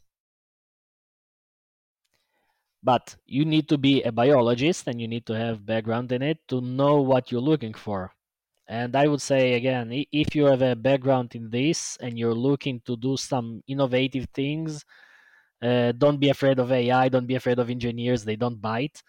but 2.83 3.15
you 3.25 3.43
need 3.43 3.67
to 3.67 3.77
be 3.77 4.01
a 4.03 4.11
biologist 4.11 4.87
and 4.87 5.01
you 5.01 5.07
need 5.07 5.25
to 5.25 5.33
have 5.33 5.65
background 5.65 6.11
in 6.11 6.21
it 6.21 6.37
to 6.47 6.61
know 6.61 7.01
what 7.01 7.31
you're 7.31 7.41
looking 7.41 7.73
for 7.73 8.13
and 8.67 8.95
i 8.95 9.07
would 9.07 9.21
say 9.21 9.53
again 9.53 9.91
if 10.11 10.35
you 10.35 10.45
have 10.45 10.61
a 10.61 10.75
background 10.75 11.33
in 11.35 11.49
this 11.49 11.97
and 12.01 12.17
you're 12.17 12.33
looking 12.33 12.81
to 12.85 12.97
do 12.97 13.15
some 13.17 13.61
innovative 13.67 14.27
things 14.33 14.83
uh, 15.61 15.91
don't 15.93 16.19
be 16.19 16.29
afraid 16.29 16.59
of 16.59 16.71
ai 16.71 17.09
don't 17.09 17.27
be 17.27 17.35
afraid 17.35 17.59
of 17.59 17.69
engineers 17.69 18.23
they 18.23 18.35
don't 18.35 18.61
bite 18.61 19.01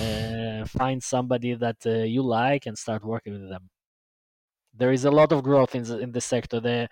uh, 0.00 0.64
find 0.78 1.02
somebody 1.02 1.54
that 1.54 1.76
uh, 1.86 1.90
you 1.90 2.22
like 2.22 2.66
and 2.66 2.76
start 2.76 3.04
working 3.04 3.32
with 3.32 3.48
them 3.48 3.68
there 4.74 4.92
is 4.92 5.04
a 5.04 5.10
lot 5.10 5.32
of 5.32 5.42
growth 5.42 5.74
in 5.74 5.82
the, 5.82 5.98
in 5.98 6.12
the 6.12 6.20
sector 6.20 6.60
the 6.60 6.88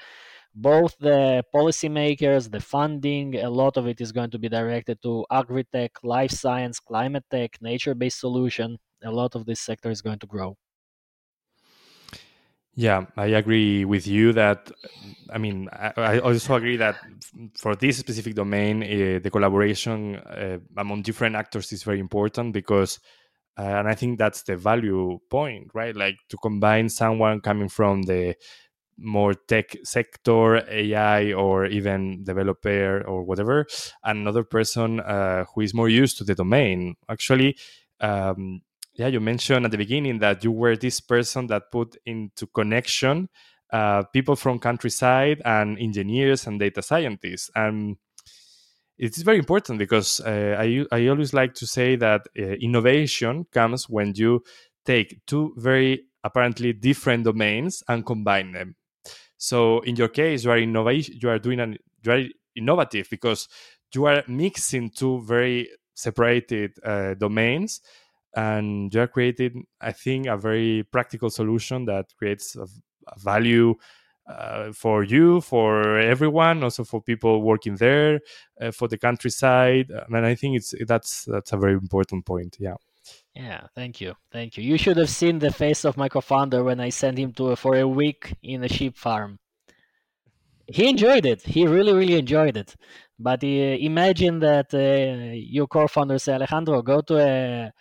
both 0.57 0.97
the 0.99 1.45
policymakers, 1.55 2.51
the 2.51 2.61
funding, 2.61 3.37
a 3.37 3.51
lot 3.51 3.77
of 3.77 3.87
it 3.87 4.01
is 4.01 4.11
going 4.11 4.31
to 4.31 4.39
be 4.39 4.49
directed 4.49 5.03
to 5.03 5.27
agri-tech, 5.31 5.93
life 6.03 6.31
science, 6.31 6.81
climate 6.81 7.25
tech, 7.31 7.59
nature-based 7.61 8.19
solution. 8.19 8.79
A 9.05 9.11
lot 9.11 9.35
of 9.35 9.45
this 9.45 9.61
sector 9.61 9.91
is 9.91 10.01
going 10.01 10.19
to 10.21 10.27
grow. 10.27 10.57
Yeah, 12.79 13.07
I 13.17 13.27
agree 13.29 13.87
with 13.87 14.07
you 14.07 14.35
that, 14.35 14.71
I 15.31 15.39
mean, 15.39 15.69
I, 15.73 16.19
also 16.19 16.57
agree 16.57 16.77
that 16.77 16.97
for 17.57 17.75
this 17.75 17.97
specific 17.97 18.35
domain, 18.35 18.83
uh, 18.83 19.19
the 19.23 19.31
collaboration 19.31 20.17
uh, 20.17 20.59
among 20.77 21.01
different 21.01 21.37
actors 21.37 21.73
is 21.73 21.85
very 21.85 22.01
important 22.01 22.53
because, 22.53 23.01
uh, 23.59 23.63
and 23.63 23.89
I 23.89 23.95
think 23.95 24.19
that's 24.19 24.43
the 24.43 24.57
value 24.59 25.19
point, 25.31 25.71
right? 25.73 25.97
Like 25.97 26.17
to 26.29 26.37
combine 26.37 26.91
someone 26.91 27.41
coming 27.41 27.71
from 27.71 28.03
the 28.03 28.35
more 28.99 29.35
tech 29.35 29.77
sector, 29.85 30.57
AI, 30.71 31.33
or 31.33 31.67
even 31.67 32.25
developer 32.25 33.03
or 33.07 33.25
whatever, 33.25 33.67
another 34.05 34.45
person 34.45 34.99
who 35.55 35.61
is 35.61 35.75
more 35.75 35.89
used 35.89 36.19
to 36.19 36.25
the 36.25 36.35
domain. 36.35 36.97
Actually, 37.09 37.57
um, 38.01 38.61
yeah, 38.97 39.09
you 39.09 39.21
mentioned 39.21 39.65
at 39.65 39.71
the 39.71 39.79
beginning 39.79 40.19
that 40.21 40.43
you 40.45 40.53
were 40.53 40.77
this 40.77 41.01
person 41.01 41.47
that 41.49 41.71
put 41.71 41.97
into 42.07 42.47
connection 42.47 43.29
uh, 43.73 44.05
people 44.13 44.37
from 44.37 44.59
countryside 44.59 45.43
and 45.45 45.79
engineers 45.79 46.47
and 46.47 46.61
data 46.61 46.83
scientists. 46.83 47.51
And 47.55 47.97
it's 48.99 49.23
very 49.23 49.39
important 49.39 49.79
because 49.79 50.21
uh, 50.21 50.57
I, 50.59 50.85
I 50.91 51.09
always 51.09 51.35
like 51.35 51.55
to 51.55 51.67
say 51.67 51.97
that 51.97 52.23
uh, 52.39 52.43
innovation 52.43 53.47
comes 53.53 53.89
when 53.89 54.15
you 54.15 54.43
take 54.85 55.21
two 55.27 55.53
very 55.57 56.05
apparently 56.25 56.73
different 56.73 57.25
domains 57.25 57.83
and 57.89 58.07
combine 58.07 58.53
them. 58.53 58.77
So 59.37 59.81
in 59.81 59.97
your 59.97 60.09
case, 60.09 60.45
you 60.45 60.51
are 60.51 60.59
innovation. 60.59 61.17
You 61.21 61.29
are 61.29 61.39
doing 61.39 61.61
an 61.61 61.77
very 62.03 62.33
innovative 62.55 63.09
because 63.11 63.49
you 63.95 64.07
are 64.07 64.23
mixing 64.27 64.91
two 64.91 65.23
very 65.23 65.69
separated 65.95 66.73
uh, 66.85 67.15
domains, 67.15 67.81
and 68.37 68.95
you 68.95 69.01
are 69.01 69.09
creating, 69.09 69.65
I 69.81 69.93
think, 69.93 70.27
a 70.27 70.37
very 70.37 70.85
practical 70.93 71.31
solution 71.31 71.87
that 71.87 72.15
creates 72.17 72.55
a, 72.55 72.65
a 73.09 73.19
value 73.19 73.75
uh, 74.29 74.73
for 74.73 75.03
you, 75.03 75.41
for 75.41 75.99
everyone, 75.99 76.63
also 76.63 76.85
for 76.85 77.01
people 77.01 77.43
working 77.43 77.77
there, 77.77 78.21
uh, 78.61 78.71
for 78.71 78.89
the 78.89 78.99
countryside. 78.99 79.91
And 79.91 80.27
I 80.27 80.35
think 80.35 80.57
it's 80.57 80.75
that's 80.87 81.25
that's 81.25 81.53
a 81.53 81.57
very 81.57 81.75
important 81.75 82.27
point. 82.27 82.57
Yeah. 82.61 82.75
Yeah, 83.35 83.67
thank 83.75 84.01
you, 84.01 84.15
thank 84.33 84.57
you. 84.57 84.65
You 84.65 84.79
should 84.79 84.97
have 84.97 85.11
seen 85.11 85.39
the 85.39 85.53
face 85.53 85.85
of 85.85 85.97
my 85.97 86.09
co-founder 86.09 86.65
when 86.65 86.81
I 86.81 86.89
sent 86.89 87.19
him 87.19 87.33
to 87.35 87.55
for 87.55 87.77
a 87.77 87.87
week 87.87 88.35
in 88.43 88.65
a 88.65 88.69
sheep 88.69 88.97
farm. 88.97 89.39
He 90.67 90.89
enjoyed 90.89 91.25
it. 91.25 91.43
He 91.43 91.67
really, 91.67 91.93
really 91.93 92.19
enjoyed 92.19 92.57
it. 92.57 92.75
But 93.19 93.45
uh, 93.45 93.47
imagine 93.47 94.41
that 94.41 94.75
uh, 94.75 95.33
your 95.33 95.69
co-founder 95.69 96.19
say, 96.19 96.35
Alejandro, 96.35 96.83
go 96.83 97.01
to 97.03 97.17
a 97.19 97.73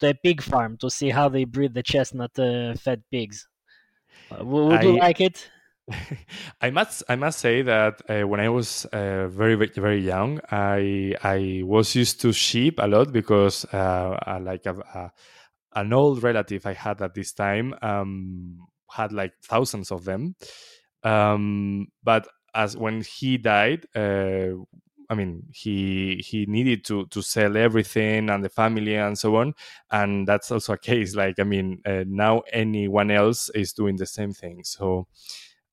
to 0.00 0.10
a 0.10 0.14
pig 0.14 0.42
farm 0.42 0.76
to 0.78 0.90
see 0.90 1.10
how 1.10 1.28
they 1.28 1.44
breed 1.44 1.74
the 1.74 1.82
chestnut 1.82 2.38
uh, 2.38 2.74
fed 2.74 3.02
pigs. 3.10 3.48
Uh, 4.30 4.44
would 4.44 4.80
I, 4.80 4.82
you 4.82 4.98
like 4.98 5.20
it? 5.20 5.50
I 6.60 6.70
must 6.70 7.04
I 7.08 7.16
must 7.16 7.38
say 7.38 7.62
that 7.62 8.02
uh, 8.08 8.26
when 8.26 8.40
I 8.40 8.48
was 8.48 8.86
uh, 8.86 9.28
very 9.28 9.54
very 9.54 10.00
young, 10.00 10.40
I 10.50 11.14
I 11.22 11.62
was 11.64 11.94
used 11.94 12.20
to 12.22 12.32
sheep 12.32 12.78
a 12.78 12.88
lot 12.88 13.12
because 13.12 13.64
uh, 13.66 14.38
like 14.42 14.66
a, 14.66 14.74
a, 14.74 15.12
an 15.76 15.92
old 15.92 16.22
relative 16.22 16.66
I 16.66 16.72
had 16.72 17.00
at 17.02 17.14
this 17.14 17.32
time 17.32 17.74
um, 17.82 18.66
had 18.90 19.12
like 19.12 19.34
thousands 19.44 19.92
of 19.92 20.04
them. 20.04 20.34
Um, 21.04 21.86
but 22.02 22.26
as 22.54 22.76
when 22.76 23.02
he 23.02 23.36
died, 23.36 23.86
uh, 23.94 24.56
I 25.08 25.14
mean, 25.14 25.44
he 25.52 26.22
he 26.26 26.46
needed 26.46 26.84
to 26.86 27.06
to 27.06 27.22
sell 27.22 27.56
everything 27.56 28.30
and 28.30 28.44
the 28.44 28.48
family 28.48 28.96
and 28.96 29.16
so 29.18 29.36
on, 29.36 29.54
and 29.90 30.26
that's 30.26 30.50
also 30.50 30.72
a 30.74 30.78
case. 30.78 31.14
Like, 31.14 31.38
I 31.38 31.44
mean, 31.44 31.80
uh, 31.86 32.04
now 32.06 32.42
anyone 32.52 33.10
else 33.10 33.50
is 33.50 33.72
doing 33.72 33.96
the 33.96 34.06
same 34.06 34.32
thing. 34.32 34.64
So 34.64 35.06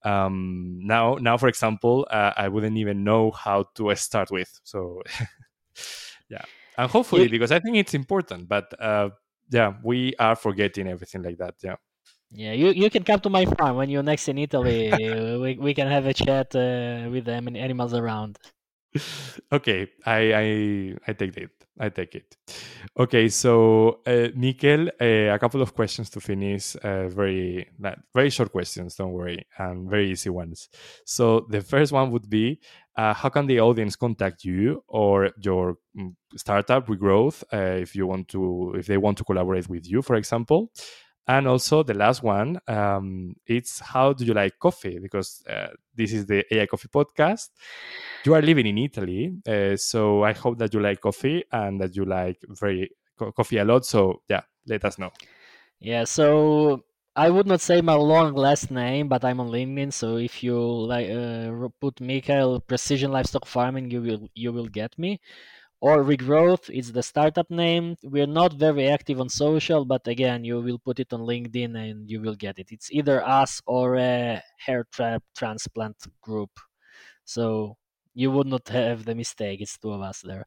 um, 0.03 0.79
now 0.81 1.15
now 1.15 1.37
for 1.37 1.47
example 1.47 2.05
uh, 2.11 2.33
i 2.35 2.47
wouldn't 2.47 2.77
even 2.77 3.03
know 3.03 3.31
how 3.31 3.63
to 3.75 3.95
start 3.95 4.31
with. 4.31 4.59
So 4.63 5.01
yeah. 6.29 6.43
And 6.77 6.89
hopefully 6.89 7.27
because 7.27 7.51
i 7.51 7.59
think 7.59 7.77
it's 7.77 7.93
important 7.93 8.49
but 8.49 8.73
uh, 8.81 9.09
yeah 9.51 9.73
we 9.83 10.15
are 10.17 10.35
forgetting 10.35 10.87
everything 10.87 11.21
like 11.21 11.37
that 11.37 11.55
yeah. 11.63 11.75
Yeah 12.31 12.53
you, 12.53 12.69
you 12.71 12.89
can 12.89 13.03
come 13.03 13.19
to 13.19 13.29
my 13.29 13.45
farm 13.45 13.77
when 13.77 13.89
you're 13.89 14.01
next 14.01 14.27
in 14.27 14.39
italy. 14.39 14.89
We, 15.43 15.57
we 15.57 15.73
can 15.75 15.87
have 15.87 16.07
a 16.07 16.13
chat 16.13 16.55
uh, 16.55 17.09
with 17.11 17.25
the 17.25 17.33
animals 17.33 17.93
around 17.93 18.39
okay 19.51 19.87
i 20.05 20.33
i 20.33 20.95
i 21.07 21.13
take 21.13 21.37
it 21.37 21.63
I 21.79 21.89
take 21.89 22.13
it. 22.15 22.37
Okay, 22.99 23.29
so 23.29 24.01
uh, 24.05 24.27
uh, 24.27 25.33
a 25.33 25.39
couple 25.39 25.61
of 25.61 25.73
questions 25.73 26.09
to 26.11 26.19
finish. 26.19 26.75
Uh, 26.75 27.07
very 27.07 27.67
very 28.13 28.29
short 28.29 28.51
questions, 28.51 28.95
don't 28.95 29.11
worry, 29.11 29.45
and 29.57 29.89
very 29.89 30.11
easy 30.11 30.29
ones. 30.29 30.69
So 31.05 31.47
the 31.49 31.61
first 31.61 31.91
one 31.91 32.11
would 32.11 32.29
be, 32.29 32.59
uh, 32.95 33.13
how 33.15 33.29
can 33.29 33.47
the 33.47 33.59
audience 33.59 33.95
contact 33.95 34.43
you 34.43 34.83
or 34.87 35.31
your 35.41 35.77
mm, 35.97 36.13
startup 36.35 36.87
Regrowth 36.87 37.43
uh, 37.51 37.81
if 37.81 37.95
you 37.95 38.05
want 38.05 38.27
to, 38.29 38.75
if 38.77 38.85
they 38.85 38.97
want 38.97 39.17
to 39.17 39.23
collaborate 39.23 39.67
with 39.67 39.89
you, 39.89 40.03
for 40.03 40.15
example? 40.15 40.71
And 41.27 41.47
also 41.47 41.83
the 41.83 41.93
last 41.93 42.21
one, 42.21 42.59
um, 42.67 43.35
it's 43.45 43.79
how 43.79 44.11
do 44.13 44.25
you 44.25 44.33
like 44.33 44.59
coffee? 44.59 44.99
Because 44.99 45.41
uh, 45.47 45.69
this 45.95 46.11
is 46.11 46.25
the 46.25 46.43
AI 46.53 46.65
Coffee 46.65 46.89
podcast. 46.89 47.49
You 48.25 48.33
are 48.33 48.41
living 48.41 48.67
in 48.67 48.77
Italy, 48.77 49.33
uh, 49.47 49.75
so 49.77 50.23
I 50.23 50.33
hope 50.33 50.57
that 50.59 50.73
you 50.73 50.79
like 50.81 51.01
coffee 51.01 51.43
and 51.51 51.79
that 51.81 51.95
you 51.95 52.05
like 52.05 52.37
very 52.49 52.89
co- 53.17 53.31
coffee 53.31 53.57
a 53.57 53.65
lot. 53.65 53.85
So 53.85 54.21
yeah, 54.29 54.41
let 54.67 54.83
us 54.85 54.97
know. 54.97 55.11
Yeah, 55.79 56.05
so 56.05 56.83
I 57.15 57.29
would 57.29 57.45
not 57.47 57.61
say 57.61 57.81
my 57.81 57.93
long 57.95 58.33
last 58.33 58.71
name, 58.71 59.07
but 59.07 59.23
I'm 59.25 59.39
on 59.39 59.49
LinkedIn. 59.49 59.93
So 59.93 60.17
if 60.17 60.43
you 60.43 60.57
like 60.59 61.09
uh, 61.09 61.67
put 61.79 61.99
Michael 62.01 62.59
Precision 62.61 63.11
Livestock 63.11 63.45
Farming, 63.45 63.91
you 63.91 64.01
will 64.01 64.29
you 64.33 64.51
will 64.53 64.67
get 64.67 64.97
me 64.97 65.19
or 65.83 66.01
regrowth 66.01 66.69
is 66.69 66.93
the 66.93 67.03
startup 67.03 67.51
name. 67.51 67.97
We're 68.03 68.35
not 68.41 68.53
very 68.53 68.87
active 68.87 69.19
on 69.19 69.27
social 69.27 69.83
but 69.83 70.07
again 70.07 70.45
you 70.45 70.61
will 70.61 70.79
put 70.79 71.01
it 71.01 71.11
on 71.11 71.19
linkedin 71.19 71.75
and 71.75 72.09
you 72.09 72.21
will 72.21 72.35
get 72.35 72.57
it. 72.57 72.69
It's 72.71 72.89
either 72.89 73.21
us 73.21 73.61
or 73.67 73.97
a 73.97 74.41
hair 74.65 74.85
trap 74.93 75.23
transplant 75.35 75.97
group. 76.21 76.51
So 77.25 77.75
you 78.13 78.31
would 78.31 78.47
not 78.47 78.69
have 78.69 79.03
the 79.03 79.13
mistake 79.13 79.59
it's 79.59 79.77
two 79.77 79.91
of 79.91 79.99
us 80.01 80.21
there. 80.21 80.45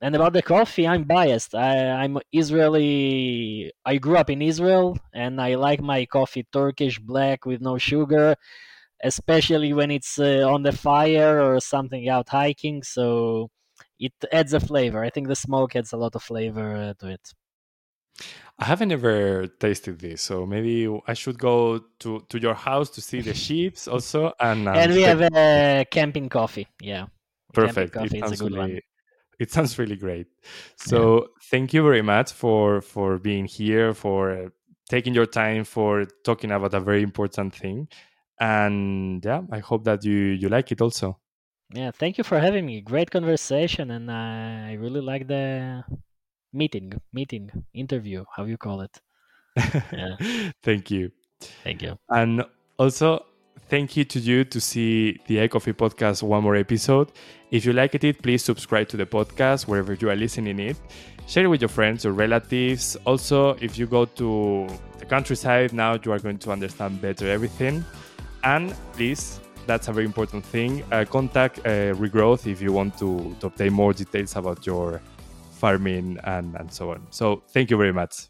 And 0.00 0.16
about 0.16 0.32
the 0.32 0.40
coffee 0.56 0.86
i'm 0.88 1.04
biased. 1.04 1.54
I, 1.54 1.90
i'm 2.02 2.16
israeli 2.32 3.70
i 3.84 3.98
grew 3.98 4.16
up 4.16 4.30
in 4.30 4.40
israel 4.40 4.96
and 5.12 5.38
i 5.38 5.50
like 5.56 5.82
my 5.82 6.06
coffee 6.06 6.46
turkish 6.50 6.98
black 6.98 7.44
with 7.44 7.60
no 7.60 7.76
sugar 7.76 8.36
especially 9.04 9.72
when 9.72 9.90
it's 9.90 10.18
uh, 10.18 10.44
on 10.54 10.62
the 10.62 10.72
fire 10.72 11.40
or 11.40 11.60
something 11.60 12.08
out 12.08 12.28
hiking. 12.30 12.82
So 12.82 13.50
it 13.98 14.12
adds 14.32 14.52
a 14.52 14.60
flavor. 14.60 15.04
I 15.04 15.10
think 15.10 15.28
the 15.28 15.36
smoke 15.36 15.76
adds 15.76 15.92
a 15.92 15.96
lot 15.96 16.14
of 16.14 16.22
flavor 16.22 16.74
uh, 16.76 16.94
to 17.00 17.12
it. 17.12 17.34
I 18.58 18.64
haven't 18.64 18.90
ever 18.90 19.46
tasted 19.46 20.00
this, 20.00 20.22
so 20.22 20.44
maybe 20.44 20.88
I 21.06 21.14
should 21.14 21.38
go 21.38 21.78
to, 22.00 22.24
to 22.28 22.38
your 22.40 22.54
house 22.54 22.90
to 22.90 23.00
see 23.00 23.20
the 23.20 23.34
sheep 23.46 23.76
also. 23.88 24.32
And, 24.40 24.68
um, 24.68 24.74
and 24.74 24.92
we 24.92 25.02
have 25.02 25.20
a 25.20 25.86
camping 25.90 26.28
coffee. 26.28 26.66
Yeah. 26.82 27.06
Perfect. 27.54 27.94
Coffee 27.94 28.18
it, 28.18 28.24
sounds 28.24 28.42
really, 28.42 28.82
it 29.38 29.52
sounds 29.52 29.78
really 29.78 29.96
great. 29.96 30.26
So 30.76 31.20
yeah. 31.20 31.26
thank 31.50 31.72
you 31.72 31.82
very 31.82 32.02
much 32.02 32.32
for 32.32 32.80
for 32.80 33.18
being 33.18 33.46
here, 33.46 33.94
for 33.94 34.32
uh, 34.32 34.48
taking 34.90 35.14
your 35.14 35.26
time, 35.26 35.64
for 35.64 36.04
talking 36.24 36.50
about 36.50 36.74
a 36.74 36.80
very 36.80 37.02
important 37.02 37.54
thing. 37.54 37.88
And 38.40 39.24
yeah, 39.24 39.42
I 39.50 39.60
hope 39.60 39.84
that 39.84 40.04
you 40.04 40.14
you 40.14 40.48
like 40.48 40.72
it 40.72 40.80
also. 40.80 41.18
Yeah, 41.72 41.90
thank 41.90 42.16
you 42.16 42.24
for 42.24 42.38
having 42.38 42.64
me. 42.64 42.80
Great 42.80 43.10
conversation, 43.10 43.90
and 43.90 44.10
I 44.10 44.74
really 44.74 45.02
like 45.02 45.28
the 45.28 45.84
meeting, 46.52 46.92
meeting, 47.12 47.50
interview, 47.74 48.24
how 48.34 48.44
you 48.44 48.56
call 48.56 48.80
it. 48.80 49.00
Yeah. 49.92 50.16
thank 50.62 50.90
you. 50.90 51.10
Thank 51.64 51.82
you. 51.82 51.98
And 52.08 52.44
also, 52.78 53.26
thank 53.68 53.96
you 53.96 54.04
to 54.04 54.18
you 54.18 54.44
to 54.44 54.60
see 54.60 55.18
the 55.26 55.40
AI 55.40 55.48
Coffee 55.48 55.72
podcast 55.72 56.22
one 56.22 56.42
more 56.42 56.56
episode. 56.56 57.12
If 57.50 57.64
you 57.64 57.72
liked 57.72 58.02
it, 58.02 58.22
please 58.22 58.42
subscribe 58.42 58.88
to 58.88 58.96
the 58.96 59.06
podcast 59.06 59.66
wherever 59.66 59.94
you 59.94 60.08
are 60.10 60.16
listening 60.16 60.58
it. 60.58 60.76
Share 61.26 61.44
it 61.44 61.48
with 61.48 61.60
your 61.60 61.68
friends 61.68 62.06
or 62.06 62.12
relatives. 62.12 62.96
Also, 63.04 63.50
if 63.60 63.76
you 63.76 63.86
go 63.86 64.06
to 64.06 64.66
the 64.98 65.04
countryside 65.04 65.72
now, 65.74 65.98
you 66.02 66.12
are 66.12 66.18
going 66.18 66.38
to 66.38 66.50
understand 66.50 67.02
better 67.02 67.28
everything. 67.28 67.84
And 68.42 68.74
please 68.94 69.40
that's 69.68 69.88
a 69.88 69.92
very 69.92 70.06
important 70.06 70.44
thing. 70.44 70.82
Uh, 70.90 71.04
contact 71.04 71.58
uh, 71.58 71.92
Regrowth 71.94 72.50
if 72.50 72.62
you 72.62 72.72
want 72.72 72.98
to, 72.98 73.36
to 73.38 73.46
obtain 73.48 73.72
more 73.74 73.92
details 73.92 74.34
about 74.34 74.66
your 74.66 75.00
farming 75.52 76.18
and, 76.24 76.56
and 76.56 76.72
so 76.72 76.90
on. 76.90 77.06
So 77.10 77.42
thank 77.50 77.70
you 77.70 77.76
very 77.76 77.92
much. 77.92 78.28